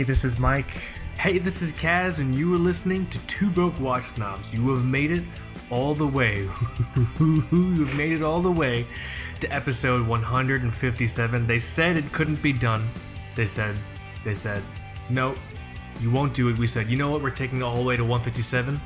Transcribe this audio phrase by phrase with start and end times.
[0.00, 0.70] Hey, this is Mike.
[1.18, 4.50] Hey, this is Kaz, and you are listening to Two Broke Watch Snobs.
[4.50, 5.22] You have made it
[5.70, 6.36] all the way.
[7.20, 8.86] you have made it all the way
[9.40, 11.46] to episode 157.
[11.46, 12.88] They said it couldn't be done.
[13.36, 13.76] They said,
[14.24, 14.62] they said,
[15.10, 15.34] no,
[16.00, 16.56] you won't do it.
[16.56, 17.20] We said, you know what?
[17.20, 18.80] We're taking it all the way to 157,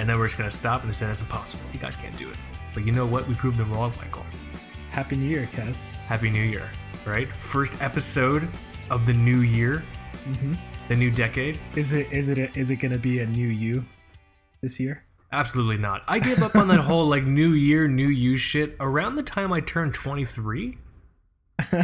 [0.00, 0.80] and then we're just gonna stop.
[0.80, 1.62] And they said that's impossible.
[1.72, 2.36] You guys can't do it.
[2.74, 3.28] But you know what?
[3.28, 4.26] We proved them wrong, Michael.
[4.90, 5.84] Happy New Year, Kaz.
[6.08, 6.68] Happy New Year,
[7.06, 7.28] right?
[7.28, 8.48] First episode
[8.90, 9.84] of the new year,
[10.26, 10.54] Mm-hmm.
[10.88, 11.58] the new decade.
[11.76, 13.86] Is it is it a, is it gonna be a new you
[14.62, 15.04] this year?
[15.30, 16.02] Absolutely not.
[16.08, 19.52] I gave up on that whole like new year, new you shit around the time
[19.52, 20.78] I turned 23.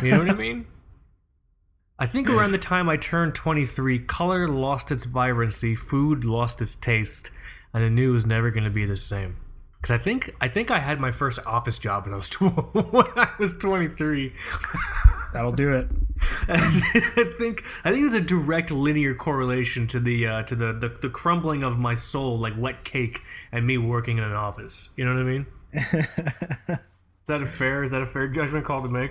[0.03, 0.67] You know what I mean?
[1.99, 6.75] I think around the time I turned 23, color lost its vibrancy, food lost its
[6.75, 7.31] taste,
[7.73, 9.37] and I knew it was never going to be the same.
[9.83, 12.41] Cuz I think I think I had my first office job when I was tw-
[12.93, 14.33] when I was 23.
[15.35, 15.89] That'll do it.
[16.49, 20.89] I think I think there's a direct linear correlation to the uh, to the, the
[20.89, 23.21] the crumbling of my soul like wet cake
[23.53, 24.89] and me working in an office.
[24.97, 25.47] You know what I mean?
[25.75, 27.83] Is that a fair?
[27.83, 29.11] Is that a fair judgment call to make?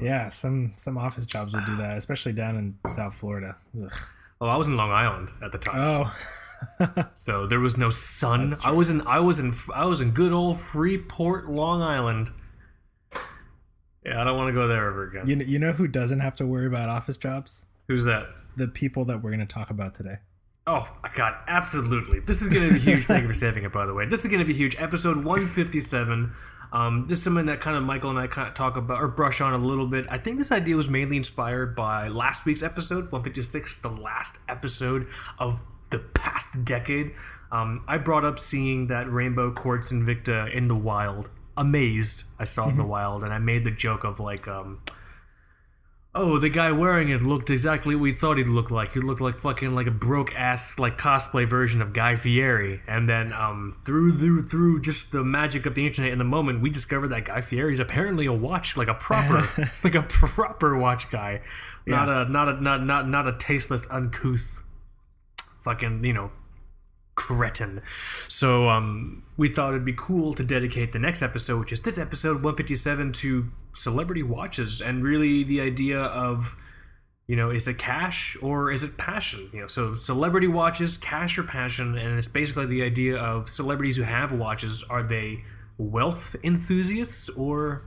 [0.00, 3.56] yeah, some some office jobs will do that, especially down in South Florida.
[3.80, 3.92] Ugh.
[4.40, 5.76] Oh, I was in Long Island at the time,
[6.80, 8.54] Oh, so there was no sun.
[8.64, 12.30] I was in I was in I was in good old Freeport, Long Island.
[14.04, 15.26] Yeah, I don't want to go there ever again.
[15.26, 17.66] you know, you know who doesn't have to worry about office jobs?
[17.88, 18.26] Who's that?
[18.56, 20.16] The people that we're gonna talk about today.
[20.66, 22.20] Oh my god, absolutely.
[22.20, 23.06] This is going to be huge.
[23.06, 24.06] Thank you for saving it, by the way.
[24.06, 24.76] This is going to be huge.
[24.78, 26.32] Episode 157.
[26.72, 29.08] Um, this is something that kind of Michael and I kind of talk about or
[29.08, 30.06] brush on a little bit.
[30.08, 35.08] I think this idea was mainly inspired by last week's episode, 156, the last episode
[35.38, 37.12] of the past decade.
[37.50, 41.30] Um, I brought up seeing that Rainbow Quartz Invicta in the wild.
[41.60, 44.80] Amazed, I saw it in the wild, and I made the joke of like, um,
[46.12, 48.94] Oh, the guy wearing it looked exactly what we thought he'd look like.
[48.94, 52.82] He looked like fucking like a broke ass like cosplay version of Guy Fieri.
[52.88, 56.62] And then um through through through just the magic of the internet in the moment,
[56.62, 59.46] we discovered that Guy Fieri is apparently a watch like a proper
[59.84, 61.42] like a proper watch guy.
[61.86, 64.60] Not a not a not not not a tasteless uncouth
[65.62, 66.32] fucking, you know,
[67.20, 67.82] cretin.
[68.28, 71.98] So um, we thought it'd be cool to dedicate the next episode, which is this
[71.98, 76.56] episode 157, to celebrity watches and really the idea of,
[77.26, 79.50] you know, is it cash or is it passion?
[79.52, 83.98] You know, so celebrity watches, cash or passion, and it's basically the idea of celebrities
[83.98, 84.82] who have watches.
[84.88, 85.44] Are they
[85.76, 87.82] wealth enthusiasts or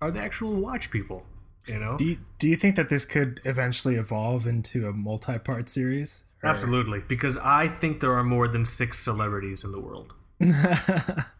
[0.00, 1.24] are they actual watch people?
[1.66, 5.68] You know, Do you, do you think that this could eventually evolve into a multi-part
[5.68, 6.24] series?
[6.42, 10.12] Or- absolutely, because I think there are more than six celebrities in the world.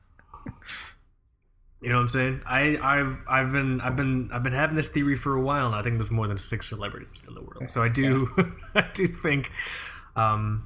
[1.83, 2.43] You know what I'm saying?
[2.47, 5.75] I, I've I've been I've been I've been having this theory for a while, and
[5.75, 7.69] I think there's more than six celebrities in the world.
[7.69, 8.31] So I do
[8.75, 9.51] I do think
[10.15, 10.65] um,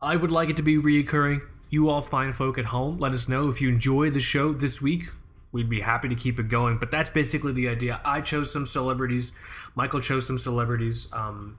[0.00, 1.40] I would like it to be reoccurring.
[1.68, 4.80] You all fine folk at home, let us know if you enjoy the show this
[4.80, 5.08] week.
[5.50, 6.78] We'd be happy to keep it going.
[6.78, 8.00] But that's basically the idea.
[8.04, 9.32] I chose some celebrities.
[9.74, 11.12] Michael chose some celebrities.
[11.12, 11.58] Um,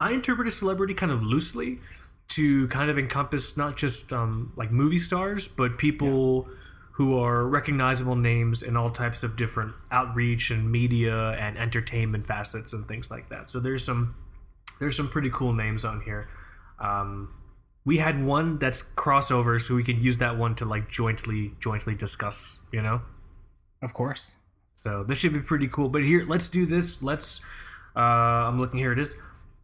[0.00, 1.80] I interpret a celebrity kind of loosely
[2.28, 6.48] to kind of encompass not just um, like movie stars, but people
[6.92, 12.72] who are recognizable names in all types of different outreach and media and entertainment facets
[12.72, 13.48] and things like that.
[13.48, 14.16] So there's some
[14.80, 16.28] there's some pretty cool names on here.
[16.80, 17.32] Um,
[17.84, 21.94] we had one that's crossover, so we could use that one to like jointly jointly
[21.94, 22.58] discuss.
[22.72, 23.02] You know.
[23.80, 24.36] of course.
[24.74, 25.88] So this should be pretty cool.
[25.88, 27.02] But here, let's do this.
[27.02, 27.40] Let's.
[27.96, 28.92] Uh, I'm looking here.
[28.92, 29.16] It is.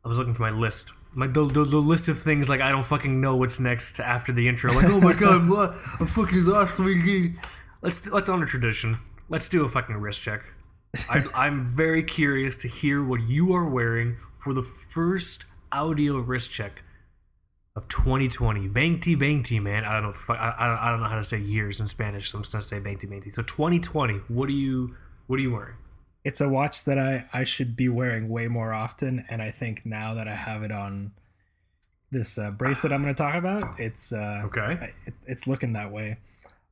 [0.04, 0.92] I was looking for my list.
[1.14, 4.32] My the, the, the list of things like I don't fucking know what's next after
[4.32, 4.72] the intro.
[4.72, 6.78] Like oh my god, I'm, lo- I'm fucking lost.
[7.82, 8.98] Let's let's on a tradition.
[9.28, 10.42] Let's do a fucking wrist check.
[11.08, 16.50] I, I'm very curious to hear what you are wearing for the first audio wrist
[16.50, 16.82] check
[17.76, 18.68] of 2020.
[18.68, 19.84] Bangti bangti, man.
[19.84, 20.12] I don't know.
[20.12, 22.52] Fuck, I, I, I don't know how to say years in Spanish, so I'm just
[22.52, 23.32] gonna say bangti bangti.
[23.32, 24.14] So 2020.
[24.28, 24.96] What are you
[25.26, 25.76] What are you wearing?
[26.24, 29.84] It's a watch that I, I should be wearing way more often, and I think
[29.84, 31.12] now that I have it on
[32.10, 34.92] this uh, bracelet I'm going to talk about, it's uh, Okay.
[35.06, 36.16] It, it's looking that way.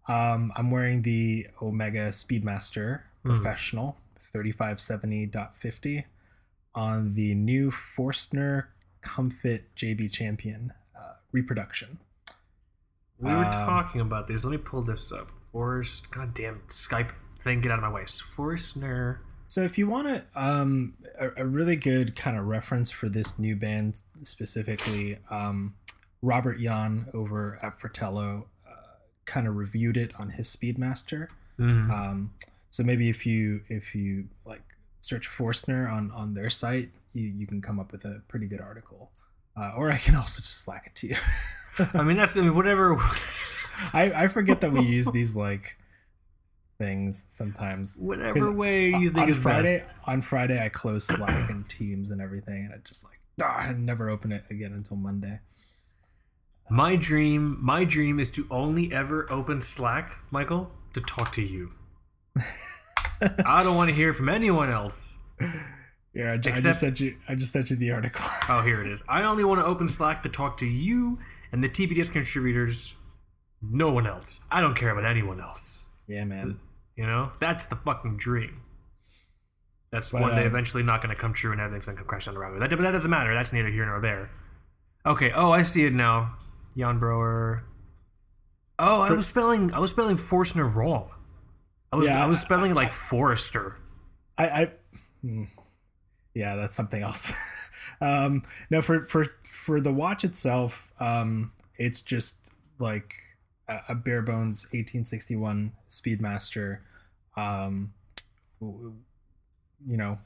[0.08, 3.98] Um, I'm wearing the Omega Speedmaster Professional
[4.34, 6.04] 3570.50
[6.74, 8.68] on the new Forstner
[9.04, 11.98] Komfit JB Champion uh, reproduction.
[13.18, 14.44] We were Um, talking about these.
[14.44, 15.30] Let me pull this up.
[15.52, 17.10] Forrest, goddamn Skype
[17.44, 18.04] thing, get out of my way.
[18.34, 19.20] Forstner.
[19.52, 23.38] So if you want to, um, a, a really good kind of reference for this
[23.38, 25.74] new band specifically, um,
[26.22, 28.70] Robert Jan over at Fratello uh,
[29.26, 31.28] kind of reviewed it on his Speedmaster.
[31.58, 31.90] Mhm.
[31.90, 32.32] Um,
[32.70, 34.62] so maybe if you if you like
[35.02, 38.62] search Forstner on on their site, you you can come up with a pretty good
[38.62, 39.10] article,
[39.54, 41.16] uh, or I can also just slack it to you.
[41.92, 42.96] I mean, that's I mean, whatever.
[43.92, 45.76] I I forget that we use these like
[46.82, 47.96] things sometimes.
[47.98, 49.94] Whatever way you think on is Friday, best.
[50.06, 53.72] on Friday, I close Slack and Teams and everything, and I just like ah, I
[53.72, 55.40] never open it again until Monday.
[56.70, 61.72] My dream, my dream is to only ever open Slack, Michael, to talk to you.
[63.44, 65.14] I don't want to hear from anyone else.
[66.14, 67.16] Yeah, I, ju- I just sent you.
[67.28, 68.24] I just sent you the article.
[68.48, 69.02] Oh, here it is.
[69.08, 71.18] I only want to open Slack to talk to you
[71.52, 72.94] and the TBDS contributors.
[73.62, 74.40] No one else.
[74.50, 75.86] I don't care about anyone else.
[76.08, 76.58] yeah, man.
[76.96, 78.62] You know, that's the fucking dream.
[79.90, 82.02] That's But, one day um, eventually not going to come true, and everything's going to
[82.02, 82.60] come crash down the road.
[82.60, 83.34] That, but that doesn't matter.
[83.34, 84.30] That's neither here nor there.
[85.04, 85.30] Okay.
[85.32, 86.36] Oh, I see it now.
[86.76, 87.64] Jan Broer.
[88.78, 89.72] Oh, I was spelling.
[89.74, 91.10] I was spelling Forstner wrong.
[91.92, 92.08] I was.
[92.08, 93.76] Yeah, I was I- spelling it like Forrester.
[94.38, 94.72] I, I
[95.20, 95.44] hmm.
[96.34, 97.32] yeah, that's something else.
[98.00, 103.14] um, no, for for for the watch itself, um, it's just like
[103.88, 106.78] a, bare bones 1861 Speedmaster.
[107.36, 107.92] Um,
[108.60, 110.18] you know,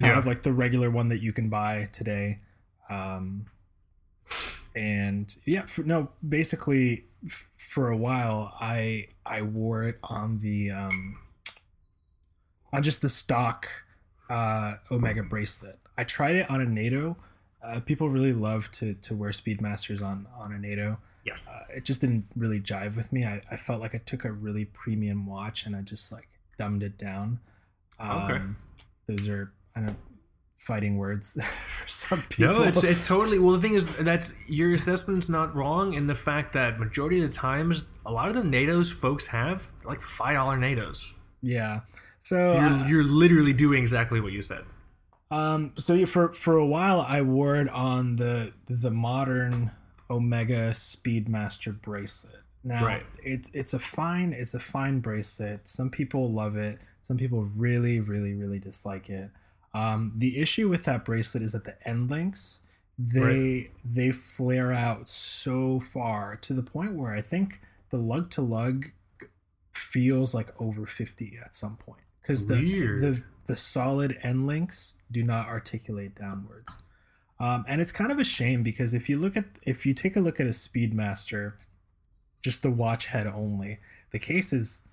[0.00, 0.18] kind Yeah.
[0.18, 2.40] of like the regular one that you can buy today.
[2.88, 3.46] Um,
[4.74, 7.04] and yeah, for, no, basically,
[7.56, 11.18] for a while, I I wore it on the um,
[12.72, 13.68] on just the stock
[14.28, 15.78] uh, Omega bracelet.
[15.98, 17.16] I tried it on a NATO.
[17.62, 20.98] Uh, people really love to to wear Speedmasters on on a NATO.
[21.24, 21.46] Yes.
[21.48, 23.24] Uh, it just didn't really jive with me.
[23.24, 26.28] I, I felt like I took a really premium watch and I just like
[26.58, 27.40] dumbed it down.
[27.98, 28.40] Um, Okay.
[29.06, 29.96] Those are I don't
[30.58, 31.38] fighting words
[31.82, 32.54] for some people.
[32.54, 33.38] No, it's, it's totally.
[33.38, 37.28] Well, the thing is, that's your assessment's not wrong in the fact that majority of
[37.30, 41.12] the times, a lot of the NATO's folks have like five dollar NATO's.
[41.42, 41.80] yeah.
[42.22, 44.64] So, So uh, you're, you're literally doing exactly what you said.
[45.30, 49.70] Um, so yeah, for for a while I wore it on the the modern
[50.10, 52.42] Omega Speedmaster bracelet.
[52.64, 53.06] Now Right.
[53.22, 55.66] it's it's a fine it's a fine bracelet.
[55.68, 56.80] Some people love it.
[57.02, 59.30] Some people really really really dislike it.
[59.72, 62.60] Um, the issue with that bracelet is that the end links
[62.98, 68.42] they they flare out so far to the point where I think the lug to
[68.42, 68.86] lug
[69.72, 72.56] feels like over 50 at some point because the,
[73.00, 76.78] the the solid end links do not articulate downwards
[77.40, 80.14] um, and it's kind of a shame because if you look at if you take
[80.14, 81.54] a look at a speedmaster
[82.42, 83.78] just the watch head only
[84.12, 84.86] the case is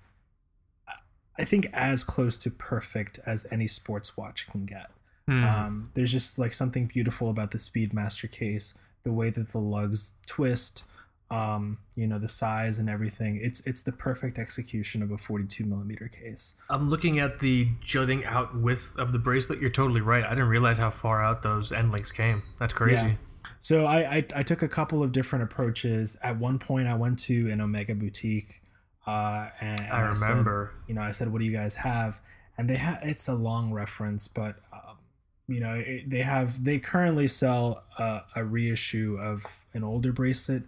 [1.38, 4.90] i think as close to perfect as any sports watch can get
[5.28, 5.44] Hmm.
[5.44, 8.72] um, there's just like something beautiful about the Speedmaster case,
[9.02, 10.84] the way that the lugs twist,
[11.30, 13.38] um, you know, the size and everything.
[13.42, 16.54] It's it's the perfect execution of a 42 millimeter case.
[16.70, 19.60] I'm looking at the jutting out width of the bracelet.
[19.60, 20.24] You're totally right.
[20.24, 22.42] I didn't realize how far out those end links came.
[22.58, 23.06] That's crazy.
[23.06, 23.14] Yeah.
[23.60, 26.16] So I, I I took a couple of different approaches.
[26.22, 28.62] At one point, I went to an Omega boutique,
[29.06, 30.74] uh, and, and I said, remember.
[30.86, 32.20] you know, I said, "What do you guys have?"
[32.56, 34.98] And they have it's a long reference, but um,
[35.46, 40.64] you know, it, they have they currently sell a, a reissue of an older bracelet,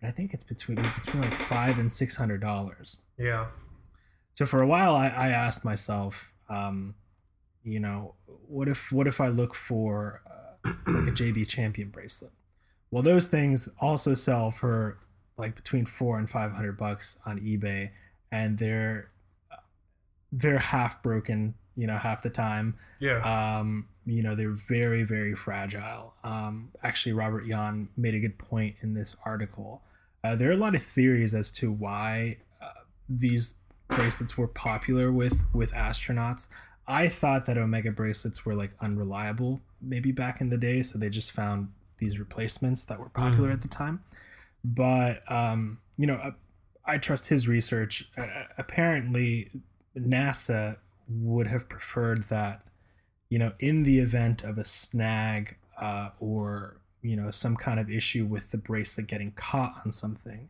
[0.00, 2.98] but I think it's between between like five and six hundred dollars.
[3.18, 3.46] Yeah.
[4.34, 6.94] So for a while, I, I asked myself, um,
[7.64, 12.32] you know, what if what if I look for uh, like a JB Champion bracelet?
[12.90, 14.98] Well, those things also sell for
[15.36, 17.90] like between four and five hundred bucks on eBay,
[18.30, 19.10] and they're
[20.30, 22.76] they're half broken, you know, half the time.
[23.00, 23.20] Yeah.
[23.58, 26.14] Um, you know, they're very, very fragile.
[26.24, 29.82] Um, actually, Robert Jan made a good point in this article.
[30.24, 32.66] Uh, there are a lot of theories as to why uh,
[33.08, 33.54] these
[33.88, 36.48] bracelets were popular with with astronauts.
[36.86, 41.08] I thought that Omega bracelets were like unreliable, maybe back in the day, so they
[41.10, 43.54] just found these replacements that were popular Mhm.
[43.54, 44.02] at the time.
[44.64, 46.32] But um, you know, I,
[46.94, 48.10] I trust his research.
[48.16, 49.50] Uh, apparently,
[49.96, 50.76] NASA
[51.08, 52.62] would have preferred that,
[53.30, 57.90] you know, in the event of a snag uh, or you know some kind of
[57.90, 60.48] issue with the bracelet getting caught on something,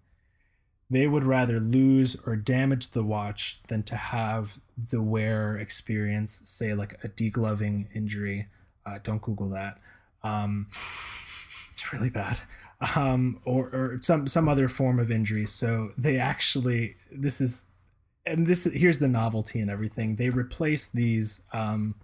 [0.90, 6.72] they would rather lose or damage the watch than to have the wearer experience, say,
[6.72, 8.46] like a degloving injury.
[8.86, 9.78] Uh, don't Google that.
[10.22, 10.68] Um,
[11.72, 12.40] it's really bad.
[12.94, 15.46] Um, or, or some some other form of injury.
[15.46, 17.64] So they actually this is
[18.24, 20.16] and this here's the novelty and everything.
[20.16, 21.96] They replaced these um,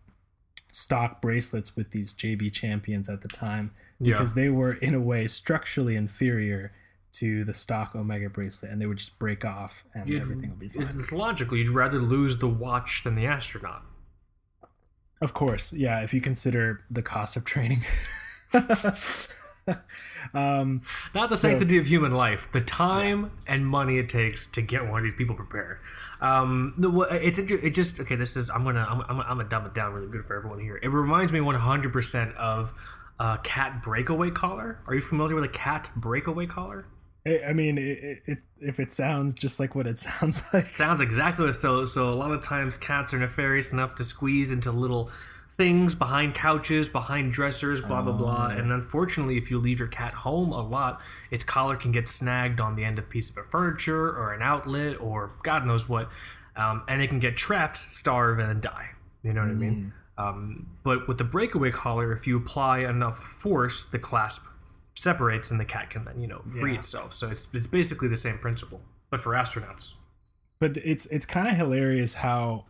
[0.73, 3.71] stock bracelets with these JB champions at the time
[4.01, 4.13] Yeah.
[4.15, 6.73] because they were in a way structurally inferior
[7.13, 10.59] to the stock Omega bracelet, and they would just break off and You'd- everything would
[10.59, 10.89] be fine.
[10.99, 11.57] It's logical.
[11.57, 13.85] You'd rather lose the watch than the astronaut.
[15.21, 16.01] Of course, yeah.
[16.01, 17.79] If you consider the cost of training.
[20.35, 20.83] um,
[21.15, 24.87] Not the so- sanctity of human life, the time and money it takes to get
[24.87, 25.79] one of these people prepared.
[26.21, 28.17] Um, the, it's it just okay.
[28.17, 30.59] This is I'm gonna I'm, I'm, I'm gonna dumb it down really good for everyone
[30.59, 30.79] here.
[30.83, 32.75] It reminds me 100 percent of
[33.19, 34.81] a cat breakaway collar.
[34.87, 36.87] Are you familiar with a cat breakaway collar?
[37.27, 40.65] I I mean, it, it, it, if it sounds just like what it sounds like,
[40.65, 41.85] Sounds exactly like so.
[41.85, 45.11] So a lot of times cats are nefarious enough to squeeze into little
[45.57, 48.49] things behind couches, behind dressers, blah blah blah.
[48.49, 52.61] And unfortunately, if you leave your cat home a lot, its collar can get snagged
[52.61, 56.11] on the end of a piece of furniture or an outlet or God knows what,
[56.57, 58.91] um, and it can get trapped, starve, and die.
[59.23, 59.93] You know what I mean?
[60.17, 64.43] Um, but with the breakaway collar, if you apply enough force, the clasp
[64.97, 66.79] separates and the cat can then you know free Yeah.
[66.79, 67.13] itself.
[67.13, 68.81] So it's it's basically the same principle,
[69.11, 69.93] but for astronauts.
[70.61, 72.65] but it's it's kind of hilarious how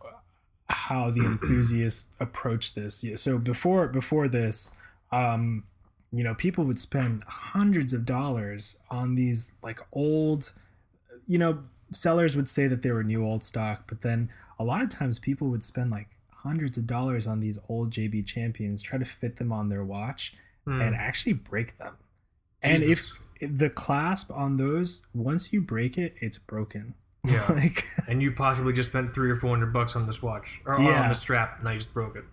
[0.69, 3.03] how the enthusiasts approach this.
[3.03, 4.71] Yeah, So before before this,
[5.11, 5.65] um,
[6.11, 10.51] you know, people would spend hundreds of dollars on these like old,
[11.27, 11.59] you know,
[11.93, 15.19] sellers would say that they were new old stock, but then a lot of times
[15.19, 16.07] people would spend like
[16.45, 20.33] hundreds of dollars on these old JB champions, try to fit them on their watch,
[20.65, 20.81] Hmm.
[20.81, 21.93] and actually break them.
[22.61, 23.11] And if
[23.41, 26.93] the clasp on those, once you break it, it's broken.
[27.27, 27.43] Yeah.
[27.51, 30.79] like and you possibly just spent three or four hundred bucks on this watch or,
[30.79, 31.01] Yeah.
[31.03, 31.63] on the strap.
[31.63, 32.23] Now you just broke it.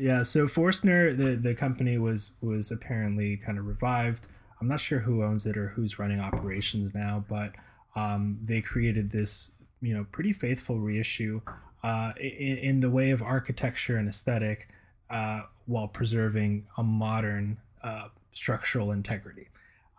[0.00, 4.26] Yeah, so Forstner, the the company was was apparently kind of revived.
[4.60, 7.52] I'm not sure who owns it or who's running operations now, but
[7.94, 9.50] um, they created this,
[9.82, 11.40] you know, pretty faithful reissue
[11.82, 14.68] uh, in, in the way of architecture and aesthetic,
[15.10, 19.48] uh, while preserving a modern uh, structural integrity.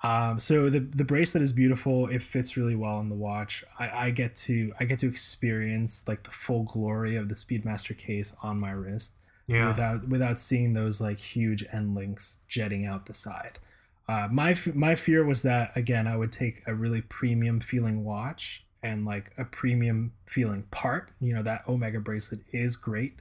[0.01, 2.07] Um, so the the bracelet is beautiful.
[2.07, 3.65] It fits really well on the watch.
[3.77, 7.97] I, I get to I get to experience like the full glory of the Speedmaster
[7.97, 9.13] case on my wrist
[9.47, 9.67] Yeah.
[9.67, 13.59] without without seeing those like huge end links jetting out the side.
[14.07, 18.65] Uh, my my fear was that again I would take a really premium feeling watch
[18.83, 21.11] and like a premium feeling part.
[21.19, 23.19] You know that Omega bracelet is great.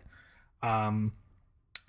[0.62, 1.12] Um,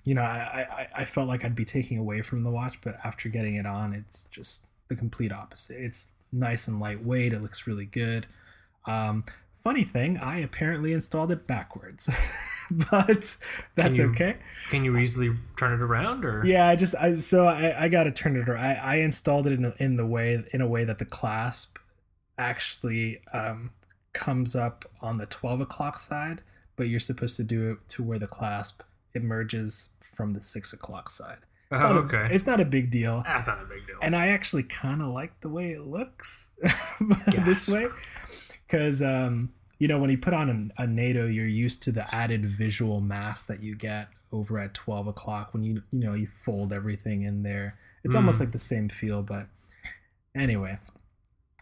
[0.04, 2.98] you know I, I I felt like I'd be taking away from the watch, but
[3.04, 5.76] after getting it on, it's just the complete opposite.
[5.78, 7.32] It's nice and lightweight.
[7.32, 8.26] It looks really good.
[8.86, 9.24] Um,
[9.62, 12.08] funny thing, I apparently installed it backwards,
[12.90, 13.36] but
[13.76, 14.36] that's you- okay.
[14.70, 16.42] Can you easily turn it around or?
[16.46, 18.64] Yeah, I just I so I, I got to turn it around.
[18.64, 21.76] I, I installed it in in the way in a way that the clasp
[22.40, 23.70] actually um,
[24.12, 26.42] comes up on the twelve o'clock side,
[26.76, 28.82] but you're supposed to do it to where the clasp
[29.14, 31.38] emerges from the six o'clock side.
[31.70, 32.34] It's Oh, not a- okay.
[32.34, 33.96] it's not a big deal, That's not a big deal.
[34.02, 36.48] and I actually kind of like the way it looks
[37.46, 37.86] this way,
[38.66, 42.12] because um, you know when you put on a, a NATO, you're used to the
[42.14, 46.26] added visual mass that you get over at twelve o'clock when you you know you
[46.26, 47.76] fold everything in there.
[48.02, 48.40] It's almost Mm.
[48.40, 49.46] like the same feel, but
[50.34, 50.78] anyway,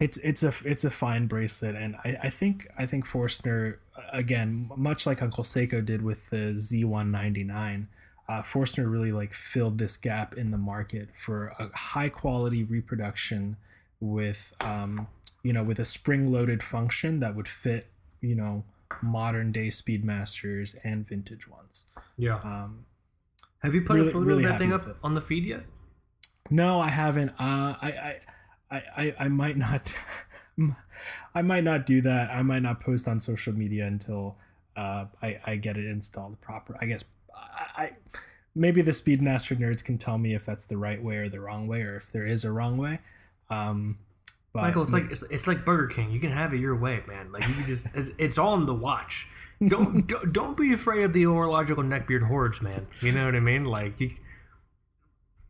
[0.01, 3.79] it's it's a it's a fine bracelet, and I, I think I think Forstner
[4.13, 7.87] again, much like Uncle Seiko did with the Z199.
[8.29, 13.57] Uh, Forstner really like filled this gap in the market for a high quality reproduction
[14.01, 15.09] with um,
[15.43, 17.87] you know with a spring loaded function that would fit
[18.21, 18.65] you know
[19.03, 21.87] modern day Speedmasters and vintage ones.
[22.17, 22.37] yeah.
[22.45, 22.85] Um,
[23.63, 25.65] Have you put really- a photo really of that thing up on the feed yet?
[26.51, 27.31] No, I haven't.
[27.31, 28.21] Uh, I, I,
[28.71, 29.95] I, I, I might not.
[31.35, 32.31] I might not do that.
[32.31, 34.37] I might not post on social media until
[34.77, 36.77] uh, I, I get it installed proper.
[36.81, 37.91] I guess I, I
[38.55, 41.67] maybe the Speedmaster nerds can tell me if that's the right way or the wrong
[41.67, 42.99] way, or if there is a wrong way.
[43.51, 43.99] Um,
[44.53, 46.11] but Michael, it's like it's, it's like Burger King.
[46.11, 47.33] You can have it your way, man.
[47.33, 49.27] Like you can just it's, it's all in the watch.
[49.67, 52.87] Don't, don't don't be afraid of the orological neckbeard hordes, man.
[53.01, 53.65] You know what I mean?
[53.65, 54.17] Like you,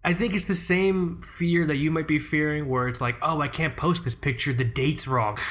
[0.08, 3.42] I think it's the same fear that you might be fearing, where it's like, oh,
[3.42, 4.54] I can't post this picture.
[4.54, 5.36] The date's wrong.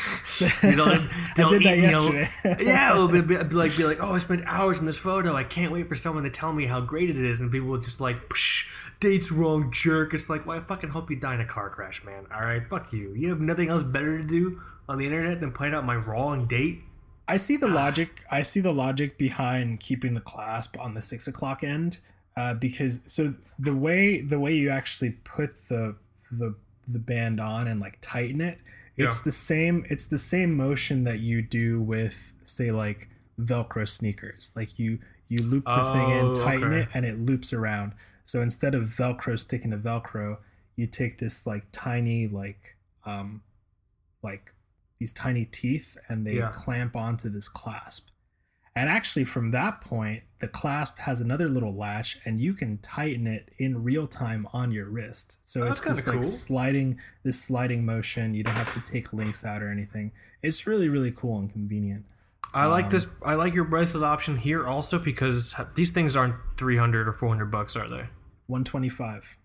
[0.63, 2.65] You know, I they'll did that eat me out- yesterday.
[2.65, 5.35] yeah, it'll be, be, like be like, oh, I spent hours in this photo.
[5.35, 7.77] I can't wait for someone to tell me how great it is, and people will
[7.77, 8.67] just like, Psh,
[8.99, 10.13] date's wrong, jerk.
[10.13, 12.25] It's like, well, I fucking hope you die in a car crash, man.
[12.33, 13.13] All right, fuck you.
[13.13, 16.47] You have nothing else better to do on the internet than point out my wrong
[16.47, 16.81] date.
[17.27, 17.73] I see the ah.
[17.73, 18.23] logic.
[18.31, 21.99] I see the logic behind keeping the clasp on the six o'clock end,
[22.37, 25.95] uh, because so the way the way you actually put the
[26.31, 26.55] the
[26.87, 28.59] the band on and like tighten it,
[28.95, 29.23] it's Yeah.
[29.25, 29.85] the same.
[29.89, 34.51] It's the same motion that you do with say like Velcro sneakers.
[34.55, 36.81] Like you you loop the thing Oh, in, tighten okay.
[36.83, 37.91] it, and it loops around.
[38.23, 40.37] So instead of Velcro sticking to Velcro,
[40.77, 43.41] you take this like tiny like um
[44.23, 44.53] like
[44.99, 46.49] these tiny teeth and they Yeah.
[46.51, 48.07] clamp onto this clasp
[48.77, 53.25] And actually, from that point, the clasp has another little latch, and you can tighten
[53.25, 55.39] it in real time on your wrist.
[55.43, 58.35] So Oh, it's this kinda like sliding, this sliding motion.
[58.35, 60.11] You don't have to take links out or anything.
[60.43, 62.05] It's really, really cool and convenient.
[62.53, 63.07] I like Um, this.
[63.25, 67.29] I like your bracelet option here also because these things aren't three hundred or four
[67.29, 68.09] hundred bucks, are they?
[68.45, 69.37] 125.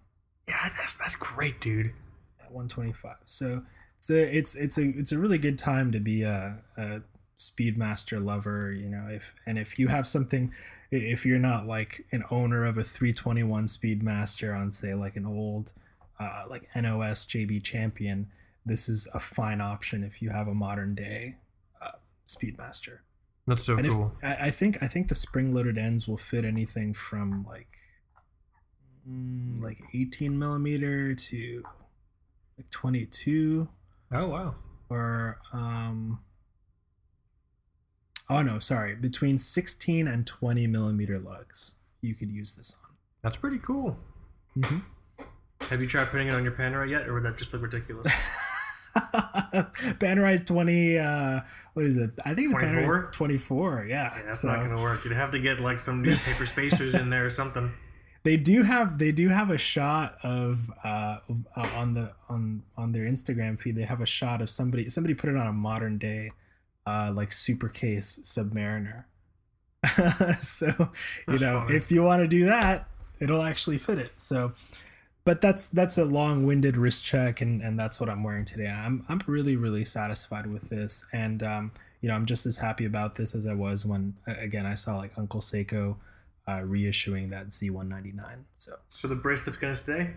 [0.46, 1.92] Yeah, that's that's great, dude.
[2.50, 3.62] 125 so
[3.96, 7.00] it's a it's it's a it's a really good time to be a, a
[7.42, 10.52] speedmaster lover you know if and if you have something
[10.90, 15.72] if you're not like an owner of a 321 speedmaster on say like an old
[16.20, 18.30] uh, like nos jb champion
[18.64, 21.36] this is a fine option if you have a modern day
[21.80, 21.92] uh,
[22.28, 22.98] speedmaster
[23.46, 24.12] That's so and if, cool.
[24.22, 27.68] I, I think I think the spring loaded ends will fit anything from like
[29.08, 31.62] mm, like 18 millimeter to
[32.56, 33.68] like 22
[34.12, 34.54] oh wow.
[34.88, 36.20] or um
[38.30, 42.90] oh no sorry between 16 and 20 millimeter lugs you could use this on.
[43.22, 43.96] That's pretty cool.
[44.58, 44.82] Mhm.
[45.70, 48.12] Have you tried putting it on your Panerai yet, or would that just look ridiculous?
[50.00, 51.40] Panerai's 20 uh
[51.74, 52.82] what is it i think the 24?
[53.12, 55.04] Panerai's 24 yeah, Yeah, that's so- not gonna work.
[55.04, 57.70] You'd have to get like some newspaper spacers in there or something.
[58.24, 61.18] they do have they do have a shot of uh,
[61.56, 65.14] uh on the on on their instagram feed they have a shot of somebody somebody
[65.14, 66.30] put it on a modern day
[66.86, 69.04] uh like super case submariner
[70.40, 70.88] so you
[71.26, 71.76] That's know funny.
[71.76, 72.88] if you want to do that
[73.20, 74.52] it'll actually fit it so
[75.24, 79.04] but that's that's a long-winded wrist check and and that's what i'm wearing today i'm
[79.08, 83.14] i'm really really satisfied with this and um you know i'm just as happy about
[83.16, 85.96] this as i was when again i saw like uncle seiko
[86.48, 88.20] uh, reissuing that Z199.
[88.56, 90.10] So So the bracelet's gonna stay.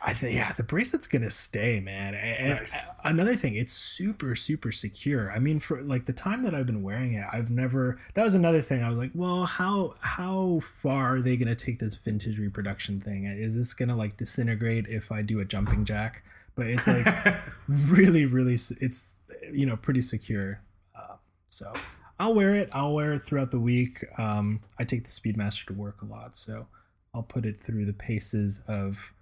[0.00, 2.14] I think yeah, the bracelet's gonna stay, man.
[2.14, 2.74] And Nice.
[3.04, 5.30] another thing, it's super super secure.
[5.30, 7.98] I mean, for like the time that I've been wearing it, I've never.
[8.14, 8.82] That was another thing.
[8.82, 13.26] I was like, well, how how far are they gonna take this vintage reproduction thing?
[13.26, 16.24] Is this gonna like disintegrate if I do a jumping jack?
[16.54, 17.06] But it's like
[17.68, 19.16] really really it's
[19.52, 20.60] you know pretty secure
[20.94, 21.16] uh,
[21.48, 21.72] so
[22.20, 25.72] i'll wear it i'll wear it throughout the week um, i take the speedmaster to
[25.72, 26.66] work a lot so
[27.14, 29.12] i'll put it through the paces of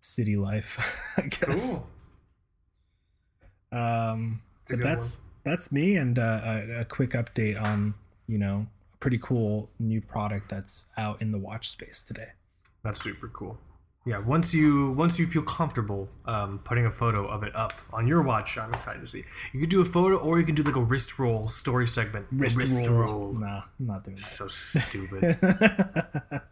[0.00, 0.78] city life
[1.16, 1.82] i guess
[3.72, 3.78] cool.
[3.78, 7.94] um, but that's that's me and uh, a, a quick update on
[8.26, 12.28] you know a pretty cool new product that's out in the watch space today
[12.82, 13.58] That's super cool.
[14.06, 18.08] Yeah, once you once you feel comfortable um, putting a photo of it up on
[18.08, 19.24] your watch, I'm excited to see.
[19.52, 22.26] You could do a photo, or you can do like a wrist roll story segment.
[22.32, 22.88] wrist, roll.
[22.88, 23.32] roll.
[23.34, 25.36] no i'm not doing that So stupid.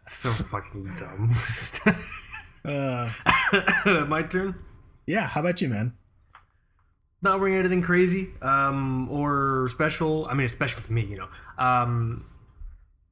[0.05, 1.31] so fucking dumb.
[2.65, 3.09] uh,
[4.07, 4.55] My turn.
[5.05, 5.93] yeah how about you man
[7.21, 10.25] Not wearing anything crazy um, or special.
[10.27, 11.27] I mean, it's special to me, you know.
[11.57, 12.25] Um,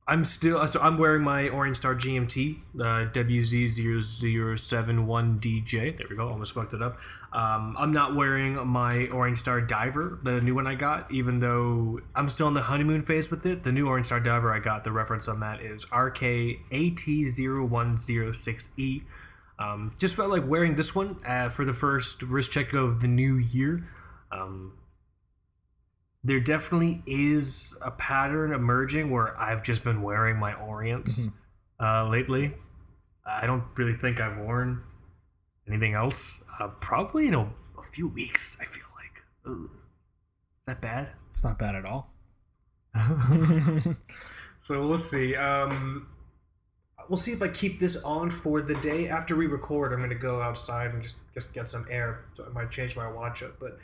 [0.09, 5.97] I'm still so I'm wearing my Orient Star GMT uh, WZ0071DJ.
[5.97, 6.29] There we go.
[6.29, 6.97] Almost fucked it up.
[7.33, 11.99] Um, I'm not wearing my Orient Star Diver, the new one I got, even though
[12.15, 13.63] I'm still in the honeymoon phase with it.
[13.63, 16.21] The new Orient Star Diver I got, the reference on that is RK
[16.71, 19.03] AT0106E.
[19.59, 23.07] Um, just felt like wearing this one uh, for the first wrist check of the
[23.07, 23.87] new year.
[24.31, 24.77] Um,
[26.23, 31.33] there definitely is a pattern emerging where I've just been wearing my Orients Mhm.
[31.79, 32.53] uh, lately.
[33.25, 34.83] I don't really think I've worn
[35.67, 36.41] anything else.
[36.59, 37.41] Uh, probably in a,
[37.77, 38.57] a few weeks.
[38.61, 39.23] I feel like.
[39.45, 39.69] Ugh.
[39.71, 41.09] Is that bad?
[41.29, 42.11] it's not bad at all
[44.61, 45.35] So we'll see.
[45.35, 46.07] Um,
[47.09, 49.93] we'll see if I keep this on for the day after we record.
[49.93, 53.09] I'm to go outside and just just get some air, so I might change my
[53.09, 53.59] watch up.
[53.59, 53.77] But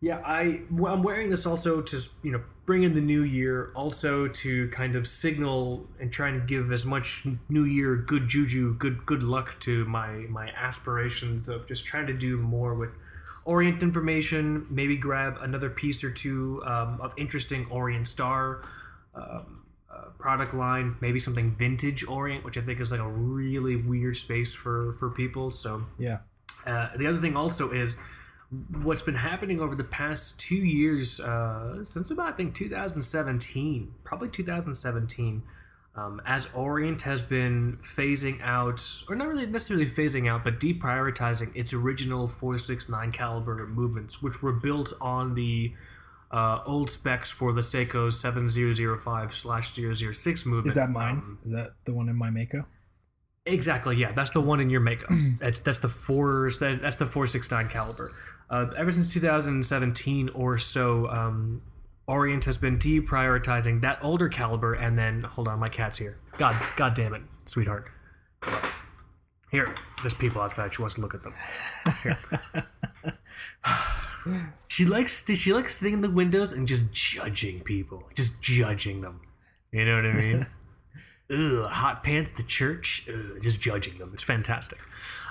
[0.00, 4.28] yeah, I I'm wearing this also to you know bring in the new year, also
[4.28, 9.06] to kind of signal and trying to give as much new year good juju, good
[9.06, 12.96] good luck to my my aspirations of just trying to do more with
[13.44, 14.66] Orient information.
[14.70, 18.62] Maybe grab another piece or two um, of interesting Orient Star.
[19.14, 19.61] Um,
[20.02, 24.16] uh, product line, maybe something vintage Orient, which I think is like a really weird
[24.16, 25.50] space for for people.
[25.50, 26.18] So yeah
[26.66, 27.96] uh, the other thing also is
[28.82, 34.28] what's been happening over the past two years, uh, since about I think 2017, probably
[34.28, 35.42] 2017,
[35.94, 41.54] um, as Orient has been phasing out, or not really necessarily phasing out, but deprioritizing
[41.54, 45.72] its original 469 caliber movements, which were built on the
[46.32, 50.66] uh, old specs for the Seiko 7005 slash 006 movement.
[50.68, 52.64] is that mine Um, is that the one in my mako
[53.44, 53.96] Exactly.
[53.96, 55.06] Yeah, that's the one in your Mako.
[55.40, 56.48] that's that's the four.
[56.60, 58.08] That, that's the four six nine caliber.
[58.48, 61.62] Uh, ever since 2017 or so, um,
[62.06, 66.18] Orient has been deprioritizing that older caliber, and then hold on, my cat's here.
[66.38, 67.90] God, God damn it, sweetheart.
[69.50, 70.72] Here, there's people outside.
[70.74, 71.34] She wants to look at them.
[72.02, 72.18] Here.
[74.68, 79.20] she likes she likes sitting in the windows and just judging people, just judging them.
[79.70, 80.46] You know what I mean?
[81.30, 84.10] Ugh, hot pants to church, Ugh, just judging them.
[84.12, 84.78] It's fantastic.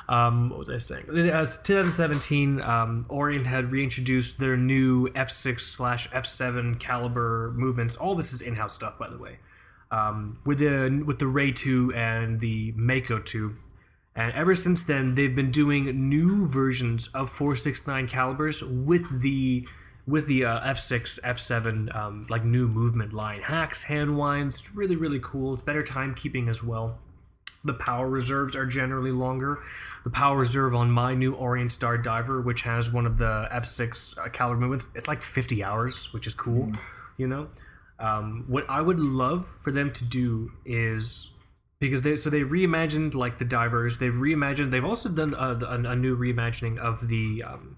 [0.10, 1.06] Um, what was I saying?
[1.30, 7.96] As 2017, um, Orient had reintroduced their new F6 slash F7 caliber movements.
[7.96, 9.38] All this is in-house stuff, by the way.
[9.90, 13.56] Um, with the with the Ray 2 and the Mako 2.
[14.22, 19.68] And ever since then, they've been doing new versions of 469 calibers with the
[20.06, 24.60] with the uh, F6, F7 um, like new movement line hacks, hand winds.
[24.60, 25.56] It's really really cool.
[25.56, 27.00] It's better timekeeping as well.
[27.64, 29.60] The power reserves are generally longer.
[30.04, 34.20] The power reserve on my new Orient Star Diver, which has one of the F6
[34.20, 36.72] uh, caliber movements, it's like 50 hours, which is cool.
[37.18, 37.50] You know,
[38.00, 41.31] um, what I would love for them to do is
[41.82, 43.98] because they so they reimagined like the divers.
[43.98, 44.72] They've reimagined.
[44.72, 47.76] They've also done a, a, a new reimagining of the um,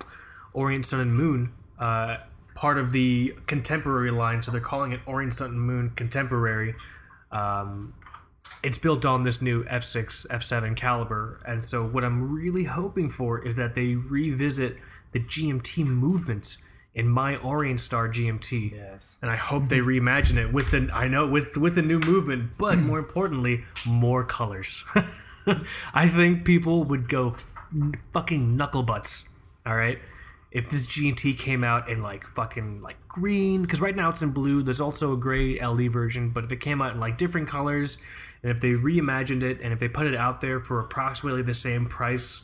[0.54, 1.54] Orient Sun and Moon.
[1.80, 2.18] Uh,
[2.54, 6.76] part of the contemporary line, so they're calling it Orient Sun and Moon Contemporary.
[7.32, 7.96] Um,
[8.62, 11.42] it's built on this new F6, F7 caliber.
[11.48, 14.78] And so, what I'm really hoping for is that they revisit
[15.14, 16.58] the GMT movement
[16.96, 18.74] in my Orient Star GMT.
[18.74, 19.18] Yes.
[19.22, 22.52] And I hope they reimagine it with the I know with with the new movement,
[22.58, 24.84] but more importantly, more colors.
[25.94, 27.36] I think people would go
[28.14, 29.26] fucking knuckle butts.
[29.66, 30.00] All right.
[30.52, 34.32] If this GMT came out in like fucking like green, because right now it's in
[34.32, 34.62] blue.
[34.62, 37.98] There's also a gray LE version, but if it came out in like different colors,
[38.44, 41.56] and if they reimagined it, and if they put it out there for approximately the
[41.56, 42.42] same price,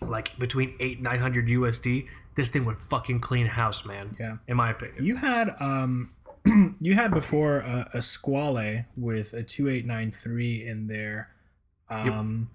[0.00, 4.16] like between eight nine hundred USD, this thing would fucking clean house, man.
[4.18, 4.36] Yeah.
[4.48, 5.04] In my opinion.
[5.04, 6.10] You had um
[6.80, 11.30] you had before a, a Squale with a 2893 in there.
[11.88, 12.50] Um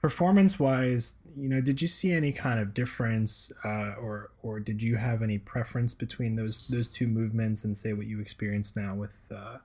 [0.00, 4.82] performance wise, you know, did you see any kind of difference uh, or or did
[4.82, 8.94] you have any preference between those those two movements and say what you experience now
[8.94, 9.58] with uh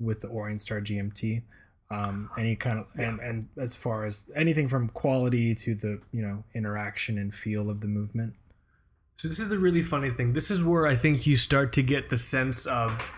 [0.00, 1.42] with the Orient Star GMT?
[1.90, 6.22] Um, any kind of and, and as far as anything from quality to the you
[6.22, 8.34] know interaction and feel of the movement
[9.16, 10.32] So this is the really funny thing.
[10.32, 13.14] This is where I think you start to get the sense of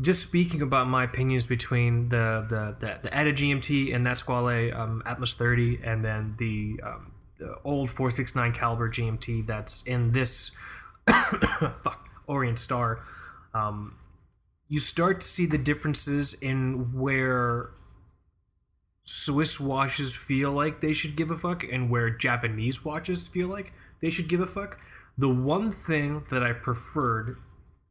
[0.00, 4.74] just speaking about my opinions between the the the, the ETA GMT and that Squale
[4.74, 10.52] um, Atmos 30, and then the, um, the old 469 caliber GMT that's in this
[11.10, 13.00] fuck Orient Star.
[13.54, 13.96] Um,
[14.68, 17.70] you start to see the differences in where
[19.04, 23.72] Swiss watches feel like they should give a fuck and where Japanese watches feel like
[24.00, 24.78] they should give a fuck.
[25.20, 27.36] The one thing that I preferred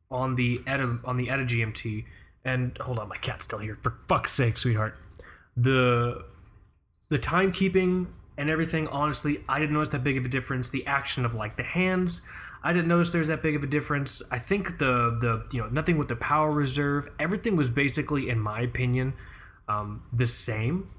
[0.10, 2.06] on the ETA, on the ETA GMT,
[2.44, 3.78] and hold on, my cat's still here.
[3.84, 4.98] For fuck's sake, sweetheart.
[5.56, 6.26] The
[7.12, 10.72] the timekeeping and everything, honestly, I didn't notice that big of a difference.
[10.72, 12.22] The action of like the hands,
[12.63, 14.24] I didn't notice there's that big of a difference.
[14.32, 18.39] I think the the you know nothing with the power reserve, everything was basically, in
[18.39, 19.13] my opinion,
[19.68, 20.89] um, the same.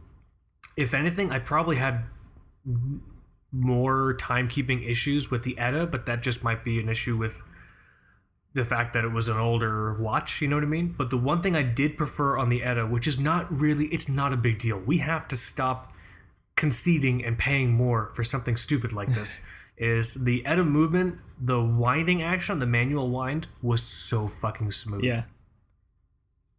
[0.76, 2.04] If anything, I probably had
[3.52, 7.42] more timekeeping issues with the ETA, but that just might be an issue with
[8.52, 10.94] the fact that it was an older watch, you know what I mean?
[10.96, 14.08] But the one thing I did prefer on the ETA, which is not really, it's
[14.08, 14.78] not a big deal.
[14.78, 15.92] We have to stop
[16.56, 19.40] conceding and paying more for something stupid like this.
[19.80, 25.02] is the ETA movement, the winding action, the manual wind was so fucking smooth.
[25.02, 25.24] yeah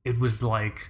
[0.04, 0.90] It was like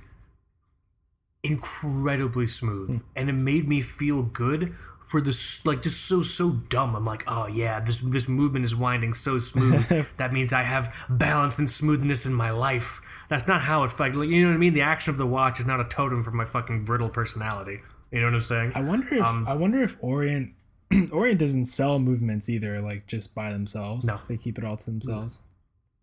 [1.43, 3.07] incredibly smooth, hmm.
[3.15, 4.73] and it made me feel good
[5.11, 6.95] for this like just so so dumb.
[6.95, 10.07] I'm like, oh yeah, this this movement is winding so smooth.
[10.17, 13.01] that means I have balance and smoothness in my life.
[13.29, 14.15] That's not how it felt.
[14.15, 14.73] Like, you know what I mean?
[14.73, 17.81] The action of the watch is not a totem for my fucking brittle personality.
[18.11, 18.71] You know what I'm saying?
[18.73, 20.53] I wonder if Um, I wonder if Orient
[21.11, 24.05] Orient doesn't sell movements either, like just by themselves.
[24.05, 24.19] No.
[24.29, 25.41] they keep it all to themselves.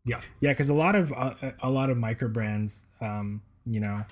[0.05, 0.21] Yeah.
[0.41, 4.05] Yeah, because a lot of uh, a lot of micro brands, um, you know,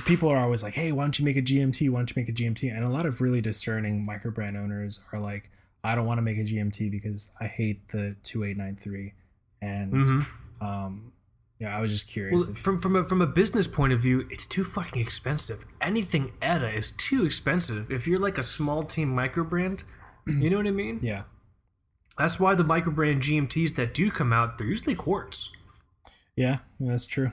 [0.00, 1.88] people are always like, "Hey, why don't you make a GMT?
[1.90, 5.00] Why don't you make a GMT?" And a lot of really discerning micro brand owners
[5.12, 5.50] are like,
[5.84, 9.12] "I don't want to make a GMT because I hate the 2893."
[9.60, 10.26] And Mhm.
[10.60, 11.12] um,
[11.60, 12.42] yeah, I was just curious.
[12.46, 15.64] Well, if, from from a, from a business point of view, it's too fucking expensive.
[15.80, 17.90] Anything ETA is too expensive.
[17.90, 19.84] If you're like a small team micro brand,
[20.26, 20.98] you know what I mean?
[21.02, 21.22] yeah,
[22.18, 25.50] That's why the micro brand GMTs that do come out, they're usually quartz.
[26.36, 27.30] yeah, that's true.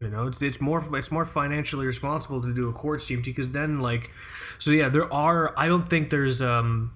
[0.00, 3.50] You know, it's it's more it's more financially responsible to do a quartz GMT because
[3.50, 4.10] then like,
[4.58, 5.52] so yeah, there are.
[5.56, 6.92] I don't think there's um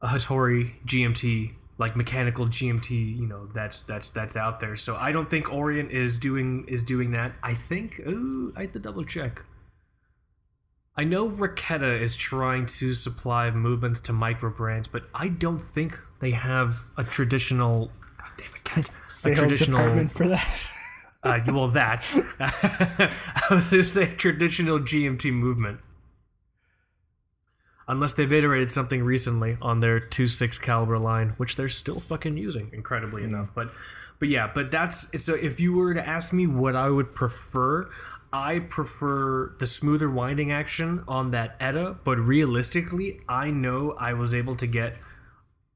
[0.00, 4.76] a Hattori GMT like mechanical GMT, you know, that's that's that's out there.
[4.76, 7.32] So I don't think Orient is doing is doing that.
[7.42, 9.42] I think ooh, I have to double check.
[10.96, 16.00] I know Raketa is trying to supply movements to micro brands, but I don't think
[16.20, 17.90] they have a traditional.
[18.16, 18.90] God damn it,
[19.24, 19.78] a traditional.
[19.78, 20.70] department for that.
[21.26, 22.00] Uh, well, that
[23.50, 25.80] was going traditional GMT movement.
[27.88, 32.70] Unless they've iterated something recently on their 2.6 caliber line, which they're still fucking using,
[32.72, 33.50] incredibly enough.
[33.54, 33.70] But,
[34.18, 35.34] but yeah, but that's so.
[35.34, 37.88] If you were to ask me what I would prefer,
[38.32, 41.98] I prefer the smoother winding action on that ETA.
[42.02, 44.94] But realistically, I know I was able to get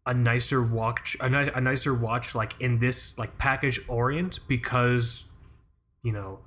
[0.05, 5.25] a nicer watch, a, ni- a nicer watch like in this like package Orient because
[6.03, 6.41] you know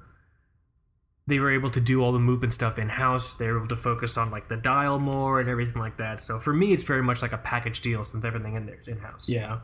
[1.28, 3.36] they were able to do all the movement stuff in house.
[3.36, 6.20] They were able to focus on like the dial more and everything like that.
[6.20, 8.88] So for me, it's very much like a package deal since everything in there is
[8.90, 9.30] in house.
[9.30, 9.60] Yeah.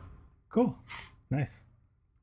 [0.48, 0.78] Cool.
[1.30, 1.64] Nice.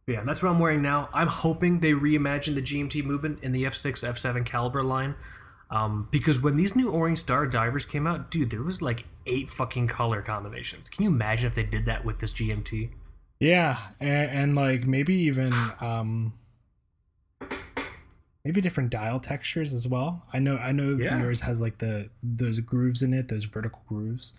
[0.07, 1.09] Yeah, that's what I'm wearing now.
[1.13, 5.15] I'm hoping they reimagine the GMT movement in the F6, F7 caliber line.
[5.69, 9.49] Um, because when these new Orient Star divers came out, dude, there was like eight
[9.49, 10.87] fucking color combinations.
[10.87, 12.89] Can you imagine if they did that with this GMT?
[13.39, 16.33] Yeah, and, and like maybe even um
[18.47, 20.23] maybe different dial textures as well.
[20.31, 21.19] I know I know Yeah.
[21.19, 24.35] yours has like the those grooves in it, those vertical grooves.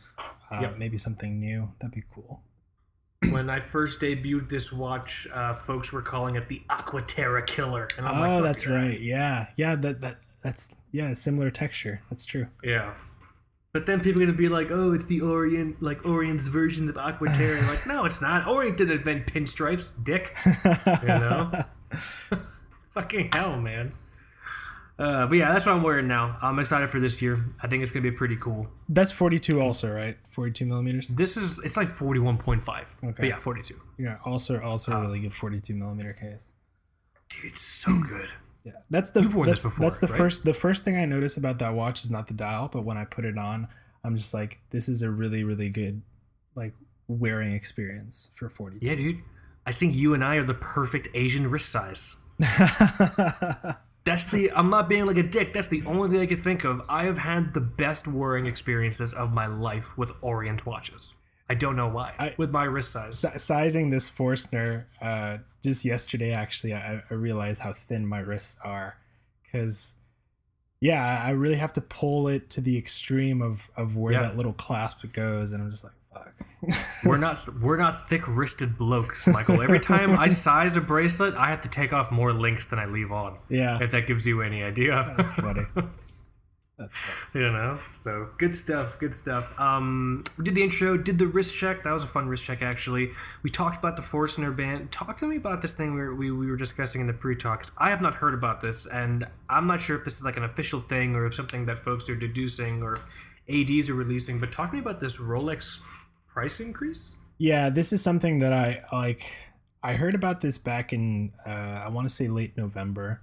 [0.51, 0.79] Uh, Yep.
[0.79, 1.73] Maybe something new.
[1.79, 2.41] That'd be cool.
[3.31, 7.87] when I first debuted this watch, uh, folks were calling it the Aquaterra Killer.
[7.99, 9.01] And I'm oh, like, "Fuck that's yeah." right.
[9.01, 9.77] Yeah, yeah.
[9.77, 12.01] That that that's yeah, similar texture.
[12.09, 12.47] That's true.
[12.65, 12.95] Yeah.
[13.75, 16.95] But then people are gonna be like, "Oh, it's the Orient, like Orient's version of
[16.95, 18.49] Aquaterra." like, no, it's not.
[18.49, 20.35] Orient didn't invent pinstripes, dick.
[21.03, 21.65] You know?
[22.99, 23.93] Fucking hell, man.
[24.99, 26.37] Uh, but yeah, that's what I'm wearing now.
[26.43, 27.45] I'm excited for this year.
[27.63, 28.67] I think it's gonna be pretty cool.
[28.89, 30.17] That's 42 also, right?
[30.33, 31.07] 42 millimeters.
[31.07, 32.59] This is it's like 41.5.
[32.59, 33.15] Okay.
[33.17, 33.81] But yeah, 42.
[33.99, 36.49] Yeah, also also a really good 42 millimeter case.
[37.29, 38.31] Dude, it's so good.
[38.65, 40.17] Yeah, that's the that's, before, that's the right?
[40.17, 42.97] first the first thing I notice about that watch is not the dial, but when
[42.97, 43.69] I put it on,
[44.03, 46.03] I'm just like, this is a really really good
[46.57, 46.75] like
[47.07, 48.85] wearing experience for 42.
[48.85, 49.23] Yeah, dude.
[49.65, 52.17] I think you and I are the perfect Asian wrist size.
[54.05, 54.51] That's the.
[54.55, 55.53] I'm not being like a dick.
[55.53, 56.81] That's the only thing I could think of.
[56.89, 61.13] I have had the best wearing experiences of my life with Orient watches.
[61.51, 62.15] I don't know why.
[62.19, 63.19] I- with my wrist size.
[63.19, 68.57] Si- sizing this Forstner uh, just yesterday, actually, I, I realized how thin my wrists
[68.65, 68.97] are,
[69.43, 69.95] because
[70.81, 74.23] yeah, I really have to pull it to the extreme of of where Yeah.
[74.23, 75.93] that little clasp goes, and I'm just like.
[77.05, 77.61] We're not.
[77.61, 79.63] We're not thick wristed blokes, Michael.
[79.63, 82.87] Every time I size a bracelet, I have to take off more links than I
[82.87, 83.39] leave on.
[83.49, 85.15] yeah, If that gives you any idea.
[85.17, 85.67] that's funny.
[86.79, 87.45] That's funny.
[87.45, 91.53] you know so good stuff good stuff um we did the intro did the wrist
[91.53, 93.11] check that was a fun wrist check actually
[93.43, 96.31] we talked about the forstner band talk to me about this thing we were, we,
[96.31, 99.81] we were discussing in the pre-talks i have not heard about this and i'm not
[99.81, 102.81] sure if this is like an official thing or if something that folks are deducing
[102.81, 103.01] or
[103.53, 105.79] ads are releasing but talk to me about this rolex
[106.39, 109.27] price increase Yeah, this is something that I like.
[109.83, 113.23] I heard about this back in uh, I want to say late November.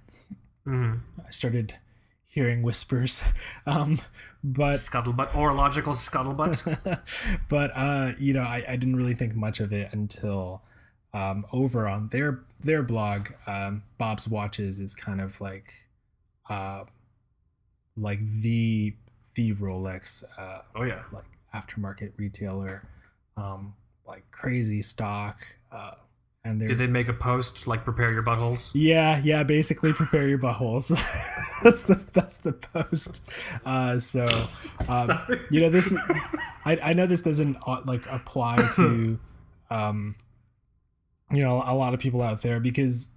[0.66, 0.98] mm-hmm.
[1.26, 1.78] I started
[2.28, 3.22] hearing whispers,
[3.66, 3.98] um,
[4.44, 7.00] but scuttlebutt orological scuttlebutt
[7.48, 10.60] but uh, you know I, I didn't really think much of it until
[11.14, 13.30] um, over on their their blog.
[13.46, 15.72] Um, Bob's Watches is kind of like
[16.50, 16.84] uh,
[17.96, 18.94] like the
[19.34, 21.24] the Rolex uh, oh yeah like
[21.56, 22.82] aftermarket retailer,
[23.36, 23.74] um,
[24.06, 25.46] like crazy stock.
[25.70, 25.92] Uh,
[26.44, 29.42] and they're did they make a post like prepare your buttholes yeah, yeah.
[29.42, 30.88] Basically, prepare your buttholes.
[31.62, 33.28] that's the that's the post.
[33.64, 34.26] Uh, so,
[34.88, 35.10] um,
[35.50, 35.92] you know, this.
[36.64, 39.18] I I know this doesn't uh, like apply to,
[39.70, 40.14] um,
[41.32, 43.08] you know, a lot of people out there because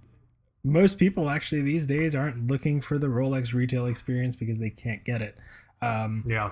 [0.64, 5.04] most people actually these days aren't looking for the Rolex retail experience because they can't
[5.04, 5.36] get it.
[5.82, 6.50] Um, yeah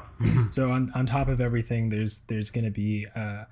[0.49, 3.45] so on, on top of everything there's there's going to be uh,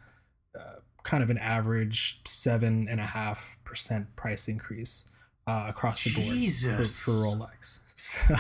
[1.07, 5.05] kind of an average seven and a half percent price increase
[5.47, 6.99] uh, across the board for, Jesus.
[6.99, 8.35] for rolex so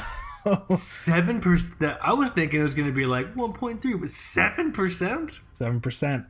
[0.76, 1.98] Seven percent.
[2.02, 5.40] I was thinking it was going to be like one point three, but seven percent.
[5.52, 6.26] seven percent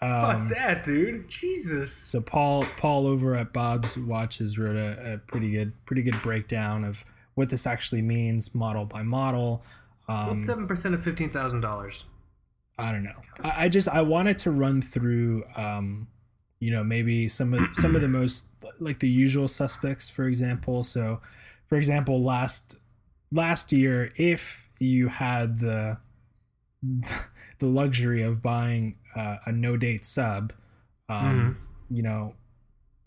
[0.00, 1.28] Fuck um, that, dude.
[1.28, 1.92] Jesus.
[1.92, 6.82] so paul paul over at bob's watches wrote a, a pretty good pretty good breakdown
[6.82, 7.04] of
[7.34, 9.62] what this actually means model by model
[10.08, 12.04] um, What's seven percent of fifteen thousand dollars?
[12.82, 13.20] I don't know.
[13.42, 16.08] I, I just I wanted to run through, um,
[16.60, 18.46] you know, maybe some of some of the most
[18.80, 20.82] like the usual suspects, for example.
[20.84, 21.20] So,
[21.68, 22.76] for example, last
[23.30, 25.98] last year, if you had the
[27.58, 30.52] the luxury of buying uh, a no date sub,
[31.08, 31.58] Um,
[31.90, 32.34] You know,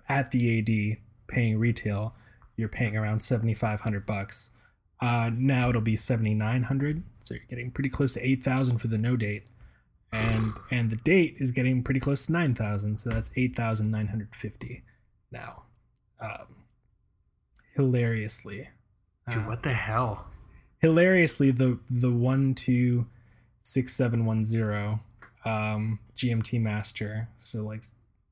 [0.08, 2.14] at the AD paying retail,
[2.56, 4.52] you're paying around seventy five hundred bucks.
[5.02, 8.78] Uh, now it'll be seventy nine hundred, so you're getting pretty close to eight thousand
[8.78, 9.44] for the no date,
[10.16, 13.92] and and the date is getting pretty close to nine thousand, so that's eight thousand
[13.92, 14.84] nine hundred fifty
[15.32, 15.64] now.
[16.20, 16.64] Um,
[17.76, 18.70] hilariously,
[19.30, 20.28] Dude, uh, what the hell?
[20.80, 23.08] hilariously the the one two
[23.64, 25.00] six seven one zero
[25.46, 27.82] um gmt master so like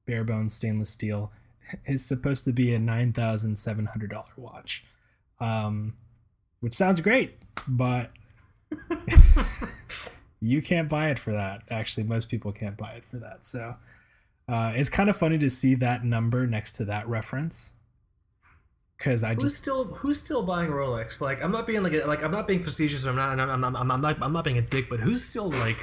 [0.06, 1.32] bare bones stainless steel
[1.86, 4.86] is supposed to be a nine thousand seven hundred dollar watch
[5.40, 5.96] um
[6.60, 8.12] which sounds great but
[10.44, 13.76] you can't buy it for that actually most people can't buy it for that so
[14.50, 17.72] uh it's kind of funny to see that number next to that reference
[18.98, 21.20] because i Who's just still who's still buying Rolex?
[21.20, 23.04] Like I'm not being like a, like I'm not being prestigious.
[23.04, 24.90] I'm not I'm, I'm, I'm, I'm not I'm not being a dick.
[24.90, 25.78] But who's still like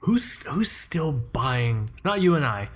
[0.00, 1.88] who's who's still buying?
[1.94, 2.68] It's not you and I,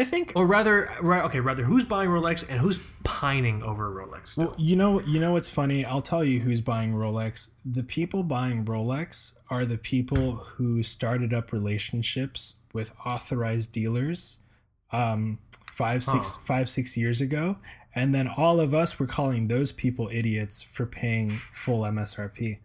[0.00, 1.24] i think or rather, right?
[1.24, 4.36] Okay, rather who's buying Rolex and who's pining over Rolex?
[4.36, 5.84] Well, you know, you know what's funny?
[5.84, 7.50] I'll tell you who's buying Rolex.
[7.64, 14.38] The people buying Rolex are the people who started up relationships with authorized dealers,
[14.92, 15.38] um,
[15.74, 16.40] five, six, Huh.
[16.44, 17.56] five, six years ago,
[17.94, 22.58] and then all of us were calling those people idiots for paying full MSRP.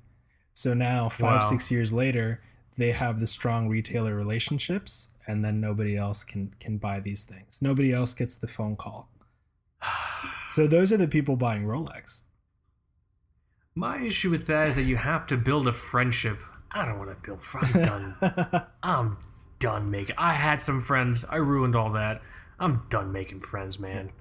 [0.54, 1.50] So now, five, Wow.
[1.50, 2.42] six years later,
[2.78, 7.60] they have the strong retailer relationships, and then nobody else can can buy these things.
[7.62, 9.10] Nobody else gets the phone call.
[10.50, 12.22] So those are the people buying Rolex.
[13.74, 16.40] My issue with that is that you have to build a friendship.
[16.72, 17.40] I don't want to build.
[17.56, 18.64] I'm done.
[18.84, 19.18] I'm
[19.58, 20.16] done making.
[20.20, 21.26] I had some friends.
[21.28, 22.22] I ruined all that.
[22.60, 24.12] I'm done making friends, man.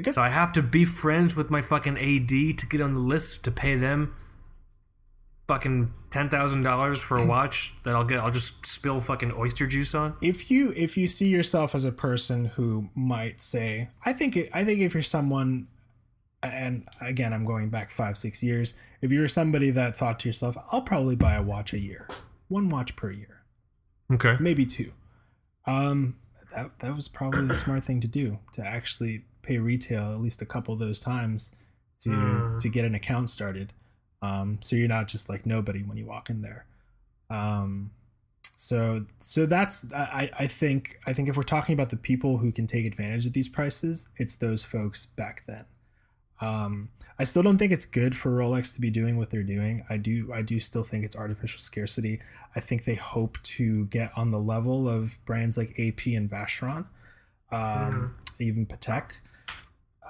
[0.00, 3.00] Good- So I have to be friends with my fucking AD to get on the
[3.00, 4.14] list to pay them
[5.48, 8.18] fucking ten thousand dollars for a watch that I'll get.
[8.20, 10.16] I'll just spill fucking oyster juice on.
[10.20, 14.50] if you if you see yourself as a person who might say, I think it,
[14.52, 15.68] I think if you're someone,
[16.42, 20.56] and again I'm going back five six years, if you're somebody that thought to yourself,
[20.72, 22.08] I'll probably buy a watch a year,
[22.48, 23.42] one watch per year,
[24.12, 24.36] Okay.
[24.40, 24.92] maybe two.
[25.66, 26.16] Um,
[26.54, 30.42] that that was probably the smart thing to do to actually pay retail at least
[30.42, 31.54] a couple of those times
[32.00, 32.58] to Mm.
[32.58, 33.72] to get an account started.
[34.22, 36.66] Um, so you're not just like nobody when you walk in there.
[37.30, 37.90] Um,
[38.56, 42.50] so so that's I, I think I think if we're talking about the people who
[42.50, 45.64] can take advantage of these prices, it's those folks back then.
[46.40, 49.84] Um, I still don't think it's good for Rolex to be doing what they're doing.
[49.90, 52.20] I do I do still think it's artificial scarcity.
[52.54, 56.86] I think they hope to get on the level of brands like AP and Vacheron,
[57.52, 59.12] um, even Patek.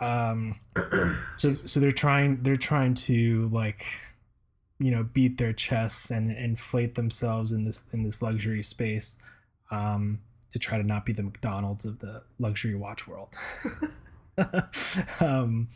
[0.01, 0.57] Um,
[1.37, 3.87] so so they're trying they're trying to like
[4.79, 9.17] you know beat their chests and inflate themselves in this in this luxury space
[9.71, 13.35] um, to try to not be the McDonald's of the luxury watch world.
[15.21, 15.69] um,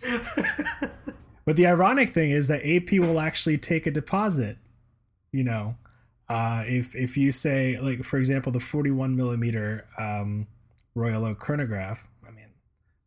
[1.44, 4.59] but the ironic thing is that AP will actually take a deposit.
[5.33, 5.76] You know,
[6.28, 10.46] uh, if if you say like for example the 41 millimeter um,
[10.94, 12.09] Royal Oak chronograph,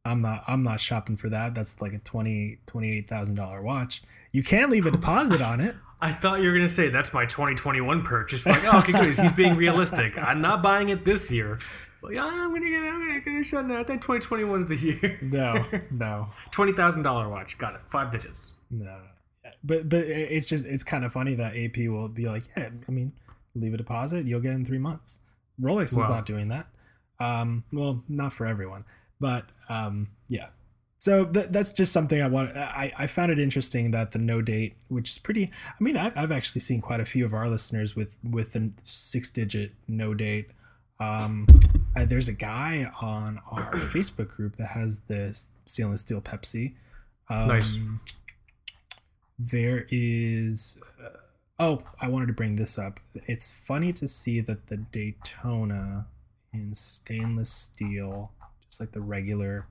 [0.06, 1.56] I'm not I'm not shopping for that.
[1.56, 4.04] That's like a twenty twenty eight thousand dollar watch.
[4.32, 5.76] You can leave a deposit on it.
[6.02, 8.46] I thought you were gonna say that's my 2021 purchase.
[8.46, 9.16] Like, oh, okay, good.
[9.18, 10.18] He's being realistic.
[10.18, 11.58] I'm not buying it this year.
[12.12, 13.80] Yeah, I'm gonna get, I'm gonna get a shot now.
[13.80, 15.18] I think 2021 is the year.
[15.22, 17.58] No, no, Twenty thousand dollar watch.
[17.58, 17.82] Got it.
[17.90, 18.54] Five digits.
[18.70, 18.98] no.
[19.64, 22.92] But but it's just it's kind of funny that AP will be like, yeah, I
[22.92, 23.14] mean,
[23.56, 25.22] leave a deposit, you'll get it in three months.
[25.62, 26.68] Rolex is not doing that.
[27.22, 28.84] Um, well, not for everyone,
[29.24, 30.48] but um, yeah.
[31.00, 32.58] So th- that's just something I want.
[32.58, 35.50] I, I found it interesting that the no date, which is pretty.
[35.68, 38.70] I mean, I've, I've actually seen quite a few of our listeners with with a
[38.84, 40.52] six digit no date.
[41.00, 41.48] Um,
[41.96, 46.74] uh, there's a guy on our Facebook group that has this stainless steel Pepsi.
[47.30, 47.78] Um, Nice.
[49.40, 50.78] There is.
[51.02, 51.18] Uh,
[51.60, 53.00] oh, I wanted to bring this up.
[53.26, 56.08] It's funny to see that the Daytona
[56.54, 58.32] in stainless steel,
[58.74, 59.68] just like the regular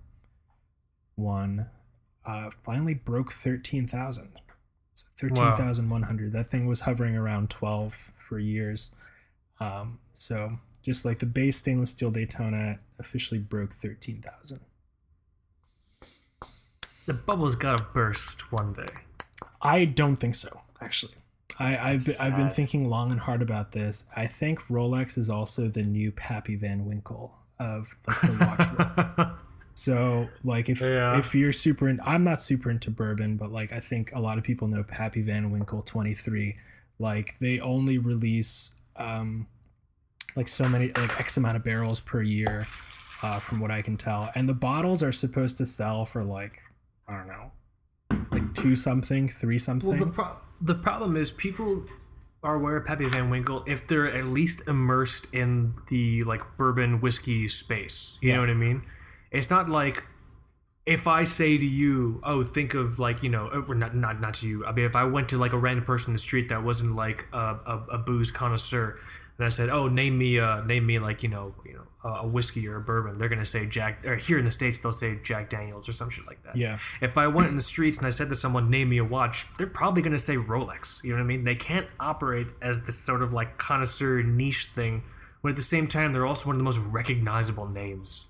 [1.16, 1.66] one,
[2.24, 4.28] uh, finally broke 13,000.
[4.94, 6.32] So 13,100.
[6.32, 8.92] That thing was hovering around 12 for years.
[9.58, 14.60] Um, so just like the base stainless steel Daytona officially broke 13,000.
[17.06, 18.86] The bubble's gotta burst one day.
[19.60, 21.14] I don't think so, actually.
[21.58, 24.04] I, I've been, I've been thinking long and hard about this.
[24.14, 29.28] I think Rolex is also the new Pappy Van Winkle of like the watch.
[29.74, 31.18] So like if Yeah.
[31.18, 34.36] if you're super in, I'm not super into bourbon, but like I think a lot
[34.36, 36.56] of people know Pappy Van Winkle 23.
[36.98, 39.46] Like they only release um
[40.36, 42.66] like so many like X amount of barrels per year.
[43.22, 44.30] uh, from what I can tell.
[44.34, 46.60] And the bottles are supposed to sell for like
[47.08, 47.50] I don't know,
[48.30, 49.88] like two something, three something.
[49.88, 51.84] Well, the, pro- the problem is people
[52.42, 57.00] are aware of Pappy Van Winkle if they're at least immersed in the like bourbon
[57.00, 58.18] whiskey space.
[58.20, 58.34] You Yeah.
[58.36, 58.82] know what I mean?
[59.30, 60.04] It's not like
[60.84, 64.34] if I say to you, "Oh, think of like you know," or not not not
[64.34, 64.66] to you.
[64.66, 66.96] I mean, if I went to like a random person in the street that wasn't
[66.96, 68.98] like a, a, a booze connoisseur,
[69.38, 72.26] and I said, "Oh, name me uh name me like you know you know a
[72.26, 74.04] whiskey or a bourbon," they're gonna say Jack.
[74.04, 76.56] Or here in the states, they'll say Jack Daniels or some shit like that.
[76.56, 76.78] Yeah.
[77.00, 79.46] If I went in the streets and I said to someone, "Name me a watch,"
[79.56, 81.02] they're probably gonna say Rolex.
[81.02, 81.44] You know what I mean?
[81.44, 85.02] They can't operate as this sort of like connoisseur niche thing,
[85.42, 88.26] but at the same time they're also one of the most recognizable names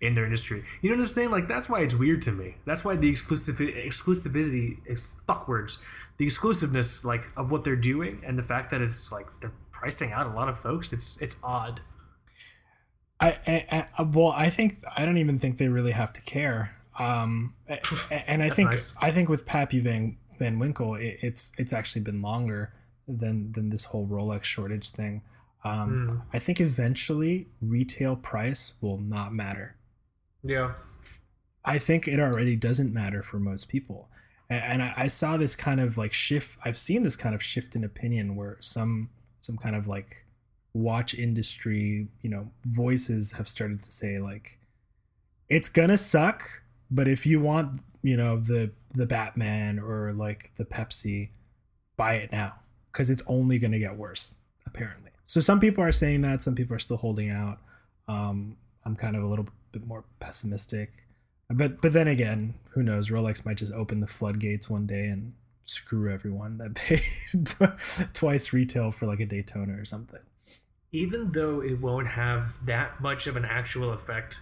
[0.00, 0.64] in their industry.
[0.80, 1.30] You know what I'm saying?
[1.30, 2.56] Like that's why it's weird to me.
[2.64, 5.78] That's why the exclusive exclusivity, ex, fuck words,
[6.16, 10.12] the exclusiveness like of what they're doing, and the fact that it's like they're pricing
[10.12, 10.92] out a lot of folks.
[10.92, 11.80] It's it's odd.
[13.18, 16.76] I, I, I well, I think I don't even think they really have to care.
[16.98, 17.54] Um,
[18.10, 18.92] and I think nice.
[19.00, 22.74] I think with Pappy Van Van Winkle, it, it's it's actually been longer
[23.08, 25.22] than than this whole Rolex shortage thing.
[25.64, 29.76] Um, I think eventually retail price will not matter.
[30.42, 30.72] Yeah.
[31.64, 34.08] I think it already doesn't matter for most people.
[34.48, 36.56] And I, I saw this kind of like shift.
[36.64, 39.10] I've seen this kind of shift in opinion where some
[39.40, 40.24] some kind of like
[40.72, 44.58] watch industry, you know, voices have started to say like,
[45.48, 46.42] it's gonna suck,
[46.90, 51.30] but if you want, you know, the the Batman or like the Pepsi,
[51.96, 52.54] buy it now
[52.92, 54.34] because it's only gonna get worse
[54.66, 55.10] apparently.
[55.26, 56.42] So some people are saying that.
[56.42, 57.58] Some people are still holding out.
[58.08, 60.90] Um, I'm kind of a little bit more pessimistic.
[61.48, 63.10] But but then again, who knows?
[63.10, 65.32] Rolex might just open the floodgates one day and
[65.70, 70.20] screw everyone that paid twice retail for like a Daytona or something.
[70.92, 74.40] even though it won't have that much of an actual effect,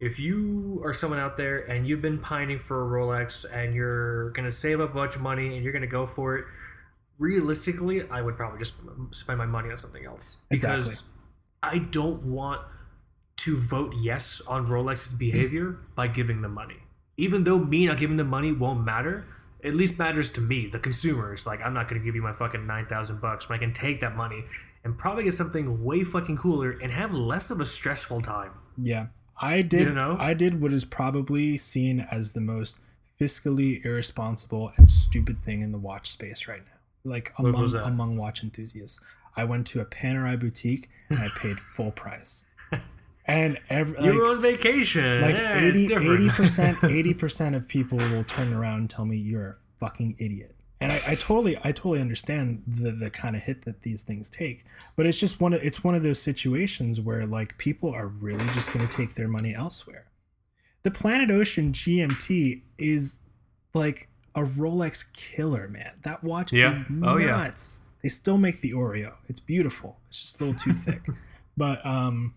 [0.00, 4.30] if you are someone out there and you've been pining for a Rolex and you're
[4.30, 6.44] gonna save up a bunch of money and you're gonna go for it,
[7.18, 8.74] realistically, I would probably just
[9.10, 11.06] spend my money on something else because Exactly.
[11.62, 12.62] I don't want
[13.38, 16.76] to vote yes on Rolex's behavior by giving them money.
[17.18, 19.26] Even though me not giving them money won't matter,
[19.64, 21.46] at least matters to me, the consumers.
[21.46, 24.00] Like I'm not gonna give you my fucking nine thousand bucks, but I can take
[24.00, 24.44] that money
[24.84, 28.52] and probably get something way fucking cooler and have less of a stressful time.
[28.76, 29.08] Yeah,
[29.40, 29.88] I did.
[29.88, 30.16] You know?
[30.18, 32.80] I did what is probably seen as the most
[33.20, 37.10] fiscally irresponsible and stupid thing in the watch space right now.
[37.10, 39.00] Like among among watch enthusiasts,
[39.36, 42.44] I went to a Panerai boutique and I paid full price.
[43.30, 45.20] And every you were like, on vacation.
[45.20, 46.30] like yeah, it's 80 different.
[46.32, 50.90] percent 80% of people will turn around and tell me you're a fucking idiot and
[50.92, 54.64] I, I totally i totally understand the the kind of hit that these things take
[54.96, 58.44] but it's just one of it's one of those situations where like people are really
[58.52, 60.06] just going to take their money elsewhere
[60.82, 63.20] the planet ocean gmt is
[63.74, 66.72] like a rolex killer man that watch Yeah.
[66.72, 67.36] is Oh, yeah.
[67.36, 71.06] nuts they still make the oreo it's beautiful it's just a little too thick
[71.56, 72.34] but um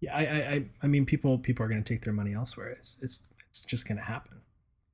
[0.00, 2.70] yeah, I, I, I, mean, people, people are going to take their money elsewhere.
[2.70, 4.38] It's, it's, it's just going to happen.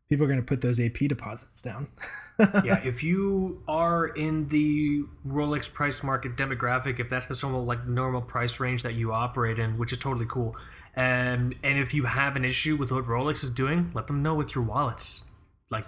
[0.08, 1.88] People are going to put those AP deposits down.
[2.64, 7.86] yeah, if you are in the Rolex price market demographic, if that's the normal like
[7.88, 10.54] normal price range that you operate in, which is totally cool,
[10.96, 14.34] um, and if you have an issue with what Rolex is doing, let them know
[14.34, 15.22] with your wallets.
[15.70, 15.86] Like,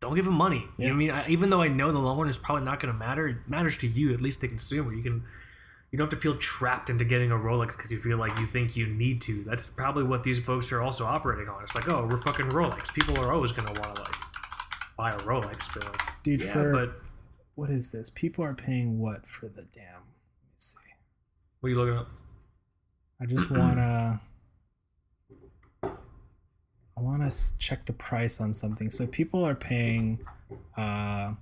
[0.00, 0.66] don't give them money.
[0.76, 1.10] You know what I mean?
[1.10, 3.36] I, even though I know the long run is probably not going to matter, it
[3.46, 4.92] matters to you, at least the consumer.
[4.92, 5.24] You can.
[5.92, 8.46] You don't have to feel trapped into getting a Rolex because you feel like you
[8.46, 9.44] think you need to.
[9.44, 11.62] That's probably what these folks are also operating on.
[11.62, 12.90] It's like, oh, we're fucking Rolex.
[12.94, 14.14] People are always gonna want to like
[14.96, 17.02] buy a Rolex, but like, Dude, yeah, for but
[17.56, 18.08] what is this?
[18.08, 19.84] People are paying what for the damn?
[19.84, 20.78] Let me see.
[21.60, 22.08] what are you looking up?
[23.20, 24.20] I just want to.
[25.84, 28.88] I want to check the price on something.
[28.88, 30.20] So people are paying.
[30.74, 31.32] Uh,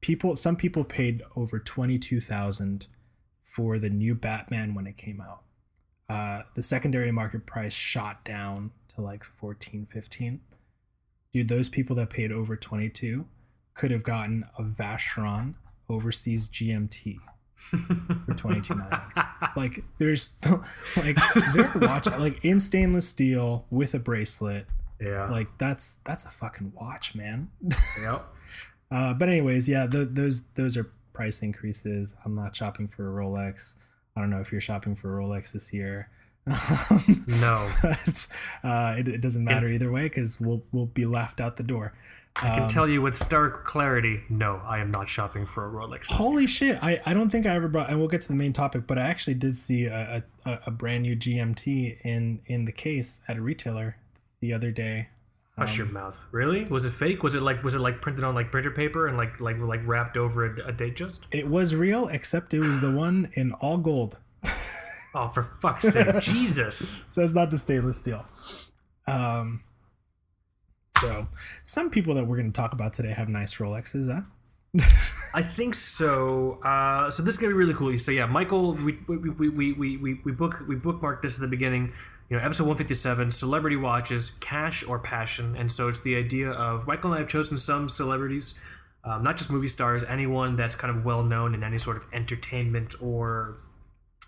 [0.00, 2.86] people, some people paid over twenty two thousand
[3.42, 5.42] for the new Batman when it came out.
[6.08, 10.40] Uh, the secondary market price shot down to like 14, 15.
[11.32, 13.26] Dude, those people that paid over 22
[13.74, 15.54] could have gotten a Vacheron
[15.88, 17.18] overseas GMT
[17.56, 19.00] for 22 million.
[19.56, 20.36] Like there's
[20.96, 21.16] like
[21.54, 24.66] they're watching like in stainless steel with a bracelet.
[25.00, 25.28] yeah.
[25.30, 27.50] Like that's that's a fucking watch, man.
[28.02, 28.26] yep.
[28.90, 32.16] Uh, but anyways, yeah, th- those those are price increases.
[32.24, 33.74] I'm not shopping for a Rolex.
[34.16, 36.10] I don't know if you're shopping for a Rolex this year.
[37.40, 37.70] No.
[37.82, 38.26] But,
[38.64, 41.92] uh, it, it doesn't matter either way because we'll we'll be laughed out the door.
[42.40, 46.06] I can tell you with stark clarity, no, I am not shopping for a Rolex.
[46.06, 46.78] Holy shit!
[46.82, 48.96] I, I don't think I ever brought, and we'll get to the main topic, but
[48.96, 53.36] I actually did see a, a, a brand new GMT in in the case at
[53.36, 53.96] a retailer
[54.40, 55.08] the other day.
[55.58, 56.24] Hush your mouth.
[56.30, 56.64] Really?
[56.70, 57.22] Was it fake?
[57.22, 59.80] Was it like was it like printed on like printer paper and like like like
[59.84, 61.26] wrapped over a, a date just?
[61.32, 64.18] It was real, except it was the one in all gold.
[65.14, 67.02] Oh, for fuck's sake, Jesus!
[67.10, 68.24] So it's not the stainless steel.
[69.06, 69.62] Um.
[70.98, 71.26] So
[71.64, 74.22] some people that we're going to talk about today have nice Rolexes, huh?
[75.34, 76.58] I think so.
[76.64, 77.96] Uh, so this is gonna be really cool.
[77.98, 81.46] So yeah, Michael, we we, we, we, we, we, book we bookmarked this at the
[81.46, 81.92] beginning.
[82.28, 86.16] You know, episode one fifty seven, celebrity watches, cash or passion, and so it's the
[86.16, 88.54] idea of Michael and I have chosen some celebrities,
[89.04, 92.04] um, not just movie stars, anyone that's kind of well known in any sort of
[92.12, 93.58] entertainment or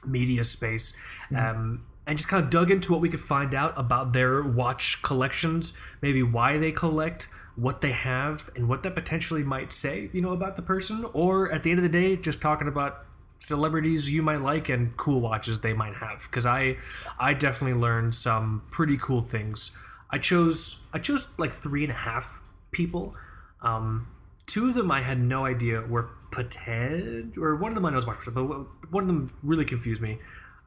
[0.06, 0.92] media space.
[1.36, 5.00] Um, and just kind of dug into what we could find out about their watch
[5.02, 5.72] collections,
[6.02, 7.28] maybe why they collect,
[7.60, 11.04] what they have, and what that potentially might say, you know, about the person.
[11.12, 13.04] Or at the end of the day, just talking about
[13.38, 16.22] celebrities you might like and cool watches they might have.
[16.22, 16.76] Because I,
[17.18, 19.70] I definitely learned some pretty cool things.
[20.10, 22.40] I chose, I chose like three and a half
[22.72, 23.14] people.
[23.62, 24.08] Um,
[24.46, 27.98] two of them I had no idea were Pated, or one of them I know
[27.98, 30.18] is watch, but one of them really confused me.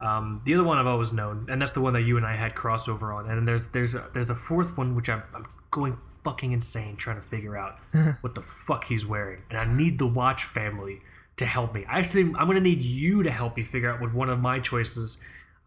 [0.02, 2.36] Um, the other one I've always known, and that's the one that you and I
[2.36, 3.30] had crossover on.
[3.30, 7.18] And there's there's a, there's a fourth one which I'm, I'm going fucking insane trying
[7.18, 7.80] to figure out
[8.22, 11.02] what the fuck he's wearing, and I need the watch family
[11.38, 11.86] to help me.
[11.86, 14.60] I actually I'm gonna need you to help me figure out what one of my
[14.60, 15.18] choices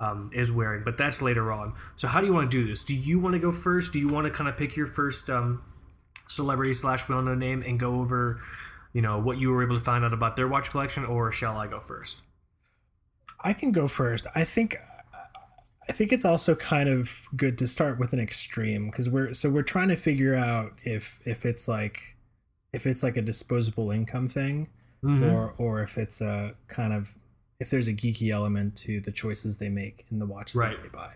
[0.01, 1.75] um, is wearing, but that's later on.
[1.97, 2.83] So how do you want to do this?
[2.83, 3.93] Do you want to go first?
[3.93, 5.63] Do you want to kind of pick your first um,
[6.29, 8.41] celebrity slash well known name and go over,
[8.93, 11.57] you know, what you were able to find out about their watch collection, or shall
[11.57, 12.23] I go first?
[13.41, 14.27] I can go first.
[14.35, 14.77] I think
[15.89, 19.49] I think it's also kind of good to start with an extreme because we're so
[19.51, 22.17] we're trying to figure out if if it's like
[22.73, 24.69] if it's like a disposable income thing
[25.05, 25.31] Mhm.
[25.33, 27.15] or or if it's a kind of
[27.61, 30.77] if there's a geeky element to the choices they make in the watches Right.
[30.77, 31.13] that they buy.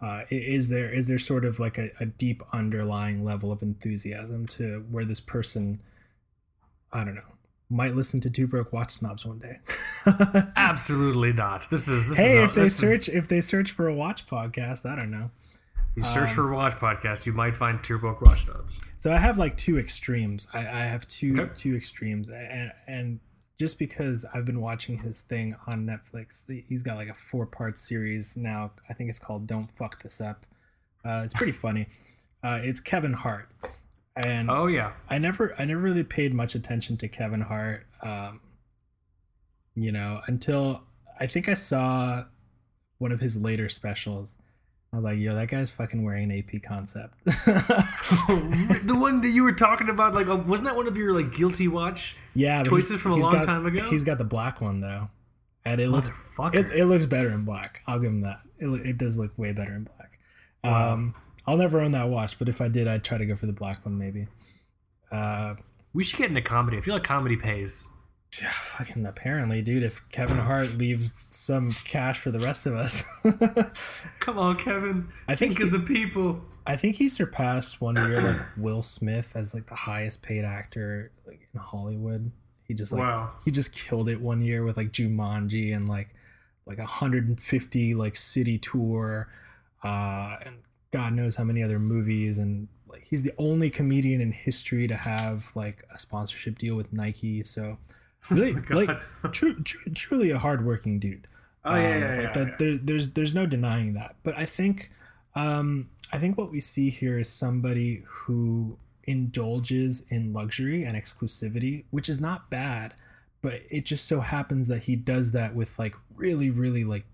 [0.00, 4.46] Uh, is there is there sort of like a, a deep underlying level of enthusiasm
[4.46, 5.80] to where this person
[6.92, 7.33] I don't know
[7.70, 9.58] might listen to Two Broke Watch Snobs one day.
[10.56, 11.66] Absolutely not.
[11.70, 13.94] This is this hey, is if they this is- search if they search for a
[13.94, 15.30] watch podcast, I don't know.
[15.96, 18.80] you search um, for a watch podcast, you might find Two Broke Watch Snobs.
[18.98, 20.48] So I have like two extremes.
[20.54, 21.52] I, I have two Okay.
[21.54, 23.20] two extremes, and and
[23.58, 27.76] just because I've been watching his thing on Netflix, he's got like a four part
[27.78, 28.72] series now.
[28.88, 30.44] I think it's called "Don't Fuck This Up."
[31.04, 31.86] Uh, it's pretty funny.
[32.42, 33.48] Uh, it's Kevin Hart,
[34.16, 37.86] and Oh yeah, I never I never really paid much attention to Kevin Hart.
[38.02, 38.40] Um,
[39.74, 40.82] you know, until
[41.18, 42.24] I think I saw
[42.98, 44.36] one of his later specials.
[44.92, 47.14] I was like, yo, that guy's fucking wearing an AP concept.
[47.24, 51.34] the one that you were talking about, like, uh, wasn't that one of your like
[51.34, 52.14] guilty watch?
[52.34, 53.80] yeah, Choices from a long got- time ago?
[53.80, 55.08] He's got the black one though,
[55.64, 56.10] and it looks
[56.52, 57.82] it, it looks better in black.
[57.88, 58.42] I'll give him that.
[58.60, 60.20] It, it does look way better in black.
[60.62, 60.92] Wow.
[60.94, 61.14] Um,
[61.46, 63.52] I'll never own that watch, but if I did, I'd try to go for the
[63.52, 64.28] black one maybe.
[65.12, 65.54] Uh,
[65.92, 66.78] we should get into comedy.
[66.78, 67.88] I feel like comedy pays.
[68.40, 69.82] yeah, fucking apparently, dude.
[69.82, 73.02] If Kevin Hart leaves some cash for the rest of us,
[74.20, 75.08] Come on, Kevin.
[75.28, 76.40] I think Think of the people.
[76.66, 81.12] I think he surpassed one year like Will Smith as like the highest paid actor
[81.26, 82.32] like in Hollywood.
[82.66, 83.32] He just like Wow.
[83.44, 86.08] he just killed it one year with like Jumanji and like
[86.64, 89.28] like 150 like city tour
[89.84, 90.56] uh and
[90.94, 94.96] God knows how many other movies and like he's the only comedian in history to
[94.96, 97.42] have like a sponsorship deal with Nike.
[97.42, 97.76] So
[98.30, 98.90] really Oh like
[99.32, 99.60] tru-
[99.94, 101.26] truly a hardworking dude.
[101.64, 102.32] Oh yeah, Um, yeah, like yeah.
[102.32, 102.54] that, yeah.
[102.58, 104.14] There, there's there's no denying that.
[104.22, 104.90] But I think
[105.34, 111.84] um, I think what we see here is somebody who indulges in luxury and exclusivity,
[111.90, 112.94] which is not bad.
[113.42, 117.04] But it just so happens that he does that with like really, really like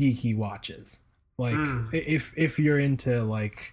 [0.00, 1.03] geeky watches.
[1.38, 1.92] Like Mm.
[1.92, 3.72] if if you're into like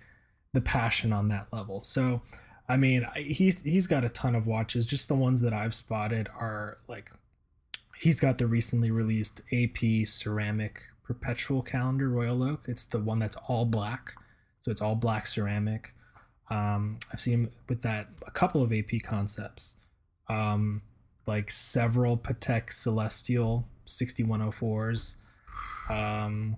[0.54, 1.82] the passion on that level.
[1.82, 2.22] So
[2.68, 4.86] I mean, he's he's got a ton of watches.
[4.86, 7.12] Just the ones that I've spotted are like
[8.00, 12.66] he's got the recently released AP ceramic perpetual calendar Royal Oak.
[12.68, 14.14] It's the one that's all black,
[14.62, 15.94] so it's all black ceramic.
[16.50, 19.76] Um, I've seen with that a couple of AP concepts,
[20.30, 20.82] um,
[21.28, 25.16] like several Patek Celestial 6104s.
[25.90, 26.58] Um,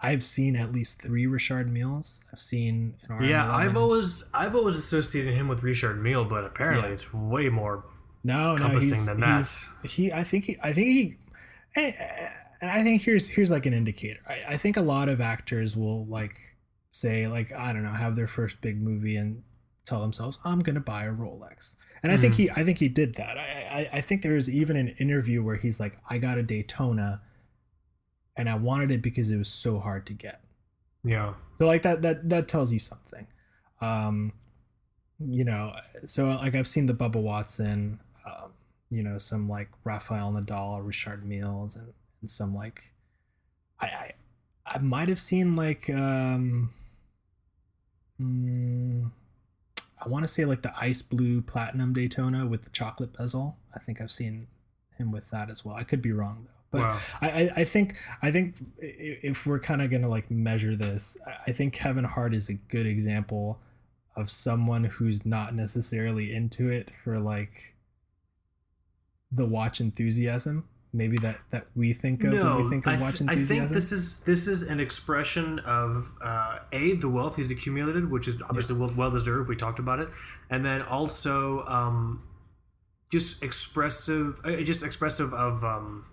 [0.00, 2.20] I've seen at least three Richard Milles.
[2.32, 3.28] I've seen an RM11.
[3.28, 6.94] yeah, I've always I've always associated him with Richard Mille, but apparently Yeah.
[6.94, 7.84] it's way more.
[8.24, 9.48] no, no, encompassing he's, than that.
[9.84, 10.12] he.
[10.12, 10.56] I think he.
[10.62, 11.16] I think he.
[11.76, 12.28] eh, eh,
[12.60, 14.20] And I think here's here's like an indicator.
[14.28, 16.38] I, I think a lot of actors will like
[16.92, 19.42] say like I don't know have their first big movie and
[19.84, 22.88] tell themselves, "I'm going to buy a Rolex," and I think he, I think he
[22.88, 23.38] did that.
[23.38, 26.42] I, I, I think there was even an interview where he's like, "I got a
[26.42, 27.20] Daytona,
[28.38, 30.40] and I wanted it because it was so hard to get."
[31.04, 31.34] Yeah.
[31.58, 33.26] So like that, that that tells you something.
[33.80, 34.32] Um,
[35.18, 35.74] you know,
[36.04, 38.52] so like I've seen the Bubba Watson, um,
[38.90, 42.82] you know, some like Rafael Nadal, Richard Milles, and, and some like,
[43.80, 44.10] I, I
[44.66, 46.70] I might have seen like um
[48.20, 49.10] mm,
[50.00, 53.56] I want to say like the ice blue platinum Daytona with the chocolate bezel.
[53.74, 54.46] I think I've seen
[54.96, 55.76] him with that as well.
[55.76, 56.57] I could be wrong though.
[56.70, 57.00] But Wow.
[57.22, 61.16] I, I, I think I think if we're kind of gonna like measure this,
[61.46, 63.58] I- think Kevin Hart is a good example
[64.16, 67.74] of someone who's not necessarily into it for like
[69.32, 70.68] the watch enthusiasm.
[70.92, 73.68] Maybe that that we think of when we think of I, watch th- I think
[73.68, 78.36] this is this is an expression of uh, a the wealth he's accumulated, which is
[78.42, 79.48] obviously well, well deserved.
[79.50, 80.08] We talked about it,
[80.48, 82.22] and then also um,
[83.10, 85.62] just expressive, uh, just expressive of.
[85.64, 86.06] Um,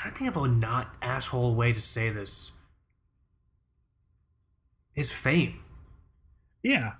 [0.00, 2.52] trying to think of a not asshole way to say this.
[4.94, 5.60] His fame.
[6.62, 6.94] yeah,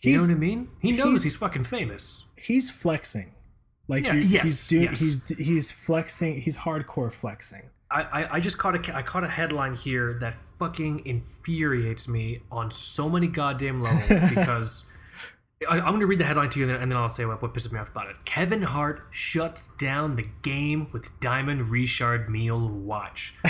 [0.00, 0.68] You know what I mean?
[0.80, 2.24] He knows he's- he's, fucking famous.
[2.36, 3.32] he's flexing.
[3.88, 4.98] Like Yeah, yes, he's doing yes.
[4.98, 6.40] he's he's flexing.
[6.40, 7.70] He's hardcore flexing.
[7.88, 12.42] I, I, I just caught a I caught a headline here that fucking infuriates me
[12.50, 14.84] on so many goddamn levels because
[15.68, 17.24] I, I'm going to read the headline to you and then, and then I'll say
[17.24, 18.16] what, what pisses me off about it.
[18.26, 23.34] Kevin Hart shuts down the game with Diamond Richard Mille watch.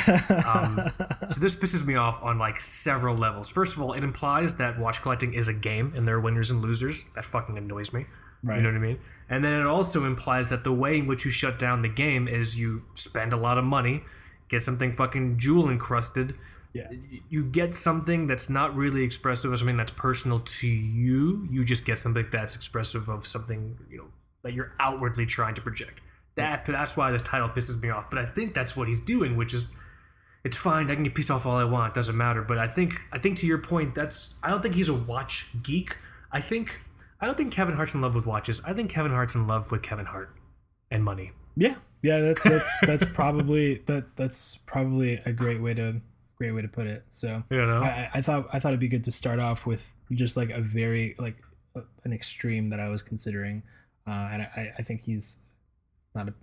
[0.46, 0.92] Um,
[1.30, 3.48] so this pisses me off on like several levels.
[3.48, 6.50] First of all, it implies that watch collecting is a game and there are winners
[6.50, 7.04] and losers.
[7.14, 8.06] That fucking annoys me.
[8.42, 8.56] Right.
[8.56, 9.00] You know what I mean?
[9.28, 12.28] And then it also implies that the way in which you shut down the game
[12.28, 14.04] is you spend a lot of money,
[14.48, 16.34] get something fucking jewel encrusted.
[16.76, 17.20] Yeah.
[17.28, 21.46] You get something that's not really expressive of something that's personal to you.
[21.50, 24.08] You just get something that's expressive of something, you know,
[24.42, 26.02] that you're outwardly trying to project.
[26.34, 28.10] That that's why this title pisses me off.
[28.10, 29.66] But I think that's what he's doing, which is
[30.44, 30.90] it's fine.
[30.90, 31.92] I can get pissed off all I want.
[31.92, 32.42] It doesn't matter.
[32.42, 35.48] But I think I think to your point, that's I don't think he's a watch
[35.62, 35.96] geek.
[36.30, 36.80] I think
[37.20, 38.60] I don't think Kevin Hart's in love with watches.
[38.64, 40.36] I think Kevin Hart's in love with Kevin Hart
[40.90, 41.32] and money.
[41.56, 46.02] Yeah, yeah, that's that's that's probably that that's probably a great way to
[46.36, 47.04] great way to put it.
[47.10, 47.82] So You know?
[47.82, 50.60] I, I- thought I thought it'd be good to start off with just like a
[50.60, 51.36] very like
[51.74, 53.62] a- an extreme that I was considering,
[54.06, 55.38] uh, and I, I think he's
[56.14, 56.34] not a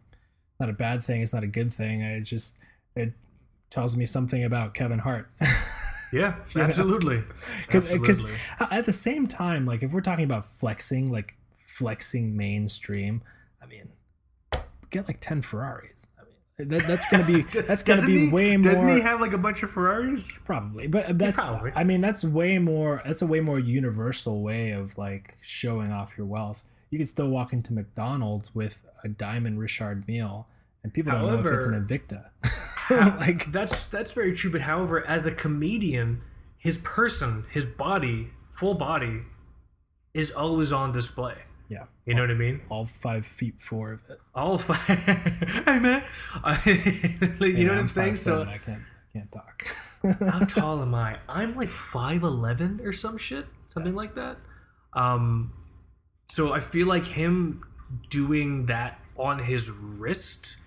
[0.60, 1.22] not a bad thing.
[1.22, 2.04] It's not a good thing.
[2.04, 2.58] I just
[2.96, 3.14] it
[3.70, 5.30] tells me something about Kevin Hart.
[6.14, 7.24] yeah, absolutely.
[7.66, 8.32] because Absolutely.
[8.70, 11.36] at the same time like if we're talking about flexing like
[11.66, 13.20] flexing mainstream
[13.64, 13.90] i mean
[14.92, 15.92] get like 10 ferraris
[16.58, 19.38] that, that's gonna be that's gonna be he- way more Doesn't he have like a
[19.38, 20.32] bunch of Ferraris?
[20.46, 21.72] probably but that's probably.
[21.76, 26.14] i mean that's way more that's a way more universal way of like showing off
[26.18, 30.46] your wealth you can still walk into mcdonald's with a diamond richard mille
[30.84, 34.52] and people don't know if it's an However- invicta like That's that's very true.
[34.52, 36.22] But however, as a comedian,
[36.58, 39.22] his person, his body, full body,
[40.14, 41.36] is always on display.
[42.06, 42.62] Yeah You know what I mean?
[42.70, 44.78] all five feet four of it All five.
[45.66, 46.04] hey man,
[46.44, 46.78] Like, you
[47.58, 48.14] Yeah, know what I'm saying?
[48.14, 49.76] 5'7", So i can't I can't talk
[50.32, 51.18] how tall am I?
[51.30, 54.38] I'm like five eleven or some shit, something like that.
[54.94, 55.54] Um,
[56.30, 57.64] so I feel like him
[58.10, 60.58] doing that on his wrist,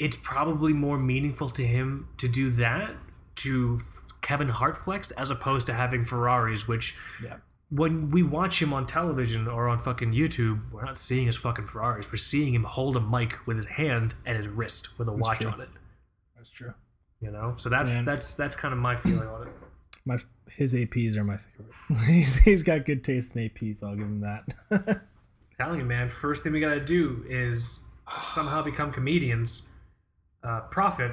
[0.00, 2.94] it's probably more meaningful to him to do that
[3.36, 3.78] to
[4.20, 7.36] Kevin Hart flex as opposed to having Ferraris, which yeah
[7.70, 11.66] when we watch him on television or on fucking YouTube, we're not seeing his fucking
[11.66, 12.10] Ferraris.
[12.10, 15.40] We're seeing him hold a mic with his hand and his wrist with a watch
[15.40, 15.50] true.
[15.50, 15.68] on it.
[16.36, 16.74] that's true
[17.20, 18.04] You know, so that's Man.
[18.04, 19.52] that's that's kind of my feeling on it.
[20.04, 22.06] my his APs are my favorite.
[22.06, 23.82] he's, he's got good taste in APs.
[23.82, 25.02] I'll give him that.
[25.58, 26.08] telling you, man.
[26.08, 27.80] First thing we gotta do is
[28.26, 29.62] somehow become comedians,
[30.44, 31.12] uh, profit.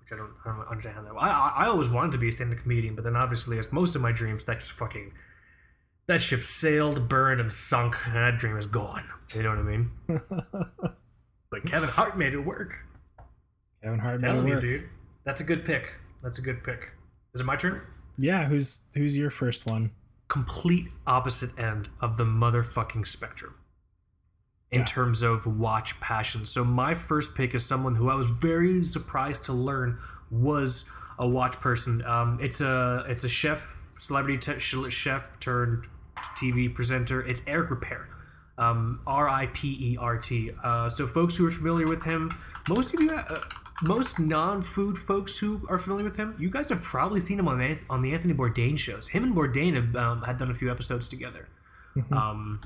[0.00, 1.14] Which I don't, I don't understand how that.
[1.14, 3.94] I, I I always wanted to be a stand-up comedian, but then obviously, as most
[3.94, 5.12] of my dreams, that just fucking
[6.08, 9.04] that ship sailed, burned, and sunk, and that dream is gone.
[9.34, 9.90] You know what I mean?
[11.50, 12.74] but Kevin Hart made it work.
[13.82, 14.60] Kevin Hart made it you, work.
[14.60, 14.84] dude.
[15.24, 15.94] That's a good pick.
[16.22, 16.90] That's a good pick.
[17.34, 17.82] Is it my turn?
[18.18, 19.92] Yeah, who's who's your first one?
[20.28, 23.54] complete opposite end of the motherfucking spectrum
[24.72, 24.84] in Yeah.
[24.84, 26.44] terms of watch passion.
[26.46, 30.84] So my first pick is someone who I was very surprised to learn was
[31.16, 32.04] a watch person.
[32.04, 34.40] Um, it's a it's a chef, celebrity
[34.90, 35.86] chef turned
[36.36, 37.22] TV presenter.
[37.22, 38.06] It's Eric Ripert.
[38.58, 40.50] Um, R I P E R T.
[40.64, 42.30] Uh, so, folks who are familiar with him,
[42.68, 43.40] most of you, uh,
[43.82, 47.58] most non-food folks who are familiar with him, you guys have probably seen him on
[47.58, 49.08] the, on the Anthony Bourdain shows.
[49.08, 51.48] Him and Bourdain have um, had done a few episodes together.
[52.10, 52.60] Um,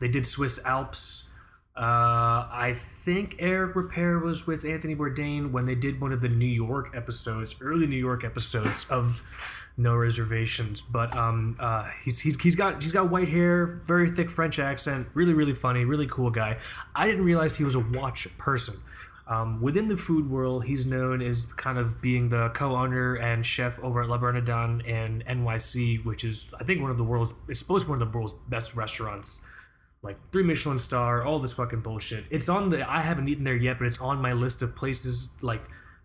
[0.00, 1.28] they did Swiss Alps.
[1.74, 6.28] Uh, I think Eric Ripert was with Anthony Bourdain when they did one of the
[6.28, 9.22] New York episodes, early New York episodes of
[9.76, 10.82] No Reservations.
[10.82, 15.08] But um, uh, he's, he's he's got he's got white hair, very thick French accent,
[15.14, 16.58] really really funny, really cool guy.
[16.94, 18.80] I didn't realize he was a watch person.
[19.26, 23.78] Um, within the food world, he's known as kind of being the co-owner and chef
[23.80, 27.58] over at La Bernardin in NYC, which is I think one of the world's it's
[27.58, 29.40] supposed to be one of the world's best restaurants
[30.02, 32.24] like three Michelin star, all this fucking bullshit.
[32.30, 35.28] It's on the I haven't eaten there yet, but it's on my list of places
[35.40, 35.62] like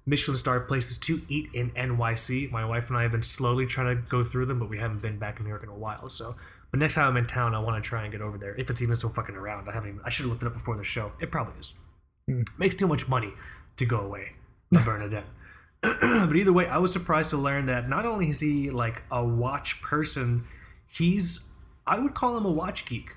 [0.08, 2.50] Michelin star places to eat in NYC.
[2.50, 5.02] My wife and I have been slowly trying to go through them, but we haven't
[5.02, 6.10] been back in New York in a while.
[6.10, 6.36] So,
[6.72, 8.70] but next time I'm in town, I want to try and get over there if
[8.70, 9.68] it's even still fucking around.
[9.70, 9.90] I haven't.
[9.90, 11.12] Even, I should have looked it up before the show.
[11.20, 11.74] It probably is.
[12.28, 12.44] Hmm.
[12.58, 13.34] Makes too much money
[13.76, 14.32] to go away.
[14.74, 15.26] to Bernadette.
[15.82, 19.24] but either way, I was surprised to learn that not only is he like a
[19.24, 20.46] watch person,
[20.90, 21.42] he's
[21.86, 23.10] I would call him a watch geek.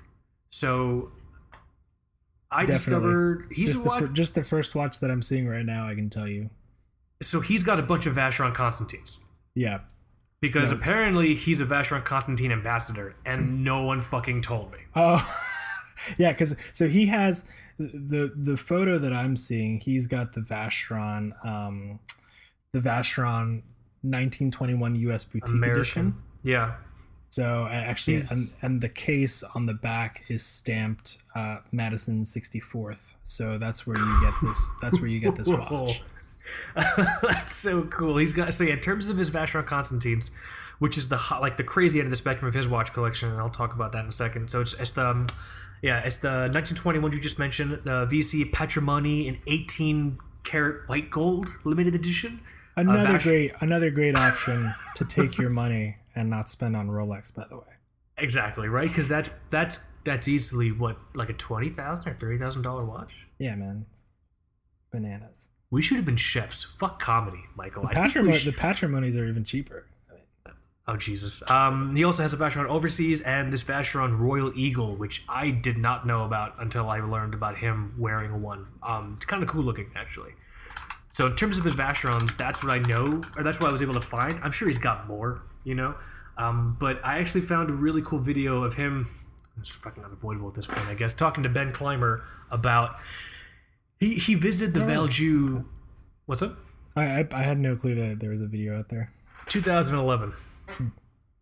[0.51, 1.11] So
[2.51, 2.73] I Definitely.
[2.73, 3.99] discovered he's just a the, watch.
[4.01, 5.87] fir- just the first watch that I'm seeing right now.
[5.87, 6.49] I can tell you.
[7.21, 9.17] So he's got a bunch of Vacheron Constantins
[9.55, 9.79] Yeah.
[10.41, 10.77] because No.
[10.77, 14.79] apparently he's a Vacheron Constantin ambassador, and no one fucking told me.
[14.95, 15.21] Oh,
[16.17, 16.31] yeah.
[16.31, 17.45] Because so he has
[17.77, 19.79] the the photo that I'm seeing.
[19.79, 21.99] He's got the Vacheron, um,
[22.73, 23.61] the Vacheron
[24.03, 25.23] 1921 U.S.
[25.23, 26.15] boutique American, edition.
[26.43, 26.75] yeah.
[27.29, 32.97] So actually, and, and the case on the back is stamped uh, Madison 64th.
[33.23, 34.71] So that's where you get this.
[34.81, 36.03] That's where you get this watch.
[37.21, 38.17] That's so cool.
[38.17, 38.73] He's got so yeah.
[38.73, 40.31] In terms of his Vacheron Constantins,
[40.79, 43.29] which is the hot, like the crazy end of the spectrum of his watch collection,
[43.29, 44.49] and I'll talk about that in a second.
[44.49, 45.27] So it's, it's the um,
[45.81, 51.49] yeah, it's the 1921 you just mentioned, the VC Patrimony in 18 karat white gold
[51.63, 52.41] limited edition.
[52.75, 57.33] Another Vash- great, another great option to take your money and not spend on Rolex.
[57.33, 57.63] By the way.
[58.17, 62.63] Exactly right, because that's that's that's easily what like a twenty thousand or thirty thousand
[62.63, 63.13] dollar watch.
[63.37, 63.85] Yeah, man.
[64.91, 65.49] Bananas.
[65.71, 66.65] We should have been chefs.
[66.79, 67.87] Fuck comedy, Michael.
[67.87, 69.87] I think we should- the patrimonies are even cheaper.
[70.87, 71.41] Oh Jesus!
[71.49, 75.77] Um, he also has a Vacheron Overseas and this Vacheron Royal Eagle, which I did
[75.77, 78.65] not know about until I learned about him wearing one.
[78.83, 80.31] Um, it's kind of cool looking, actually.
[81.13, 83.81] So in terms of his Vacherons, that's what I know, or that's what I was
[83.81, 84.39] able to find.
[84.43, 85.95] I'm sure he's got more, you know.
[86.37, 89.07] Um, but I actually found a really cool video of him.
[89.59, 91.13] It's fucking unavoidable at this point, I guess.
[91.13, 92.95] Talking to Ben Clymer about
[94.01, 95.63] he he visited the Valju.
[96.25, 96.57] What's up?
[96.95, 99.13] I, I I had no clue that there was a video out there.
[99.47, 100.33] 2011,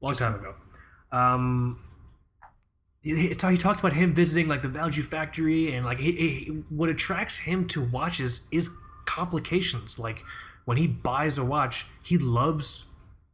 [0.02, 0.54] long time ago.
[1.12, 1.80] Um,
[3.02, 6.46] he, he, he talks about him visiting like the Valju factory and like he, he,
[6.70, 8.70] what attracts him to watches is
[9.06, 9.98] complications.
[9.98, 10.24] Like
[10.66, 12.84] when he buys a watch, he loves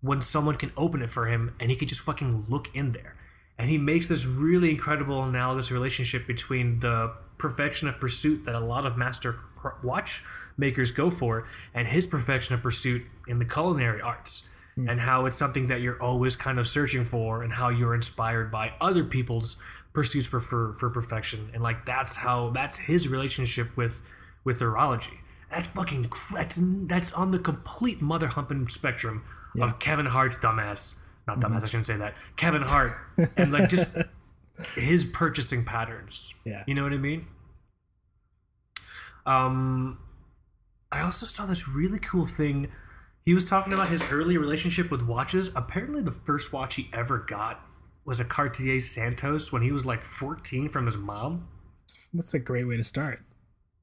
[0.01, 3.15] when someone can open it for him and he can just fucking look in there.
[3.57, 8.59] And he makes this really incredible analogous relationship between the perfection of pursuit that a
[8.59, 10.23] lot of master cr- watch
[10.57, 14.43] makers go for and his perfection of pursuit in the culinary arts.
[14.75, 14.89] Hmm.
[14.89, 18.51] And how it's something that you're always kind of searching for and how you're inspired
[18.51, 19.55] by other people's
[19.93, 21.49] pursuits for, for, for perfection.
[21.53, 24.01] And like that's how that's his relationship with
[24.43, 25.19] with horology
[25.55, 29.23] that's fucking that's, that's on the complete mother humping spectrum
[29.59, 30.95] of kevin hart's dumbass.
[31.27, 31.63] Not dumbass mm-hmm.
[31.63, 32.13] i shouldn't say that.
[32.35, 32.93] Kevin hart.
[33.37, 33.95] And like just
[34.75, 36.63] his purchasing patterns Yeah.
[36.67, 37.27] you know what i mean
[39.25, 39.97] um
[40.91, 42.71] i also saw this really cool thing
[43.25, 45.49] he was talking about his early relationship with watches.
[45.55, 47.59] Apparently, the first watch he ever got
[48.05, 51.47] was a Cartier Santos when he was like 14 from his mom.
[52.13, 53.21] That's a great way to start.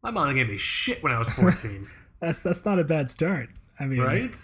[0.01, 3.49] My mom gave me shit when I was 14, That's that's not a bad start.
[3.81, 4.37] I mean, right?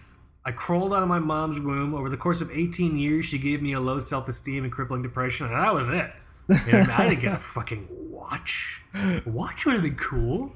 [0.44, 1.94] I crawled out of my mom's womb.
[1.94, 5.02] Over the course of 18 years, she gave me a low self esteem and crippling
[5.02, 6.10] depression, and that was it.
[6.48, 8.80] Know, I didn't get a fucking watch.
[8.94, 10.54] A watch would have been cool,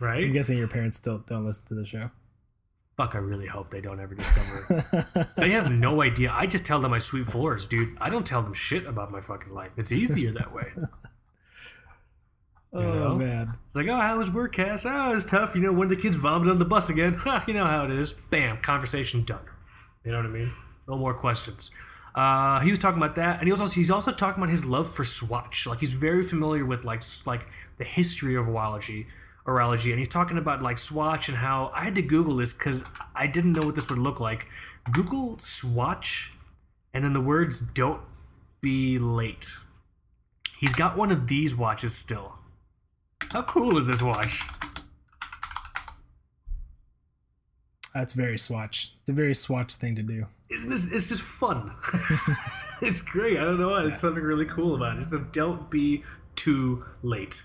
[0.00, 0.24] right?
[0.24, 2.10] I'm guessing your parents still don't listen to the show.
[2.96, 5.26] Fuck, I really hope they don't ever discover it.
[5.36, 6.32] They have no idea.
[6.32, 7.96] I just tell them I sweep floors, dude.
[8.00, 9.72] I don't tell them shit about my fucking life.
[9.76, 10.72] It's easier that way.
[12.74, 13.14] Oh know?
[13.14, 13.54] man.
[13.66, 14.84] It's like, oh, how was work, Cass?
[14.86, 15.54] Oh, it was tough.
[15.54, 17.14] You know, when the kids vomited on the bus again.
[17.14, 18.12] Ha, you know how it is.
[18.12, 19.44] Bam, conversation done.
[20.04, 20.52] You know what I mean?
[20.86, 21.70] No more questions.
[22.14, 24.64] Uh, he was talking about that, and he was also he's also talking about his
[24.64, 25.66] love for Swatch.
[25.66, 27.46] Like he's very familiar with like like
[27.78, 29.06] the history of horology,
[29.46, 32.84] horology, and he's talking about like Swatch and how I had to Google this because
[33.16, 34.46] I didn't know what this would look like.
[34.92, 36.32] Google Swatch,
[36.92, 38.02] and then the words "don't
[38.60, 39.50] be late."
[40.56, 42.38] He's got one of these watches still.
[43.34, 44.44] How cool is this watch?
[47.92, 48.92] That's very Swatch.
[49.00, 50.26] It's a very Swatch thing to do.
[50.50, 50.86] Isn't this?
[50.92, 51.72] It's just fun.
[52.80, 53.36] it's great.
[53.36, 53.86] I don't know why.
[53.86, 55.00] It's something really cool about it.
[55.00, 56.04] Just don't be
[56.36, 57.42] too late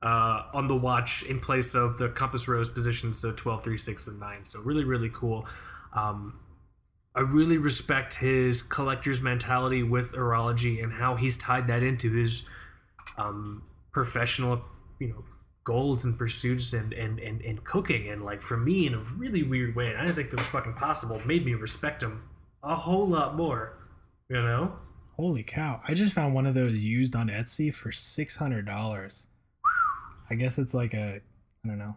[0.00, 4.06] uh, on the watch in place of the compass rose positions, so 12, 3, 6,
[4.06, 4.44] and 9.
[4.44, 5.44] So really, really cool.
[5.92, 6.38] Um,
[7.16, 12.44] I really respect his collector's mentality with horology and how he's tied that into his
[13.18, 14.62] um, professional,
[15.00, 15.24] you know,
[15.64, 18.08] goals and pursuits and, and, and, and cooking.
[18.08, 20.46] And like for me, in a really weird way, and I didn't think that was
[20.46, 22.22] fucking possible, made me respect him
[22.62, 23.78] a whole lot more.
[24.28, 24.72] You know?
[25.16, 25.80] Holy cow!
[25.86, 29.26] I just found one of those used on Etsy for six hundred dollars.
[30.30, 31.20] I guess it's like a
[31.64, 31.96] I don't know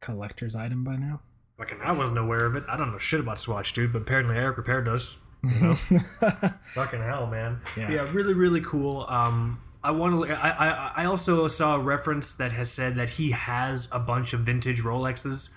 [0.00, 1.20] collector's item by now.
[1.58, 2.64] Fucking, I wasn't aware of it.
[2.68, 5.16] I don't know shit about Swatch, dude, but apparently Eric Ripert does.
[5.42, 5.74] You know?
[6.74, 7.60] Fucking hell, man.
[7.76, 7.90] Yeah.
[7.90, 8.10] Yeah.
[8.12, 9.06] really, really cool.
[9.08, 10.32] Um, I want to.
[10.32, 14.32] I, I I also saw a reference that has said that he has a bunch
[14.32, 15.48] of vintage Rolexes.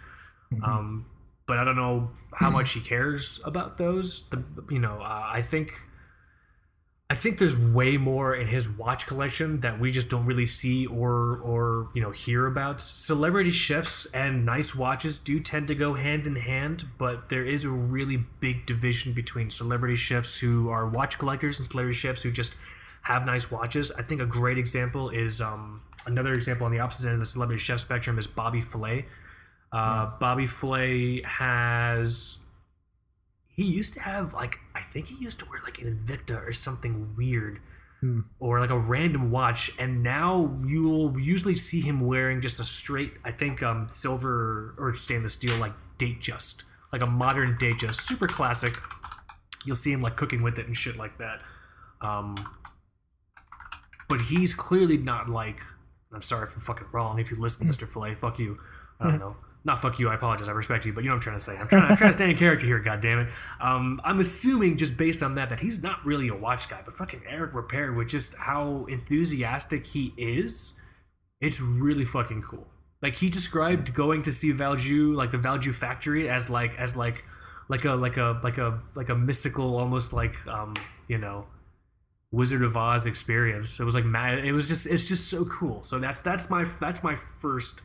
[0.63, 1.05] Um,
[1.47, 4.23] but I don't know how much he cares about those.
[4.29, 5.73] The, you know, uh, I think.
[7.07, 10.87] I think there's way more in his watch collection that we just don't really see
[10.87, 12.81] or or you know hear about.
[12.81, 17.63] Celebrity chefs and nice watches do tend to go hand in hand, but there is
[17.63, 22.31] a really big division between celebrity chefs who are watch collectors and celebrity chefs who
[22.31, 22.55] just
[23.05, 23.91] have nice watches.
[23.91, 27.25] I think a great example is um, another example on the opposite end of the
[27.25, 29.05] celebrity chef spectrum is Bobby Flay.
[29.71, 32.37] Uh, Bobby Flay has
[33.47, 36.51] he used to have like I think he used to wear like an Invicta or
[36.51, 37.59] something weird.
[38.01, 38.21] Hmm.
[38.39, 43.13] Or like a random watch, and now you'll usually see him wearing just a straight,
[43.23, 48.05] I think, um, silver or stainless steel, like date just, like a modern date just,
[48.05, 48.77] super classic.
[49.63, 51.39] You'll see him like cooking with it and shit like that.
[52.01, 52.35] Um,
[54.07, 55.61] but he's clearly not like.
[56.13, 57.19] I'm sorry if I'm fucking wrong.
[57.19, 57.89] If you listen, Mr.
[57.89, 58.57] Filet, fuck you.
[58.99, 59.35] I don't know.
[59.65, 60.09] Not fuck you.
[60.09, 60.47] I apologize.
[60.47, 61.57] I respect you, but you know what I'm trying to say.
[61.57, 62.79] I'm trying, I'm trying to stay in character here.
[62.85, 63.29] God damn it.
[63.59, 66.95] Um, I'm assuming just based on that that he's not really a watch guy, but
[66.95, 70.73] fucking Eric Ripert with just how enthusiastic he is.
[71.41, 72.67] It's really fucking cool.
[73.01, 77.25] Like he described going to see Valju, like the Valju factory, as like as like
[77.67, 80.73] like a like a like a like a mystical, almost like um
[81.07, 81.45] you know
[82.35, 83.79] Wizard of Oz experience.
[83.79, 84.39] It was like mad.
[84.45, 85.81] It was just it's just so cool.
[85.83, 87.79] So that's that's my that's my first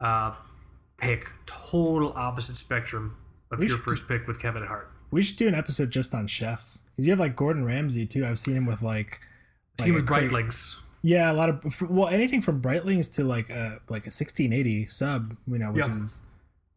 [0.00, 0.34] uh,
[0.98, 1.26] pick.
[1.46, 3.16] Total opposite spectrum
[3.50, 4.90] of We your first pick with Kevin Hart.
[5.10, 8.24] We should do an episode just on chefs because you have like Gordon Ramsay too.
[8.24, 9.20] I've seen him with like,
[9.80, 10.76] like with a cra- Breitlings.
[11.02, 15.36] Yeah, a lot of well, anything from Breitlings to like a like a 1680 sub,
[15.48, 15.98] you know, which Yeah.
[16.00, 16.22] is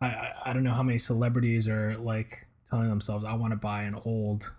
[0.02, 3.58] I, I I don't know how many celebrities are like telling themselves I want to
[3.58, 4.52] buy an old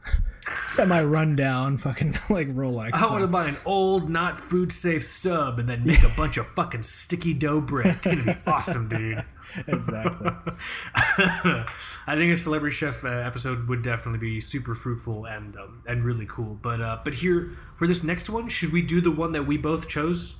[0.66, 2.94] semi rundown fucking like Rolex.
[2.94, 6.36] I want to buy an old, not food safe sub and then make a bunch
[6.36, 7.86] of fucking sticky dough bread.
[7.86, 9.24] It's gonna be awesome, dude.
[9.66, 10.30] exactly.
[10.94, 16.02] I think a celebrity chef uh, episode would definitely be super fruitful and um, and
[16.02, 16.58] really cool.
[16.60, 19.56] But uh, but here for this next one, should we do the one that we
[19.56, 20.34] both chose?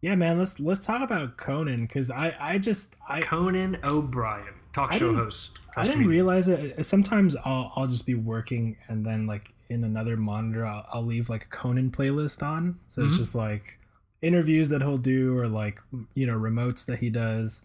[0.00, 0.38] Yeah, man.
[0.38, 5.52] Let's let's talk about Conan because I I just I Conan O'Brien, talk show host.
[5.76, 6.84] I didn't realize it.
[6.84, 11.28] Sometimes I'll I'll just be working and then like in another monitor I'll, I'll leave
[11.28, 12.80] like a Conan playlist on.
[12.88, 13.06] So Mhm.
[13.08, 13.78] it's just like
[14.22, 15.80] interviews that he'll do or like
[16.14, 17.62] you know remotes that he does,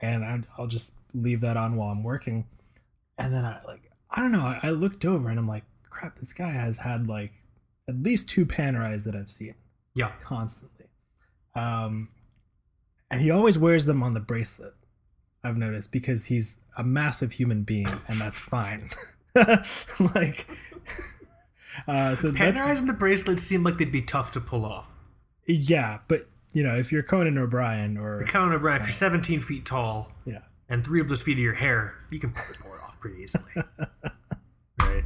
[0.00, 2.46] and I, I'll just leave that on while I'm working.
[3.18, 4.40] And then I like I don't know.
[4.42, 6.18] I, I looked over and I'm like, crap.
[6.18, 7.32] This guy has had like
[7.88, 9.54] at least two Panerais that I've seen
[9.94, 10.86] Yeah, constantly.
[11.54, 12.08] Um,
[13.10, 14.74] and he always wears them on the bracelet.
[15.44, 18.88] I've noticed because he's a massive human being, and that's fine.
[19.34, 20.46] like,
[21.88, 24.90] uh, so Panerais and the bracelets seem like they'd be tough to pull off.
[25.46, 29.64] yeah, but you know, if you're Conan O'Brien or Conan O'Brien, if you're 17 feet
[29.64, 33.00] tall yeah, and three of those feet of your hair, you can pull it off
[33.00, 33.44] pretty easily.
[34.80, 35.04] right?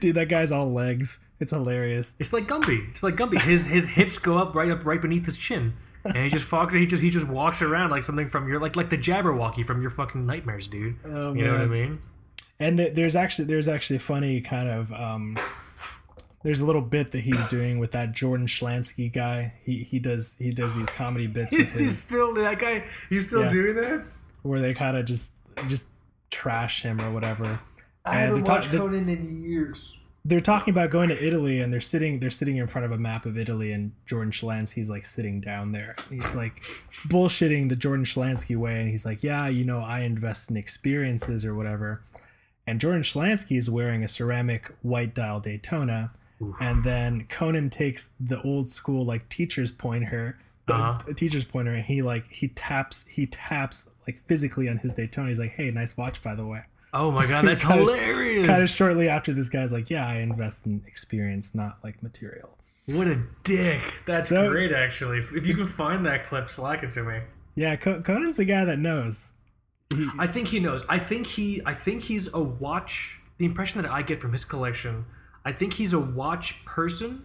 [0.00, 1.20] dude, that guy's all legs.
[1.40, 2.14] It's hilarious.
[2.18, 2.90] It's like Gumby.
[2.90, 3.40] It's like Gumby.
[3.40, 5.74] His his hips go up right up right beneath his chin,
[6.04, 6.74] and he just fogs.
[6.74, 9.80] He just he just walks around like something from your like like the Jabberwocky from
[9.80, 10.96] your fucking nightmares, dude.
[11.04, 12.00] Oh, you know what I mean?
[12.60, 15.36] And th- there's actually there's actually funny kind of um,
[16.44, 19.54] there's a little bit that he's doing with that Jordan Schlansky guy.
[19.64, 22.84] He he does he does these comedy bits with He's, he's his, still that guy.
[23.08, 23.50] He's still Yeah.
[23.50, 24.04] doing that.
[24.42, 25.32] where they kind of just
[25.68, 25.88] just
[26.30, 27.44] trash him or whatever.
[28.04, 29.98] I And haven't they're ta- watched they- Conan in years.
[30.24, 32.98] They're talking about going to Italy and they're sitting they're sitting in front of a
[32.98, 35.96] map of Italy and Jordan Schlansky's like sitting down there.
[36.10, 36.62] He's like
[37.08, 41.44] bullshitting the Jordan Schlansky way and he's like, "Yeah, you know, I invest in experiences
[41.44, 42.02] or whatever."
[42.66, 46.54] And Jordan Schlansky is wearing a ceramic white dial Daytona Oof.
[46.60, 50.98] and then Conan takes the old school like teacher's pointer Uh-huh.
[51.08, 55.28] a teacher's pointer, and he like he taps he taps like physically on his Daytona.
[55.28, 56.60] He's like, "Hey, nice watch, by the way."
[56.92, 58.46] Oh my god, that's Kinda- hilarious.
[58.46, 62.56] Kind of shortly after, this guy's like, "Yeah, I invest in experience, not like material."
[62.86, 63.80] What a dick.
[64.06, 65.18] That's So- great, actually.
[65.18, 67.20] If you can find that clip, slack it to me.
[67.54, 69.30] Yeah, Conan's the guy that knows.
[69.94, 70.84] He, I think he knows.
[70.88, 71.60] I think he.
[71.66, 73.20] I think he's a watch.
[73.38, 75.04] The impression that I get from his collection,
[75.44, 77.24] I think he's a watch person,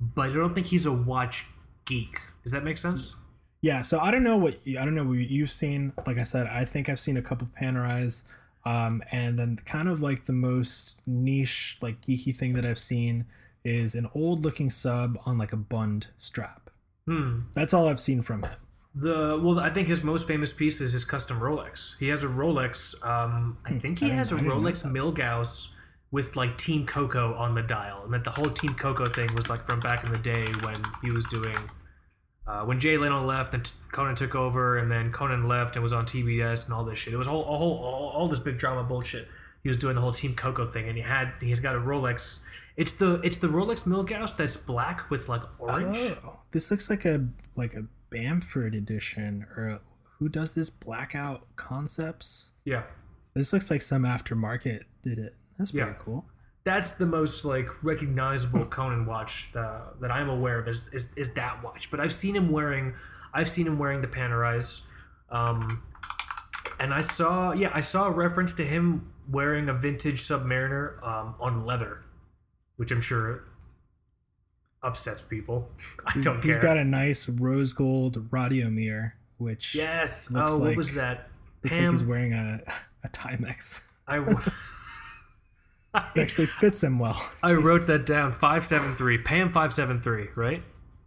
[0.00, 1.46] but I don't think he's a watch
[1.84, 2.20] geek.
[2.42, 3.14] Does that make sense?
[3.60, 5.92] Yeah, so I don't know what I don't know what you've seen.
[6.06, 8.22] Like I said, I think I've seen a couple Panerais,
[8.64, 13.24] um, and then kind of like the most niche, like geeky thing that I've seen
[13.64, 16.70] is an old looking sub on like a bund strap.
[17.06, 17.40] Hmm.
[17.54, 18.52] That's all I've seen from him.
[18.94, 21.94] The well, I think his most famous piece is his custom Rolex.
[22.00, 22.94] He has a Rolex.
[23.06, 25.68] Um, I think he I has a didn't- I didn't know Rolex Milgauss
[26.10, 29.48] with like Team Coco on the dial, and that the whole Team Coco thing was
[29.50, 31.56] like from back in the day when he was doing.
[32.48, 35.92] Uh, when Jay Leno left and Conan took over, and then Conan left and was
[35.92, 37.12] on TBS and all this shit.
[37.12, 39.28] It was whole, a whole, all, all this big drama bullshit.
[39.62, 42.38] He was doing the whole Team Coco thing, and he had he's got a Rolex.
[42.76, 46.16] It's the it's the Rolex Milgauss that's black with like orange.
[46.24, 47.26] Oh, this looks like a
[47.56, 49.80] like a Bamford edition or a,
[50.18, 52.52] who does this blackout concepts?
[52.64, 52.84] Yeah,
[53.34, 55.34] This looks like some aftermarket did it.
[55.58, 55.96] That's pretty Yeah.
[55.98, 56.24] cool.
[56.68, 61.32] That's the most like recognizable Conan watch that, that I'm aware of is, is is
[61.32, 61.90] that watch.
[61.90, 62.94] But I've seen him wearing,
[63.32, 64.82] I've seen him wearing the Panerais,
[65.30, 65.82] um,
[66.78, 71.34] and I saw yeah I saw a reference to him wearing a vintage Submariner um,
[71.40, 72.04] on leather,
[72.76, 73.44] which I'm sure
[74.82, 75.70] upsets people.
[76.06, 76.42] I don't he's care.
[76.42, 80.28] He's got a nice rose gold radiomir, which yes.
[80.34, 81.30] Oh, what was that?
[81.64, 82.60] looks Pam, like he's wearing a
[83.04, 83.80] a Timex.
[84.06, 84.18] I.
[86.14, 87.20] It actually fits him well.
[87.42, 88.32] I wrote that down.
[88.32, 89.18] Five seven three.
[89.18, 90.28] Pam five seven three.
[90.34, 90.62] Right.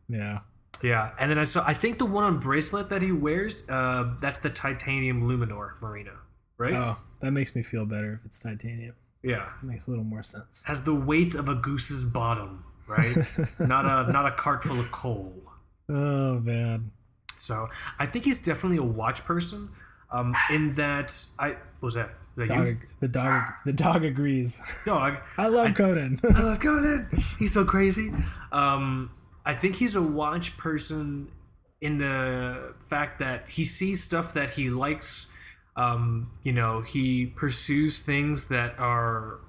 [0.09, 0.39] Yeah.
[0.83, 1.63] Yeah, and then I saw.
[1.67, 6.13] I think the one on bracelet that he wears, uh, that's the titanium Luminor Marina,
[6.57, 6.73] right?
[6.73, 8.95] Oh, that makes me feel better if it's titanium.
[9.21, 10.63] yeah, It makes a little more sense.
[10.65, 13.15] has the weight of a goose's bottom, right?
[13.59, 15.31] not a not a cart full of coal.
[15.87, 16.89] Oh man.
[17.37, 17.69] So
[17.99, 19.69] I think he's definitely a watch person.
[20.11, 24.61] Um, in that I what Was that Dog, ag- the dog the dog agrees.
[24.85, 25.17] dog.
[25.37, 26.19] I love Conan.
[26.35, 27.09] I love Conan.
[27.37, 28.11] He's so crazy.
[28.51, 29.11] Um,
[29.45, 31.29] I think he's a watch person
[31.81, 35.27] in the fact that he sees stuff that he likes.
[35.75, 39.39] Um, you know, he pursues things that are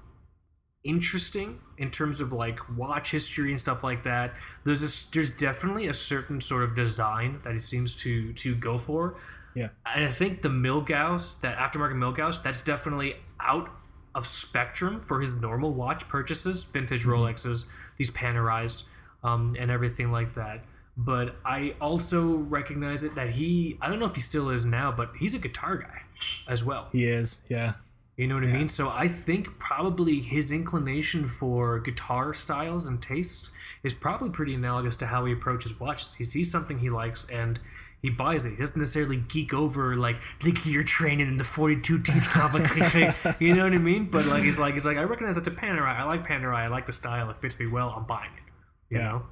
[0.83, 4.33] interesting in terms of like watch history and stuff like that.
[4.65, 8.77] There's a, there's definitely a certain sort of design that he seems to to go
[8.77, 9.15] for.
[9.55, 9.69] Yeah.
[9.85, 13.69] And I think the Milgauss, that aftermarket Milgauss, that's definitely out
[14.15, 17.65] of spectrum for his normal watch purchases, vintage Rolexes,
[17.97, 18.83] these Panerais,
[19.23, 20.63] um, and everything like that.
[20.95, 24.91] But I also recognize it that he, I don't know if he still is now,
[24.91, 26.01] but he's a guitar guy
[26.47, 26.89] as well.
[26.91, 27.41] He is.
[27.49, 27.73] Yeah.
[28.15, 28.67] You know what I mean?
[28.67, 33.49] So I think probably his inclination for guitar styles and tastes
[33.81, 36.13] is probably pretty analogous to how he approaches watches.
[36.13, 37.59] He sees something he likes and
[38.03, 38.51] he buys it.
[38.51, 43.15] He doesn't necessarily geek over like look at your training in the forty-two teeth complicated.
[43.39, 44.05] you know what I mean?
[44.11, 45.97] But like he's like he's like I recognize that's a Panerai.
[45.99, 46.57] I like Panerai.
[46.57, 47.31] I like the style.
[47.31, 47.89] It fits me well.
[47.97, 48.93] I'm buying it.
[48.93, 49.03] You Yeah.
[49.05, 49.23] know.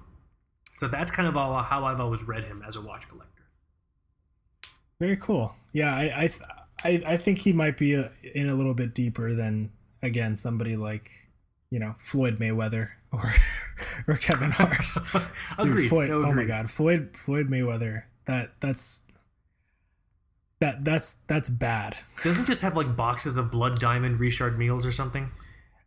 [0.73, 3.43] So that's kind of how I've always read him as a watch collector.
[4.99, 5.53] Very cool.
[5.73, 6.29] Yeah, I I
[6.83, 10.75] I, I think he might be a, in a little bit deeper than again somebody
[10.77, 11.11] like
[11.69, 13.31] you know Floyd Mayweather or
[14.07, 14.81] or Kevin Hart.
[15.13, 15.23] Dude,
[15.69, 15.89] agreed.
[15.89, 16.45] Floyd, No, oh my.
[16.45, 18.03] God, Floyd Floyd Mayweather.
[18.25, 19.01] That that's
[20.61, 21.97] that that's that's bad.
[22.23, 25.31] Doesn't he just have like boxes of blood diamond Richard Milles or something.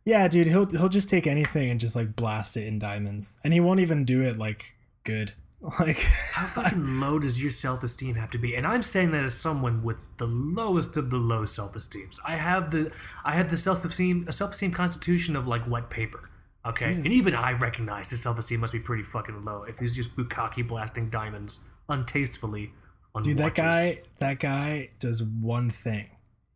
[0.03, 3.53] Yeah, dude, he'll he'll just take anything and just like blast it in diamonds, and
[3.53, 5.33] he won't even do it like good.
[5.79, 8.55] Like How fucking low does your self esteem have to be?
[8.55, 12.19] And I'm saying that as someone with the lowest of the low self esteems.
[12.23, 12.91] I have the
[13.23, 16.29] I have the self esteem a self esteem constitution of like wet paper.
[16.67, 19.95] Okay, and even I recognize the self esteem must be pretty fucking low if he's
[19.95, 21.59] just bukkake blasting diamonds
[21.89, 22.71] untastefully
[23.13, 26.09] on dude, that guy that guy does one thing.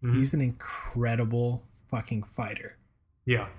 [0.03, 0.15] Mhm.
[0.17, 2.77] He's an incredible fucking fighter,
[3.25, 3.49] Yeah.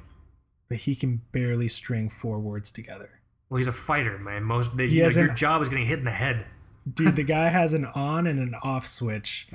[0.68, 3.20] but he can barely string four words together.
[3.48, 4.44] Well, he's a fighter, man.
[4.44, 6.46] Most they, He like, your job is getting hit in the head.
[6.92, 9.48] Dude, the guy has an on and an off switch.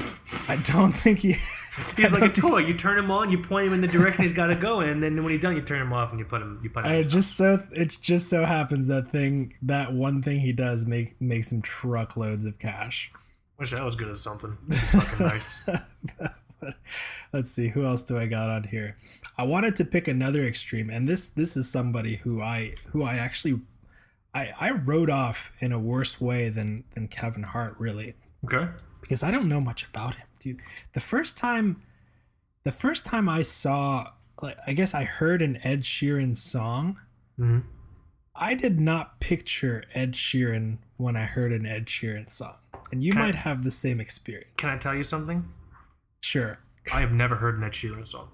[0.48, 1.36] I don't think he.
[1.98, 2.60] He's like a toy.
[2.60, 5.04] You turn him on, you point him in the direction he's got to go, and
[5.04, 6.60] then when he's done, you turn him off and you put him.
[6.64, 6.92] You put him.
[6.92, 10.86] I in just so it just so happens that thing that one thing he does
[10.86, 13.12] make makes him truckloads of cash.
[13.60, 14.58] Wish that was good as something.
[14.72, 15.56] Fucking nice.
[17.34, 18.98] Let's see who else do I got on here.
[19.38, 23.16] I wanted to pick another extreme, and this this is somebody who I who I
[23.16, 23.60] actually
[24.36, 28.14] I I wrote off in a worse way than than Kevin Hart really
[28.44, 28.68] Okay.
[29.02, 30.60] because I don't know much about him, dude.
[30.94, 31.82] The first time,
[32.64, 34.12] the first time I saw,
[34.42, 37.00] like, I guess I heard an Ed Sheeran song.
[37.38, 37.60] hmm
[38.38, 42.56] I did not picture Ed Sheeran when I heard an Ed Sheeran song,
[42.92, 44.52] and you Can I- might have the same experience.
[44.58, 45.48] Can I tell you something?
[46.22, 46.60] Sure,
[46.94, 48.30] I have never heard an Ed Sheeran song.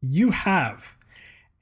[0.00, 0.96] you have.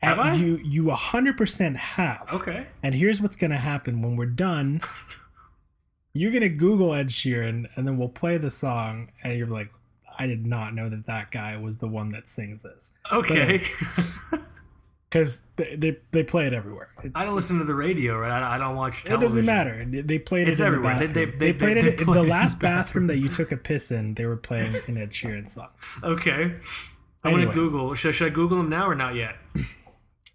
[0.03, 0.35] Have And I?
[0.35, 2.29] You you hundred percent have.
[2.33, 2.67] Okay.
[2.83, 4.81] And here's what's gonna happen when we're done.
[6.15, 9.71] You're gonna Google Ed Sheeran, and then we'll play the song, and you're like,
[10.19, 12.91] I did not know that that guy was the one that sings this.
[13.13, 13.63] Okay.
[15.09, 16.89] because they, they they play it everywhere.
[17.05, 18.31] It, I don't listen to the radio, right?
[18.43, 19.45] I, I don't watch it television.
[19.45, 19.85] doesn't matter.
[19.85, 20.99] They played It's it in everywhere.
[20.99, 21.39] the They- bathroom.
[21.39, 23.91] they- They, they- played it in the it last bathroom that you took a piss
[23.93, 24.15] in.
[24.15, 25.69] They were playing an Ed Sheeran song.
[26.03, 26.55] Okay.
[27.23, 27.43] I'm Anyway.
[27.45, 27.95] gonna Google.
[27.95, 29.37] Should, should I Google him now or not yet?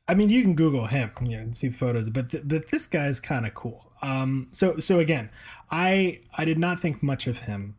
[0.07, 2.85] I mean, you can Google him, you know, and see photos, but th- but this
[2.87, 3.91] guy's kind of cool.
[4.01, 5.29] Um, so so again,
[5.71, 7.77] I I did not think much of him,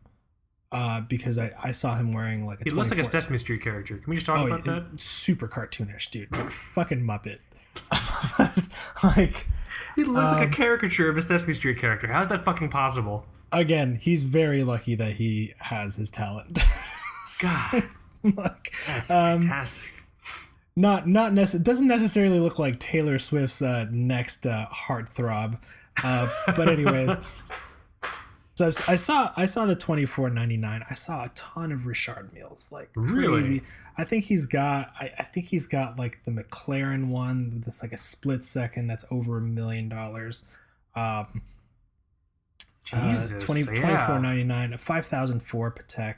[0.71, 3.61] uh, because I I saw him wearing like a He looks like a Sesame Street
[3.61, 3.97] character.
[3.97, 4.99] Can we just talk Oh, about yeah, that?
[4.99, 6.35] super cartoonish, dude.
[6.73, 7.37] Fucking Muppet.
[9.03, 9.47] like
[9.95, 12.07] He looks like um, a caricature of a Sesame Street character.
[12.07, 13.25] How's that fucking possible?
[13.51, 16.59] again, he's very lucky that he has his talent.
[17.41, 17.83] God,
[18.23, 19.83] like, that's um, fantastic.
[20.75, 25.57] Not not necess- doesn't necessarily look like Taylor Swift's uh, next uh, heartthrob.
[26.03, 27.15] Uh, but anyways,
[28.55, 30.83] so I saw I saw the twenty four ninety nine.
[30.89, 33.41] I saw a ton of Richard Milles, like Really?
[33.41, 33.61] crazy.
[33.97, 37.93] I think he's got I, I think he's got like the McLaren one that's like
[37.93, 40.43] a split second that's over a million dollars.
[40.95, 41.41] Um,
[42.83, 44.07] Jesus, uh, 20, yeah.
[44.07, 46.15] 24.99 a 5004 Patek.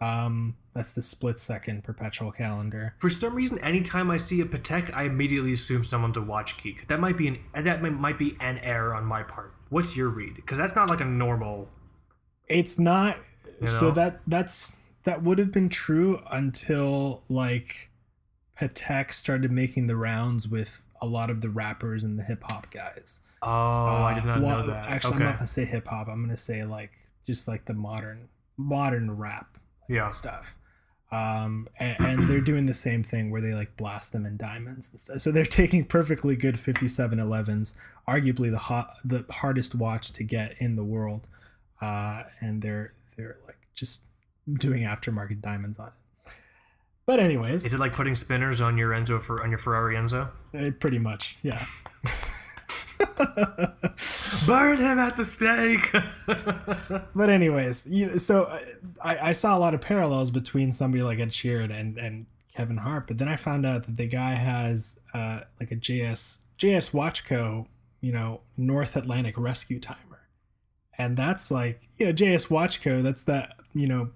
[0.00, 2.94] Um, that's the split second perpetual calendar.
[2.98, 6.88] For some reason, anytime I see a Patek, I immediately assume someone's a watch geek.
[6.88, 9.54] That might be an that might- might be an error on my part.
[9.68, 10.34] What's your read?
[10.36, 11.70] Because that's not like a normal.
[12.48, 13.16] It's not
[13.60, 17.90] You so that that's that would have been true until like
[18.60, 22.70] Patek started making the rounds with a lot of the rappers and the hip hop
[22.70, 23.20] guys.
[23.42, 24.88] Oh, I did not Uh, well, know that.
[24.88, 25.24] Actually, okay.
[25.24, 26.08] I'm not gonna say hip hop.
[26.08, 26.92] I'm gonna say like
[27.26, 29.58] just like the modern modern rap
[29.88, 30.08] yeah.
[30.08, 30.56] stuff.
[31.14, 34.90] Um, and, and they're doing the same thing where they like blast them in diamonds
[34.90, 35.20] and stuff.
[35.20, 37.74] So they're taking perfectly good 5711s,
[38.08, 41.28] arguably the hot, the hardest watch to get in the world,
[41.80, 44.00] uh, and they're they're like just
[44.54, 45.92] doing aftermarket diamonds on it.
[47.06, 50.30] But anyways, Is it like putting spinners on your Enzo for on your Ferrari Enzo?
[50.58, 51.62] uh, pretty much, yeah.
[54.46, 55.92] Burn him at the stake.
[57.14, 58.58] But anyways, you so uh,
[59.02, 62.78] I, I saw a lot of parallels between somebody like Ed Sheeran and and Kevin
[62.78, 66.90] Hart, but then I found out that the guy has uh, like a JS JS
[66.92, 67.66] Watchco,
[68.00, 70.28] you know, North Atlantic rescue timer,
[70.98, 73.02] and that's like you know JS Watchco.
[73.02, 74.10] That's that you know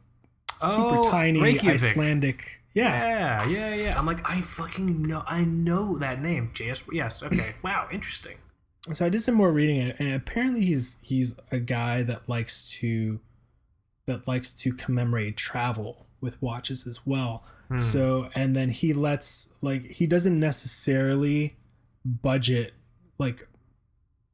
[0.60, 1.82] super Oh, tiny Reykjavik.
[1.82, 2.62] Icelandic.
[2.74, 3.98] Yeah, yeah, yeah, yeah.
[3.98, 5.22] I'm like, I fucking know.
[5.26, 6.50] I know that name.
[6.54, 6.82] JS.
[6.92, 7.22] Yes.
[7.22, 7.54] Okay.
[7.62, 7.88] Wow.
[7.90, 8.36] Interesting.
[8.92, 13.20] So I did some more reading, and apparently he's he's a guy that likes to
[14.06, 17.44] that likes to commemorate travel with watches as well.
[17.68, 17.80] Hmm.
[17.80, 21.56] So and then he lets like he doesn't necessarily
[22.04, 22.74] budget
[23.18, 23.46] like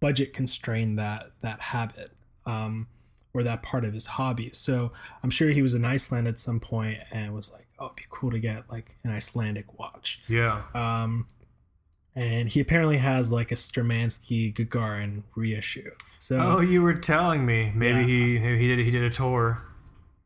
[0.00, 2.10] budget constrain that that habit
[2.46, 2.86] um
[3.32, 4.50] or that part of his hobby.
[4.52, 4.92] So
[5.22, 8.04] I'm sure he was in Iceland at some point and was like, "Oh, it'd be
[8.08, 10.62] cool to get like an Icelandic watch." Yeah.
[10.74, 11.26] Um
[12.16, 15.90] and he apparently has like a Sturmanskie Gagarin reissue.
[16.18, 17.72] So Oh, you were telling me.
[17.74, 18.04] Maybe Yeah.
[18.06, 19.62] he maybe he did he did a tour.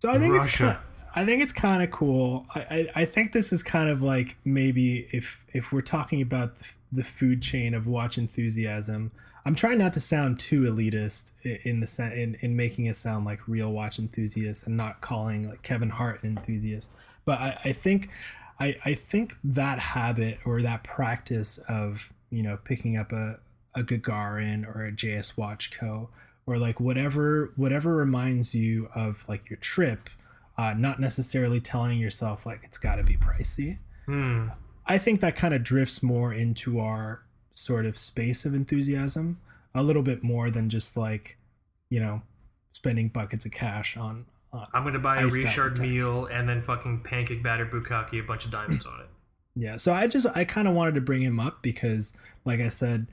[0.00, 0.64] So I think it's Russia.
[0.64, 0.78] kind
[1.14, 2.46] I think it's kind of cool.
[2.54, 6.56] I, I I think this is kind of like maybe if if we're talking about
[6.56, 9.10] the, the food chain of watch enthusiasm.
[9.46, 13.24] I'm trying not to sound too elitist in the sen- in in making it sound
[13.24, 16.90] like real watch enthusiasts and not calling like Kevin Hart an enthusiast.
[17.24, 18.10] But I, I think
[18.60, 23.38] I I think that habit or that practice of you know picking up a
[23.74, 26.08] a Gagarin or a JS Watch Watchco
[26.46, 30.08] or like whatever whatever reminds you of like your trip
[30.56, 34.48] uh, not necessarily telling yourself like it's got to be pricey Hmm.
[34.86, 37.22] i think that kind of drifts more into our
[37.52, 39.38] sort of space of enthusiasm
[39.74, 41.36] a little bit more than just like
[41.90, 42.22] you know
[42.70, 47.42] spending buckets of cash on, I'm gonna buy a Richard Mille and then fucking pancake
[47.42, 49.08] batter bukkake, a bunch of diamonds on it.
[49.54, 52.14] Yeah, so I just I kind of wanted to bring him up because,
[52.44, 53.08] like I said,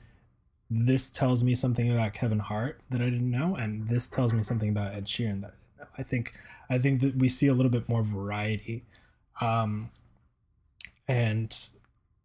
[0.70, 4.42] this tells me something about Kevin Hart that I didn't know, and this tells me
[4.42, 5.86] something about Ed Sheeran that I didn't know.
[5.98, 6.32] I think
[6.70, 8.84] I think that we see a little bit more variety,
[9.40, 9.90] um,
[11.06, 11.56] and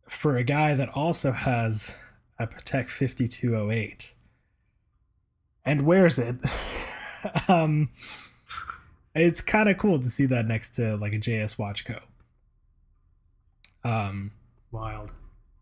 [0.07, 1.95] for a guy that also has
[2.39, 4.13] a Patek fifty two oh eight,
[5.65, 6.35] and wears it.
[7.47, 7.89] um,
[9.15, 11.99] it's kind of cool to see that next to like a JS Watch Co.
[13.83, 14.31] Um,
[14.71, 15.13] Wild.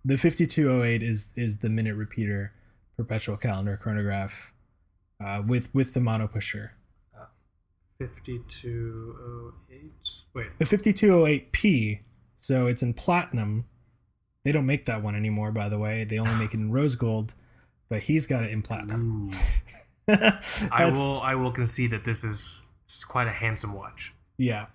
[0.04, 2.54] the 5208 is is the minute repeater
[2.98, 4.54] perpetual calendar chronograph
[5.24, 6.74] uh, with with the mono pusher.
[8.00, 9.92] 5208.
[10.34, 10.48] Wait.
[10.58, 12.00] The 5208P,
[12.38, 13.66] so it's in platinum.
[14.46, 16.06] They don't make that one anymore, by the way.
[16.06, 17.34] They only make it in rose gold,
[17.90, 19.32] but he's got it in platinum.
[20.08, 22.62] I will I will concede that this is
[23.10, 24.14] quite a handsome watch.
[24.38, 24.68] Yeah,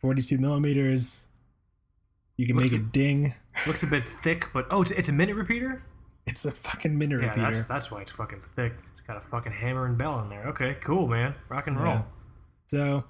[0.00, 1.28] 42 millimeters.
[2.36, 3.34] You can Looks make a- it ding.
[3.66, 5.82] Looks a bit thick, but oh, it's, it's a minute repeater.
[6.26, 7.50] It's a fucking minute Yeah, repeater.
[7.50, 8.74] that's that's why it's fucking thick.
[8.92, 10.44] It's got a fucking hammer and bell in there.
[10.48, 11.34] Okay, cool, man.
[11.48, 11.94] Rock and roll.
[11.94, 12.02] Yeah.
[12.66, 13.04] So,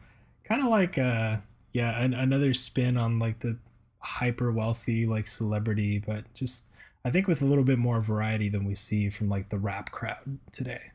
[0.45, 1.39] kind of like uh
[1.73, 3.59] yeah, an, another spin on like the
[3.99, 6.65] hyper wealthy like celebrity, but just
[7.05, 9.91] I think with a little bit more variety than we see from like the rap
[9.91, 10.93] crowd today.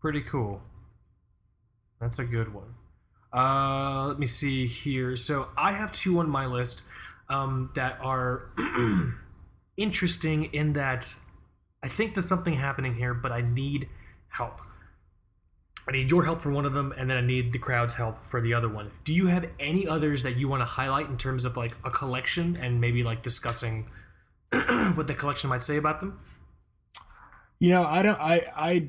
[0.00, 0.62] Pretty cool.
[2.00, 2.74] That's a good one.
[3.32, 5.14] Uh, let me see here.
[5.16, 6.82] So I have two on my list
[7.28, 8.50] um, that are
[9.76, 11.14] interesting in that
[11.82, 13.88] I think there's something happening here, but I need
[14.28, 14.60] help.
[15.88, 18.24] I need your help for one of them, and then I need the crowd's help
[18.26, 18.90] for the other one.
[19.04, 21.90] Do you have any others that you want to highlight in terms of like a
[21.90, 23.88] collection and maybe like discussing
[24.94, 26.20] what the collection might say about them?
[27.58, 28.88] You know, I don't I I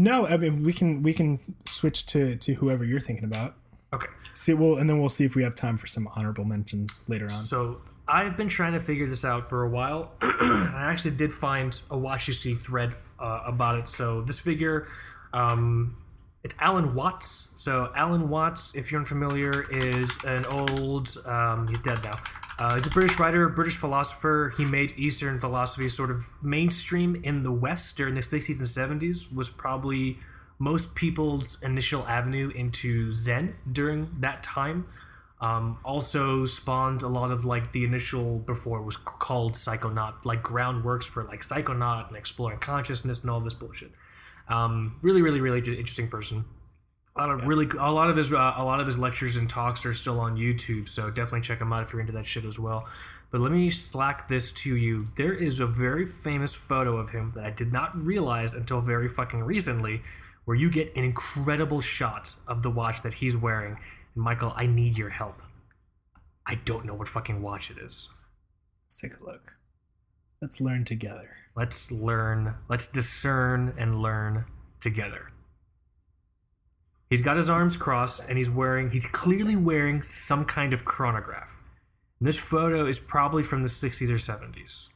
[0.00, 3.54] no, I mean we can we can switch to to whoever you're thinking about.
[3.92, 4.08] Okay.
[4.32, 7.24] See, well, and then we'll see if we have time for some honorable mentions later
[7.24, 7.42] on.
[7.42, 10.12] So I've been trying to figure this out for a while.
[10.22, 13.88] and I actually did find a Watch You See thread uh, about it.
[13.88, 14.88] So this figure,
[15.34, 15.96] um,
[16.42, 17.48] it's Alan Watts.
[17.54, 21.16] So Alan Watts, if you're unfamiliar, is an old.
[21.26, 22.18] Um, he's dead now.
[22.58, 24.52] Uh, he's a British writer, British philosopher.
[24.56, 29.32] He made Eastern philosophy sort of mainstream in the West during the 60s and 70s.
[29.34, 30.18] Was probably
[30.58, 34.86] most people's initial avenue into Zen during that time.
[35.40, 40.42] Um, also spawned a lot of like the initial before it was called Psychonaut, like
[40.42, 43.92] groundworks for like Psychonaut and exploring consciousness and all this bullshit.
[44.50, 46.44] Um, really, really, really interesting person.
[47.16, 49.48] A lot of really, a lot of his, uh, a lot of his lectures and
[49.48, 52.44] talks are still on YouTube, so definitely check him out if you're into that shit
[52.44, 52.88] as well.
[53.30, 55.06] But let me slack this to you.
[55.16, 59.08] There is a very famous photo of him that I did not realize until very
[59.08, 60.02] fucking recently,
[60.44, 63.76] where you get an incredible shot of the watch that he's wearing.
[64.14, 65.42] And Michael, I need your help.
[66.46, 68.08] I don't know what fucking watch it is.
[68.86, 69.52] Let's take a look.
[70.42, 71.36] Let's learn together.
[71.56, 74.44] Let's learn, let's discern and learn
[74.80, 75.32] together.
[77.08, 81.56] He's got his arms crossed and he's wearing, he's clearly wearing some kind of chronograph.
[82.20, 84.88] And this photo is probably from the 60s or 70s.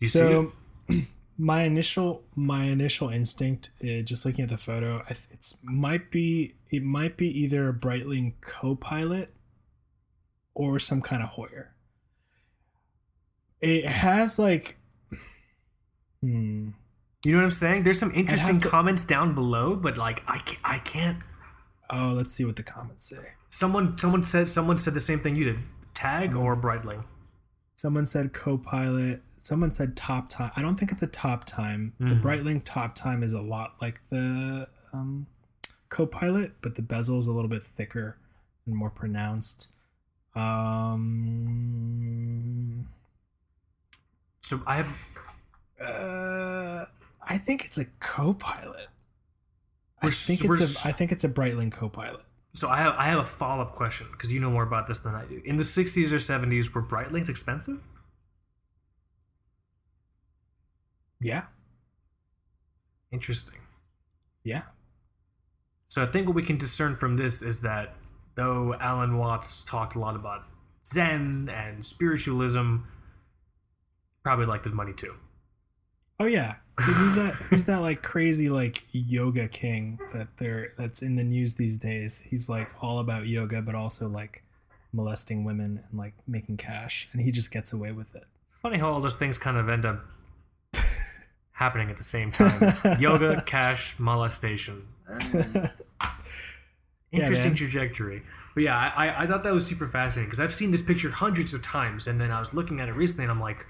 [0.00, 0.22] you see it?
[0.22, 0.52] so
[1.38, 6.54] my initial my initial instinct uh, just looking at the photo I it's might be
[6.70, 9.28] it might be either a breitling co-pilot
[10.54, 11.68] or some kind of Heuer
[13.60, 14.78] it has like
[16.22, 16.68] hmm
[17.24, 17.82] You know what I'm saying?
[17.82, 21.18] There's some interesting to- comments down below, but like I can't, I can't.
[21.90, 23.18] oh let's see what the comments say
[23.50, 25.58] Someone, someone said, someone said the same thing you did.
[25.94, 27.04] Tag or Breitling.
[27.76, 32.06] someone said co-pilot someone said top time i don't think it's a top time the
[32.16, 32.20] Mhm.
[32.22, 35.26] breitling top time is a lot like the um,
[35.88, 38.18] co-pilot but the bezel is a little bit thicker
[38.66, 39.68] and more pronounced
[41.56, 42.86] um
[44.42, 44.88] So I have
[45.80, 46.84] uh,
[47.22, 48.88] i think it's a co-pilot
[50.02, 52.22] i We're- think it's a I think it's a breitling co-pilot
[52.54, 55.00] So I have I have a follow up question because you know more about this
[55.00, 55.42] than I do.
[55.44, 57.80] In the '60s or '70s, were Breitlings expensive?
[61.20, 61.44] yeah
[63.12, 63.60] Interesting.
[64.44, 64.62] yeah
[65.88, 67.94] So I think what we can discern from this is that
[68.34, 70.44] though Alan Watts talked a lot about
[70.86, 72.76] Zen and spiritualism,
[74.22, 75.14] probably liked his money too.
[76.18, 77.34] Oh yeah, Dude, who's that?
[77.34, 82.20] Who's that like crazy like yoga king that they're that's in the news these days?
[82.20, 84.42] He's like all about yoga, but also like
[84.92, 88.24] molesting women and like making cash, and he just gets away with it.
[88.62, 90.04] Funny how all those things kind of end up
[91.52, 92.74] happening at the same time.
[92.98, 94.86] Yoga, cash, molestation.
[97.12, 97.56] Interesting man.
[97.56, 98.22] trajectory.
[98.54, 101.54] But yeah, I- I thought that was super fascinating because I've seen this picture hundreds
[101.54, 103.64] of times, and then I was looking at it recently, and I'm like,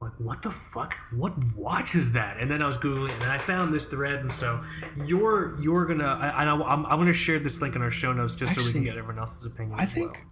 [0.00, 0.96] like what the fuck?
[1.10, 2.38] What watch is that?
[2.38, 4.62] And then I was googling, and I found this thread, and so
[5.04, 8.34] you're you're gonna, I, I, I'm, I'm gonna share this link in our show notes
[8.34, 9.78] just so we can get everyone else's opinion.
[9.78, 10.22] I think, well.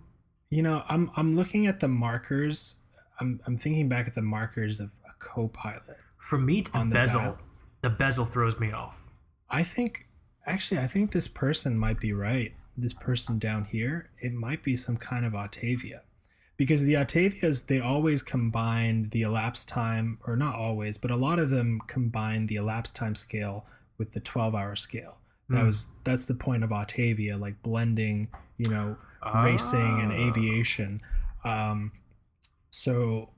[0.51, 2.77] you know, I'm I'm looking at the markers.
[3.21, 5.97] I'm I'm thinking back at the markers of a co-pilot.
[6.19, 7.21] For me, the, On the bezel.
[7.21, 7.39] dial.
[7.83, 9.03] The bezel throws me off.
[9.51, 10.07] I think
[10.47, 12.53] actually I think this person might be right.
[12.77, 16.01] This person down here, it might be some kind of Autavia.
[16.57, 21.39] Because the Autavias, they always combine the elapsed time, or not always, but a lot
[21.39, 23.67] of them combine the elapsed time scale
[23.99, 25.19] with the 12 hour scale.
[25.51, 25.67] That Hmm.
[25.67, 28.97] was that's the point of Autavia, like blending, you know,
[29.45, 30.17] racing and Ah.
[30.17, 31.01] aviation.
[31.45, 31.93] Um,
[32.71, 33.31] so,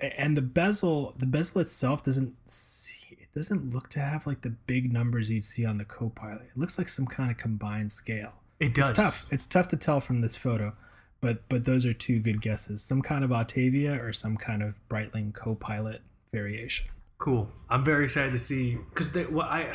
[0.00, 4.50] and the bezel, the bezel itself doesn't see, it doesn't look to have like the
[4.50, 6.42] big numbers you'd see on the Copilot.
[6.42, 8.34] It looks like some kind of combined scale.
[8.60, 8.90] It does.
[8.90, 9.26] It's tough.
[9.30, 10.74] It's tough to tell from this photo,
[11.24, 12.84] but but those are two good guesses.
[12.84, 16.86] Some kind of Autavia or some kind of Breitling Copilot variation.
[17.18, 17.48] Cool.
[17.70, 19.74] I'm very excited to see because what I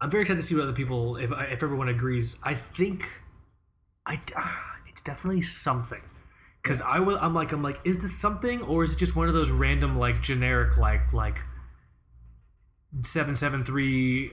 [0.00, 2.36] I'm very excited to see what other people if if everyone agrees.
[2.42, 3.06] I think
[4.06, 6.00] I ah, it's definitely something.
[6.62, 9.28] Because I will, I'm like, I'm like, is this something, or is it just one
[9.28, 11.38] of those random, like, generic, like, like,
[13.02, 14.30] seven seven three,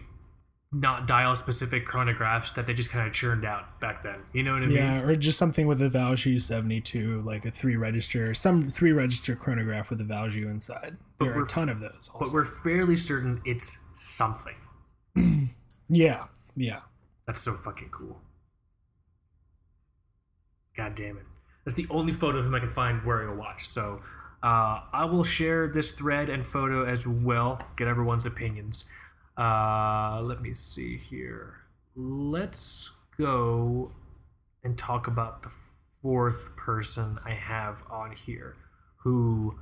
[0.72, 4.20] not dial specific chronographs that they just kind of churned out back then?
[4.34, 4.76] You know what I mean?
[4.76, 9.36] Yeah, or just something with a Valjoux 72, like a three register, some three register
[9.36, 10.98] chronograph with a Valjoux inside.
[11.20, 12.12] There are a ton of those.
[12.18, 14.56] But we're fairly certain it's something.
[15.90, 16.26] Yeah,
[16.56, 16.82] yeah.
[17.26, 18.20] That's so fucking cool.
[20.76, 21.24] God damn it.
[21.66, 23.68] That's the only photo of him I can find wearing a watch.
[23.68, 24.02] So
[24.44, 28.86] uh, I will share this thread and photo as well, get everyone's opinions.
[29.38, 31.56] Uh, let me see here.
[31.96, 33.92] Let's go
[34.64, 35.52] and talk about the
[36.02, 38.56] fourth person I have on here
[38.98, 39.56] who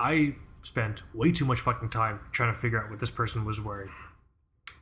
[0.00, 3.60] I spent way too much fucking time trying to figure out what this person was
[3.60, 3.90] wearing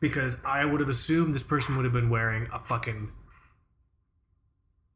[0.01, 3.12] because I would have assumed this person would have been wearing a fucking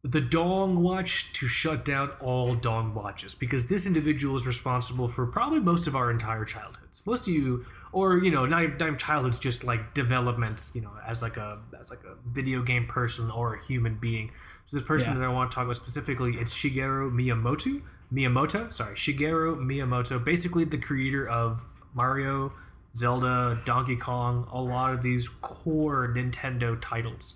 [0.02, 5.27] the dong watch to shut down all dong watches because this individual is responsible for
[5.27, 8.97] probably most of our entire childhoods most of you or you know not, not even
[8.97, 13.31] childhoods just like development you know as like a as like a video game person
[13.31, 14.31] or a human being
[14.66, 15.18] so this person Yeah.
[15.18, 20.64] that i want to talk about specifically it's shigeru miyamoto miyamoto sorry shigeru miyamoto basically
[20.64, 21.60] the creator of
[21.93, 22.52] mario
[22.97, 27.35] zelda donkey kong a lot of these core nintendo titles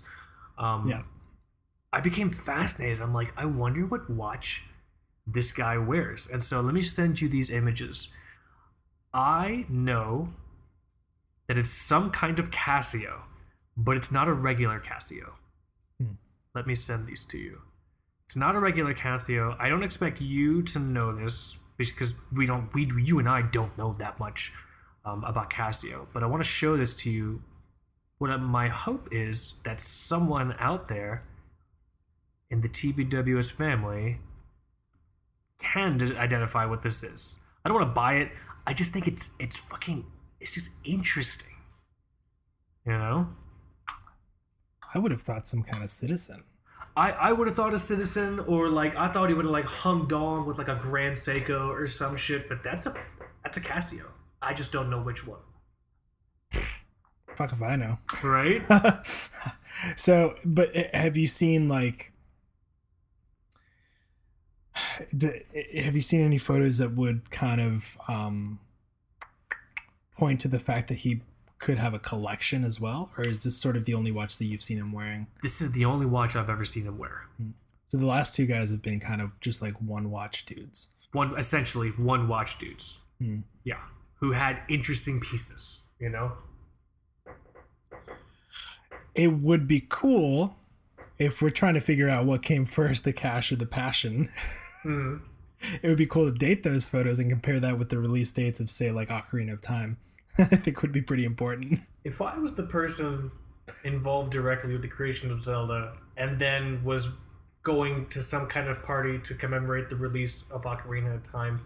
[0.57, 1.01] um, Yeah.
[1.95, 3.01] I became fascinated.
[3.01, 4.63] I'm like, I wonder what watch
[5.25, 6.27] this guy wears.
[6.27, 8.09] And so let me send you these images.
[9.13, 10.33] I know
[11.47, 13.21] that it's some kind of Casio,
[13.77, 15.35] but it's not a regular Casio.
[15.97, 16.15] Hmm.
[16.53, 17.61] Let me send these to you.
[18.25, 19.55] It's not a regular Casio.
[19.57, 23.77] I don't expect you to know this because we don't we you and I don't
[23.77, 24.51] know that much
[25.05, 26.07] um, about Casio.
[26.11, 27.41] But I want to show this to you.
[28.17, 31.23] What my hope is that someone out there
[32.49, 34.19] in the TBWS family
[35.59, 37.35] can identify what this is.
[37.63, 38.31] I don't want to buy it.
[38.67, 40.05] I just think it's it's fucking
[40.39, 41.55] it's just interesting.
[42.85, 43.29] You know?
[44.93, 46.43] I would have thought some kind of citizen.
[46.97, 49.65] I, I would have thought a citizen or like I thought he would have like
[49.65, 52.95] hung dong with like a Grand Seiko or some shit, but that's a
[53.43, 54.05] that's a Casio.
[54.41, 55.39] I just don't know which one.
[57.35, 57.97] Fuck if I know.
[58.23, 58.63] Right?
[59.97, 62.13] so, but uh, have you seen like?
[65.81, 68.59] Have you seen any photos that would kind of um,
[70.17, 71.21] point to the fact that he
[71.59, 74.45] could have a collection as well, or is this sort of the only watch that
[74.45, 75.27] you've seen him wearing?
[75.41, 77.21] this is the only watch I've ever seen him wear.
[77.87, 80.89] So the last two guys have been kind of just like one watch dudes.
[81.11, 82.97] One essentially one watch dudes.
[83.19, 83.39] Hmm.
[83.63, 83.79] Yeah.
[84.19, 86.33] Who had interesting pieces, you know?
[89.13, 90.57] It would be cool
[91.17, 94.29] if we're trying to figure out what came first, the cash or the passion.
[95.81, 98.59] It would be cool to date those photos and compare that with the release dates
[98.59, 99.97] of say like Ocarina of Time.
[100.37, 101.79] I think would be pretty important.
[102.03, 103.31] If I was the person
[103.83, 107.17] involved directly with the creation of Zelda and then was
[107.63, 111.65] going to some kind of party to commemorate the release of Ocarina of Time,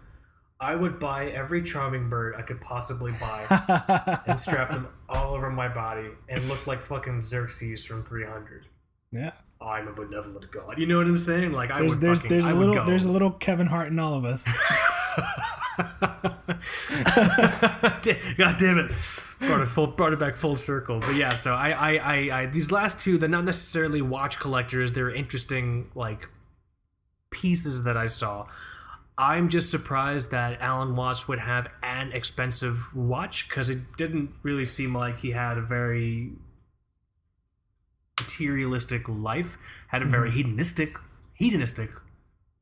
[0.60, 5.50] I would buy every charming bird I could possibly buy and strap them all over
[5.50, 8.66] my body and look like fucking Xerxes from 300.
[9.12, 9.32] yeah.
[9.62, 10.78] Oh, I'm a benevolent god.
[10.78, 11.52] You know what I'm saying?
[11.52, 12.86] Like I There's would there's fucking, there's I a little go.
[12.86, 14.44] there's a little Kevin Hart in all of us.
[18.36, 18.90] God damn it.
[19.40, 21.00] Brought it full brought it back full circle.
[21.00, 24.92] But yeah, so I, I, I, I these last two, they're not necessarily watch collectors,
[24.92, 26.28] they're interesting like
[27.30, 28.46] pieces that I saw.
[29.16, 34.64] I'm just surprised that Alan Watts would have an expensive watch because it didn't really
[34.64, 36.32] seem like he had a very
[38.30, 39.58] materialistic life.
[39.88, 40.96] Had a very hedonistic,
[41.34, 41.90] hedonistic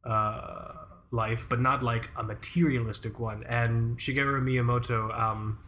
[0.05, 0.73] uh,
[1.11, 3.45] life, but not like a materialistic one.
[3.49, 5.59] And Shigeru Miyamoto, um,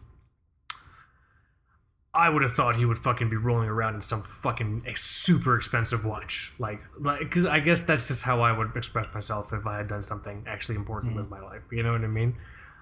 [2.13, 6.05] I would have thought he would fucking be rolling around in some fucking super expensive
[6.05, 6.53] watch.
[6.59, 9.87] Like, like, because I guess that's just how I would express myself if I had
[9.87, 11.63] done something actually important with my life.
[11.71, 12.37] You know what I mean?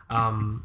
[0.08, 0.64] Um,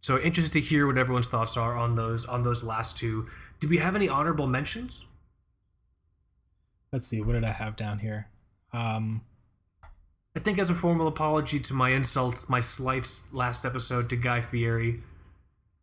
[0.00, 3.26] so interested to hear what everyone's thoughts are on those on those last two.
[3.60, 5.06] Do we have any honorable mentions?
[6.94, 7.20] Let's see.
[7.20, 8.28] What did I have down here?
[8.72, 9.22] Um,
[10.36, 14.40] I think as a formal apology to my insults, my slight last episode to Guy
[14.40, 15.00] Fieri,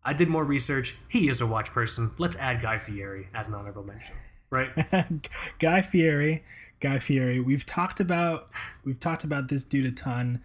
[0.06, 0.96] I did more research.
[1.10, 2.12] He is a watch person.
[2.18, 4.16] Let's add Guy Fieri as an honorable mention,
[4.50, 4.70] right?
[5.60, 6.46] Guy Fieri,
[6.80, 7.42] Guy Fieri.
[7.42, 8.48] We've talked about
[8.86, 10.42] we've talked about this dude a ton,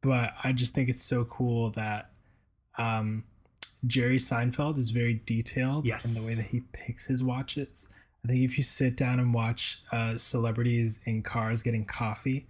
[0.00, 2.10] but I just think it's so cool that
[2.78, 3.24] um,
[3.84, 6.04] Jerry Seinfeld is very detailed Yes.
[6.04, 7.88] in the way that he picks his watches.
[8.24, 12.46] I think if you sit down and watch uh, celebrities in cars getting coffee,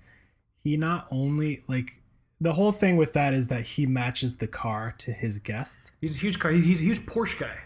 [0.62, 2.00] he not only like
[2.40, 5.92] the whole thing with that is that he matches the car to his guests.
[6.00, 6.52] He's a huge car.
[6.52, 7.56] He's a huge Porsche guy.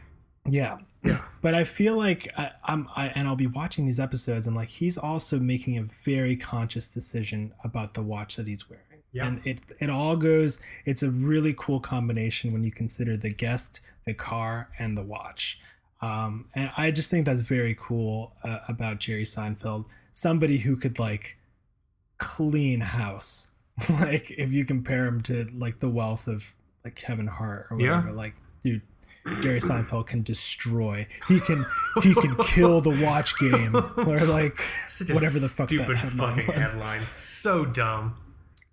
[0.47, 0.79] Yeah.
[1.05, 1.23] Yeah.
[1.43, 4.69] But I feel like I, I'm, I, and I'll be watching these episodes, and like
[4.69, 8.85] he's also making a very conscious decision about the watch that he's wearing.
[9.13, 9.27] Yeah.
[9.27, 10.61] And it it all goes.
[10.85, 15.61] It's a really cool combination when you consider the guest, the car, and the watch.
[16.01, 19.85] Um, and I just think that's very cool uh, about Jerry Seinfeld.
[20.13, 21.37] Somebody who could like
[22.19, 23.49] clean house.
[23.89, 26.53] like if you compare him to like the wealth of
[26.85, 28.13] like Kevin Hart or whatever, Yeah.
[28.15, 28.83] Like, dude,
[29.41, 31.07] Jerry Seinfeld can destroy.
[31.29, 31.65] He can
[32.03, 33.75] he can kill the watch game
[34.09, 34.61] or like
[35.09, 36.63] whatever the fuck that stupid headline fucking was.
[36.63, 37.01] headline.
[37.03, 38.17] So dumb.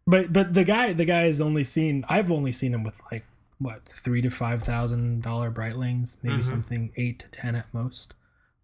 [0.07, 3.25] But but the guy the guy has only seen I've only seen him with like
[3.59, 6.43] what three to five thousand dollar Breitlings, maybe Mhm.
[6.43, 8.13] something eight to ten at most.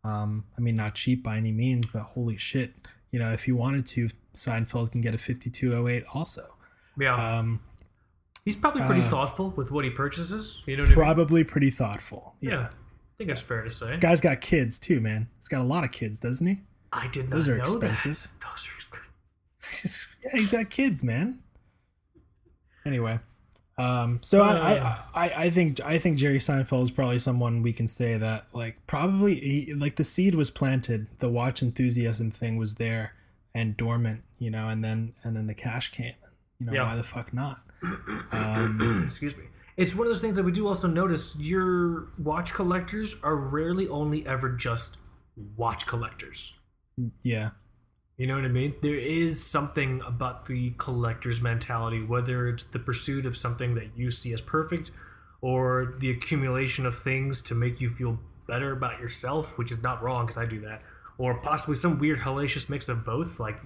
[0.03, 2.73] Um, I mean not cheap by any means, but holy shit,
[3.11, 6.55] you know if you wanted to, Seinfeld can get a fifty two oh eight also.
[6.99, 7.15] Yeah.
[7.39, 7.61] Um,
[8.43, 10.63] He's probably pretty uh, thoughtful with what he purchases.
[10.65, 11.03] You know what I mean?
[11.03, 12.35] probably pretty thoughtful.
[12.41, 12.51] Yeah.
[12.51, 12.67] Yeah.
[12.69, 12.69] I
[13.17, 13.97] think that's fair to say.
[13.97, 15.29] guy's got kids too, man.
[15.37, 16.61] He's got a lot of kids, doesn't he?
[16.91, 18.27] I did not Those are know expensive.
[18.41, 18.49] that.
[18.49, 20.17] Those are expensive.
[20.23, 21.39] yeah, he's got kids, man.
[22.85, 23.19] Anyway,
[23.81, 27.73] um, so I, I, I, I think I think Jerry Seinfeld is probably someone we
[27.73, 32.57] can say that like probably he, like the seed was planted, the watch enthusiasm thing
[32.57, 33.13] was there
[33.55, 36.13] and dormant, you know, and then and then the cash came.
[36.59, 36.83] You know, Yeah.
[36.83, 37.61] why the fuck not?
[38.31, 39.43] Um, Excuse me.
[39.77, 41.35] It's one of those things that we do also notice.
[41.37, 44.97] Your watch collectors are rarely only ever just
[45.57, 46.53] watch collectors.
[47.23, 47.51] yeah,
[48.21, 48.75] You know what I mean?
[48.83, 54.11] There is something about the collector's mentality, whether it's the pursuit of something that you
[54.11, 54.91] see as perfect
[55.41, 60.03] or the accumulation of things to make you feel better about yourself, which is not
[60.03, 60.83] wrong because I do that,
[61.17, 63.39] or possibly some weird hellacious mix of both.
[63.39, 63.57] Like,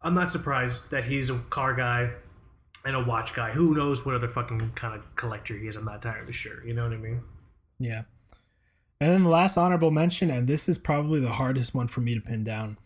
[0.00, 2.12] I'm not surprised that he's a car guy
[2.86, 3.50] and a watch guy.
[3.50, 5.76] Who knows what other fucking kind of collector he is?
[5.76, 6.66] I'm not entirely sure.
[6.66, 7.20] You know what I mean?
[7.78, 8.04] yeah.
[9.00, 12.14] And then the last honorable mention, and this is probably the hardest one for me
[12.14, 12.78] to pin down,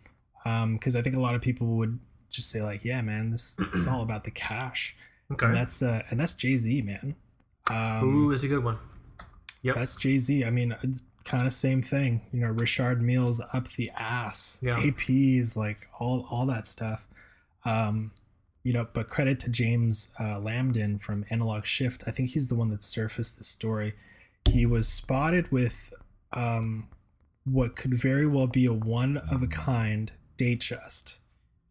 [0.75, 1.99] because I think a lot of people would
[2.31, 4.97] just say like, "Yeah, man, this, this is all about the cash."
[5.33, 5.47] Okay.
[5.47, 7.15] and that's uh, and that's Jay Z, man.
[7.71, 8.79] Um, Ooh, it's a good one.
[9.63, 9.77] Yep.
[9.77, 10.45] that's Jay Z.
[10.45, 12.23] I mean, it's kind of same thing.
[12.33, 14.77] You know, Richard Milles up the ass, Yeah.
[14.79, 17.07] APs, like all all that stuff.
[17.65, 18.13] Um,
[18.63, 22.05] you know, but credit to James uh, Lamdin from Analog Shift.
[22.07, 23.95] I think he's the one that surfaced the story.
[24.49, 25.93] He was spotted with
[26.33, 26.89] um,
[27.45, 31.19] what could very well be a one of a kind Datejust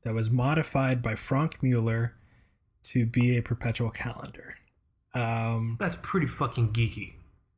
[0.03, 2.13] that was modified by Franck Muller
[2.83, 4.55] to be a perpetual calendar.
[5.13, 7.13] Um, That's pretty fucking geeky.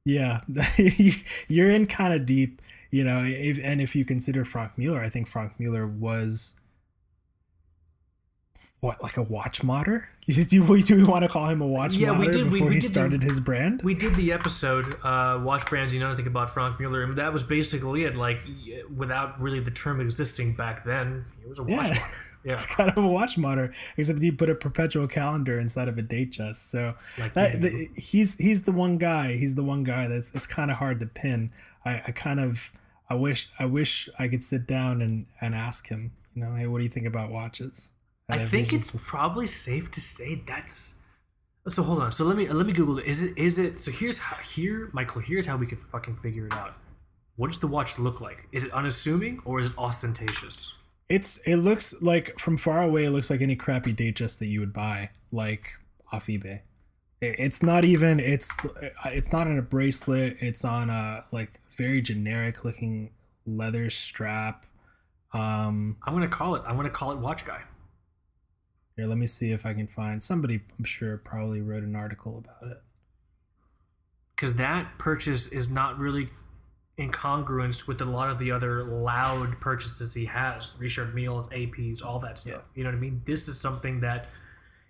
[0.06, 0.42] yeah,
[1.48, 3.24] you're in kind of deep, you know.
[3.26, 6.56] If, and if you consider Franck Muller, I think Franck Muller was
[8.82, 10.08] what, like a watch modder?
[10.30, 12.76] Do we, do we want to call him a watch Yeah, we did- before we
[12.76, 13.82] he did the- started his brand?
[13.84, 17.34] We did the episode, uh, Watch Brands You Know Nothing About Franck Muller, and that
[17.34, 18.16] was basically it.
[18.16, 18.40] Like,
[18.96, 21.78] without really the term existing back then, he was a watch Yeah.
[21.88, 22.00] modder.
[22.46, 22.54] Yeah.
[22.54, 26.02] It's kind of a watch modder, except he put a perpetual calendar inside of a
[26.02, 26.56] Datejust.
[26.56, 29.36] So Like that, the, he's he's the one guy.
[29.36, 31.52] He's the one guy that's it's kind of hard to pin.
[31.84, 32.72] I, I kind of
[33.10, 36.12] I wish I wish I could sit down and and ask him.
[36.34, 37.92] You know, hey, what do you think about watches?
[38.30, 40.96] I think it's just- probably safe to say that's.
[41.68, 42.12] So hold on.
[42.12, 43.06] So let me let me Google it.
[43.06, 43.80] Is it is it?
[43.82, 45.22] So here's how here, Michael.
[45.22, 46.74] Here's how we could fucking figure it out.
[47.36, 48.48] What does the watch look like?
[48.52, 50.74] Is it unassuming or is it ostentatious?
[51.10, 53.06] It's it looks like from far away.
[53.06, 55.78] It looks like any crappy Datejust that you would buy like
[56.12, 56.62] off eBay.
[57.22, 58.20] It- It's not even.
[58.20, 58.50] It's
[59.06, 60.38] it's not on a bracelet.
[60.40, 63.12] It's on a like very generic looking
[63.46, 64.66] leather strap.
[65.34, 66.64] Um, I'm gonna call it.
[66.66, 67.62] I'm gonna call it Watch Guy.
[69.00, 70.60] Here, let me see if I can find somebody.
[70.78, 72.82] I'm sure probably wrote an article about it.
[74.36, 76.30] because that purchase is not really
[76.98, 82.20] incongruent with a lot of the other loud purchases he has Richard Milles aps all
[82.20, 82.62] that stuff Yeah.
[82.76, 84.28] you know what i mean this is something that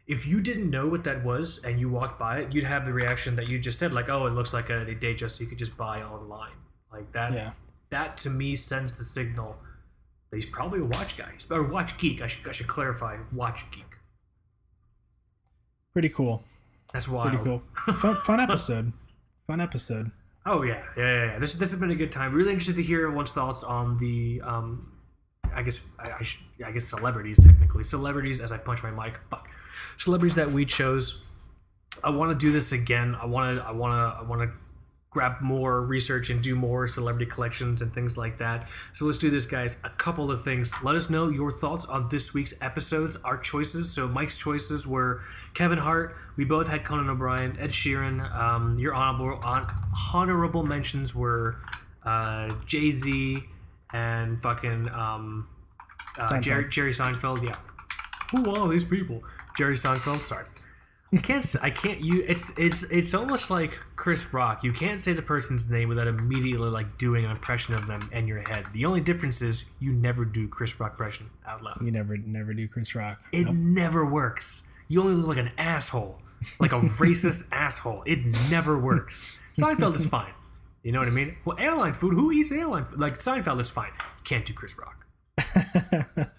[0.08, 2.94] if you didn't know what that was and you walked by it you'd have the
[2.94, 5.60] reaction that you just said like oh it looks like a, a digest you could
[5.60, 6.58] just buy online
[6.92, 7.52] like that Yeah.
[7.92, 9.56] that to me sends the signal
[10.32, 13.18] that he's probably a watch guy He's- or watch geek i should, I should clarify
[13.32, 13.86] watch geek
[15.94, 16.44] Pretty cool.
[16.94, 17.64] that's wild Pretty cool.
[17.96, 18.94] Fun, fun episode.
[19.48, 20.12] Fun episode.
[20.46, 21.26] Oh yeah, yeah, yeah.
[21.26, 21.40] yeah.
[21.40, 22.34] This this has been a good time.
[22.34, 24.92] Really interested to hear everyone's thoughts on the um,
[25.54, 29.16] I guess I, I, should, I guess celebrities technically celebrities as I punch my mic.
[29.30, 29.50] Fuck.
[29.98, 31.22] Celebrities that we chose.
[32.04, 33.16] I want to do this again.
[33.20, 33.64] I want to.
[33.64, 34.20] I want to.
[34.20, 34.52] I want to
[35.12, 38.68] grab more research and do more celebrity collections and things like that.
[38.94, 39.78] So let's do this, guys.
[39.84, 40.72] A couple of things.
[40.84, 43.92] Let us know your thoughts on this week's episodes, our choices.
[43.92, 45.22] So Mike's choices were
[45.56, 46.16] Kevin Hart.
[46.38, 48.32] We both had Conan O'Brien, Ed Sheeran.
[48.36, 49.68] Um, your honorable on,
[50.14, 51.58] honorable mentions were
[52.06, 53.44] uh, Jay Z
[53.92, 55.48] and fucking um,
[56.20, 56.40] uh.
[56.40, 57.44] Jerry, Jerry Seinfeld.
[57.44, 57.56] Yeah.
[58.32, 59.24] Who are these people?
[59.58, 60.20] Jerry Seinfeld.
[60.20, 60.46] Sorry.
[61.12, 61.56] I can't.
[61.62, 62.00] I can't.
[62.02, 62.24] You.
[62.28, 62.52] It's.
[62.56, 62.84] It's.
[62.84, 64.64] It's almost like Chris Rock.
[64.64, 68.28] You can't say the person's name without immediately like doing an impression of them in
[68.28, 68.68] your head.
[68.74, 71.82] The only difference is you never do Chris Rock impression out loud.
[71.82, 73.20] You never never do Chris Rock.
[73.32, 73.56] It Nope.
[73.56, 74.64] never works.
[74.88, 76.20] You only look like an asshole,
[76.60, 78.04] like a racist asshole.
[78.06, 78.20] It
[78.52, 79.38] never works.
[79.58, 80.34] Seinfeld is fine.
[80.84, 81.38] You know what I mean?
[81.44, 82.14] Well, airline food.
[82.14, 83.00] Who eats airline food?
[83.00, 83.92] Like Seinfeld is fine.
[83.98, 85.06] You can't do Chris Rock.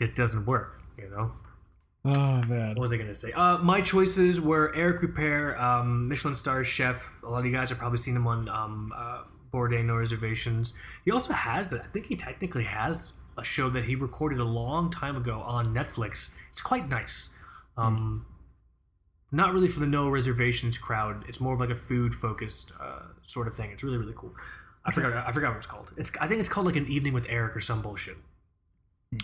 [0.00, 0.80] It doesn't work.
[0.96, 1.32] You know.
[2.04, 2.70] Oh man.
[2.70, 3.32] What was I gonna say?
[3.32, 7.08] Uh, my choices were Eric Ripert, um, Michelin star chef.
[7.22, 9.22] A lot of you guys have probably seen him on um, uh,
[9.52, 10.72] Bourdain No Reservations.
[11.04, 11.82] He also has that.
[11.82, 15.74] I think he technically has a show that he recorded a long time ago on
[15.74, 16.30] Netflix.
[16.52, 17.28] It's quite nice.
[17.76, 18.26] Um,
[19.30, 21.24] Not really for the No Reservations crowd.
[21.28, 23.70] It's more of like a food focused uh, sort of thing.
[23.72, 24.34] It's really really cool.
[24.86, 25.12] I forgot.
[25.12, 25.92] I forgot what it's called.
[25.98, 26.10] It's.
[26.18, 28.16] I think it's called like an evening with Eric or some bullshit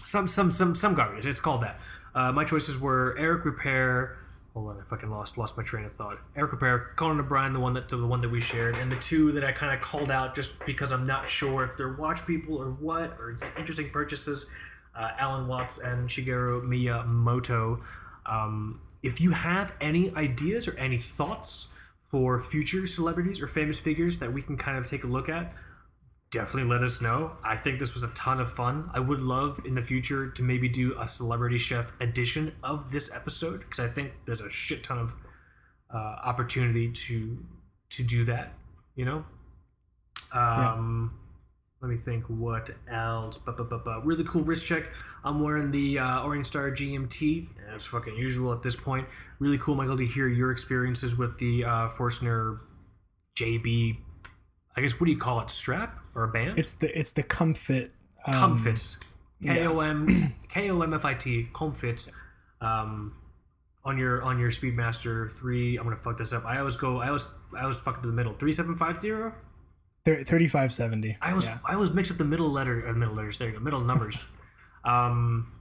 [0.03, 1.27] some some some some garbage.
[1.27, 1.79] It's called that.
[2.15, 4.17] Uh, my choices were Eric Ripert.
[4.55, 6.19] Hold on, I fucking lost lost my train of thought.
[6.35, 9.33] Eric Ripert, Conan O'Brien, the one that the one that we shared, and the two
[9.33, 12.57] that I kind of called out just because I'm not sure if they're watch people
[12.57, 14.47] or what or interesting purchases.
[14.95, 17.83] Uh, Alan Watts and Shigeru Miyamoto.
[18.25, 21.69] Um, if you have any ideas or any thoughts
[22.11, 25.53] for future celebrities or famous figures that we can kind of take a look at,
[26.37, 27.33] definitely let us know.
[27.43, 28.91] I think this was a ton of fun.
[28.93, 33.11] I would love in the future to maybe do a celebrity chef edition of this
[33.11, 35.17] episode because I think there's a shit ton of
[35.93, 37.39] uh, opportunity to
[37.89, 38.53] to do that.
[38.97, 39.25] You know.
[40.35, 41.19] Um,
[41.81, 42.25] Let me think.
[42.25, 43.39] What else?
[43.39, 44.03] Ba, ba, ba.
[44.05, 44.85] Really cool wrist check.
[45.25, 47.49] I'm wearing the uh, Orient Star GMT.
[47.75, 49.09] As fucking usual at this point.
[49.39, 52.61] Really cool, Michael, to hear your experiences with the uh, Forstner
[53.37, 53.97] JB.
[54.77, 55.49] I guess what do you call it?
[55.49, 56.59] Strap or a band?
[56.59, 57.91] It's the it's the Komfit.
[58.27, 58.97] Um, Komfit.
[59.45, 61.49] K O M K O M F I T.
[61.53, 62.09] Komfit.
[62.61, 63.15] Um,
[63.85, 65.77] on your on your Speedmaster three.
[65.77, 66.45] I'm gonna fuck this up.
[66.45, 67.01] I always go.
[67.01, 68.33] I always I always fuck up the middle.
[68.35, 69.33] Three seven five zero.
[70.05, 71.17] Thirty five seventy.
[71.21, 71.59] I always Yeah.
[71.65, 73.39] I always mix up the middle letter uh, middle letters.
[73.39, 73.61] There you go.
[73.61, 74.25] Middle numbers.
[74.85, 75.53] um.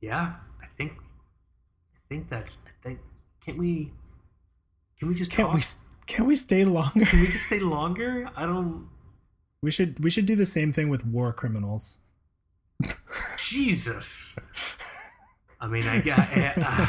[0.00, 0.92] Yeah, I think.
[0.92, 2.56] I think that's.
[2.66, 3.00] I think.
[3.44, 3.92] can't we?
[4.98, 5.56] Can we just Can't talk?
[5.56, 5.62] we
[6.06, 7.06] can we stay longer?
[7.06, 8.28] Can we just stay longer?
[8.36, 8.88] I don't.
[9.62, 12.00] We should we should do the same thing with war criminals.
[13.36, 14.34] Jesus.
[15.60, 16.28] I mean, I got.
[16.34, 16.86] Uh,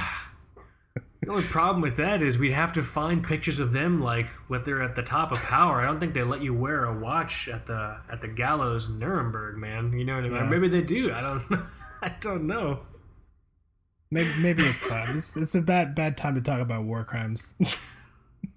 [1.22, 4.64] the only problem with that is we'd have to find pictures of them like when
[4.64, 5.82] they're at the top of power.
[5.82, 9.00] I don't think they let you wear a watch at the at the gallows in
[9.00, 9.94] Nuremberg, man.
[9.94, 10.36] You know what I mean?
[10.36, 10.50] Yeah.
[10.50, 11.14] Maybe they do.
[11.14, 11.44] I don't.
[12.02, 12.80] I don't know.
[14.10, 15.16] Maybe maybe it's that.
[15.16, 17.54] It's, it's a bad bad time to talk about war crimes.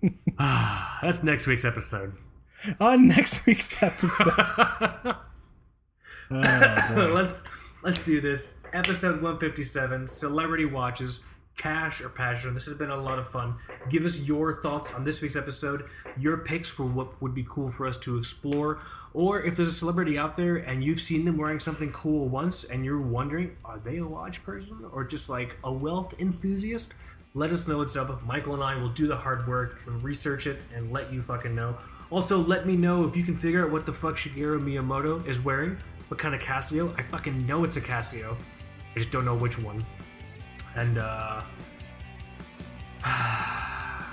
[0.38, 2.14] That's next week's episode.
[2.80, 5.16] On next week's episode.
[6.30, 7.44] Oh, let's
[7.82, 8.54] let's do this.
[8.72, 11.20] Episode 157, Celebrity Watches,
[11.58, 12.54] Cash or Passion.
[12.54, 13.56] This has been a lot of fun.
[13.90, 15.84] Give us your thoughts on this week's episode,
[16.18, 18.78] your picks for what would be cool for us to explore,
[19.12, 22.64] or if there's a celebrity out there and you've seen them wearing something cool once
[22.64, 26.94] and you're wondering, are they a watch person or just like a wealth enthusiast?
[27.34, 28.22] Let us know what's up.
[28.24, 31.54] Michael and I will do the hard work and research it and let you fucking
[31.54, 31.76] know.
[32.10, 35.40] Also, let me know if you can figure out what the fuck Shigeru Miyamoto is
[35.40, 35.76] wearing.
[36.08, 36.96] What kind of Casio?
[36.98, 38.36] I fucking know it's a Casio.
[38.94, 39.84] I just don't know which one.
[40.76, 41.42] And, uh.
[43.04, 44.04] I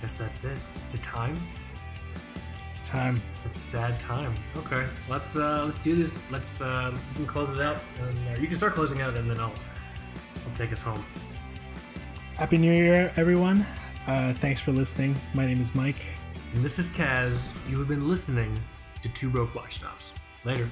[0.00, 0.58] guess that's it.
[0.84, 1.36] It's a time.
[2.72, 3.20] it's time.
[3.44, 4.34] It's a sad time.
[4.56, 6.18] Okay, let's uh, let's do this.
[6.30, 9.30] Let's uh, you can close it out, and uh, you can start closing out, and
[9.30, 9.52] then I'll
[10.46, 11.04] I'll take us home.
[12.36, 13.66] Happy New Year, everyone.
[14.06, 15.14] Uh, thanks for listening.
[15.34, 16.06] My name is Mike.
[16.52, 17.52] And this is Kaz.
[17.68, 18.58] You have been listening
[19.02, 20.12] to Two Broke Watch Snobs.
[20.44, 20.68] Later.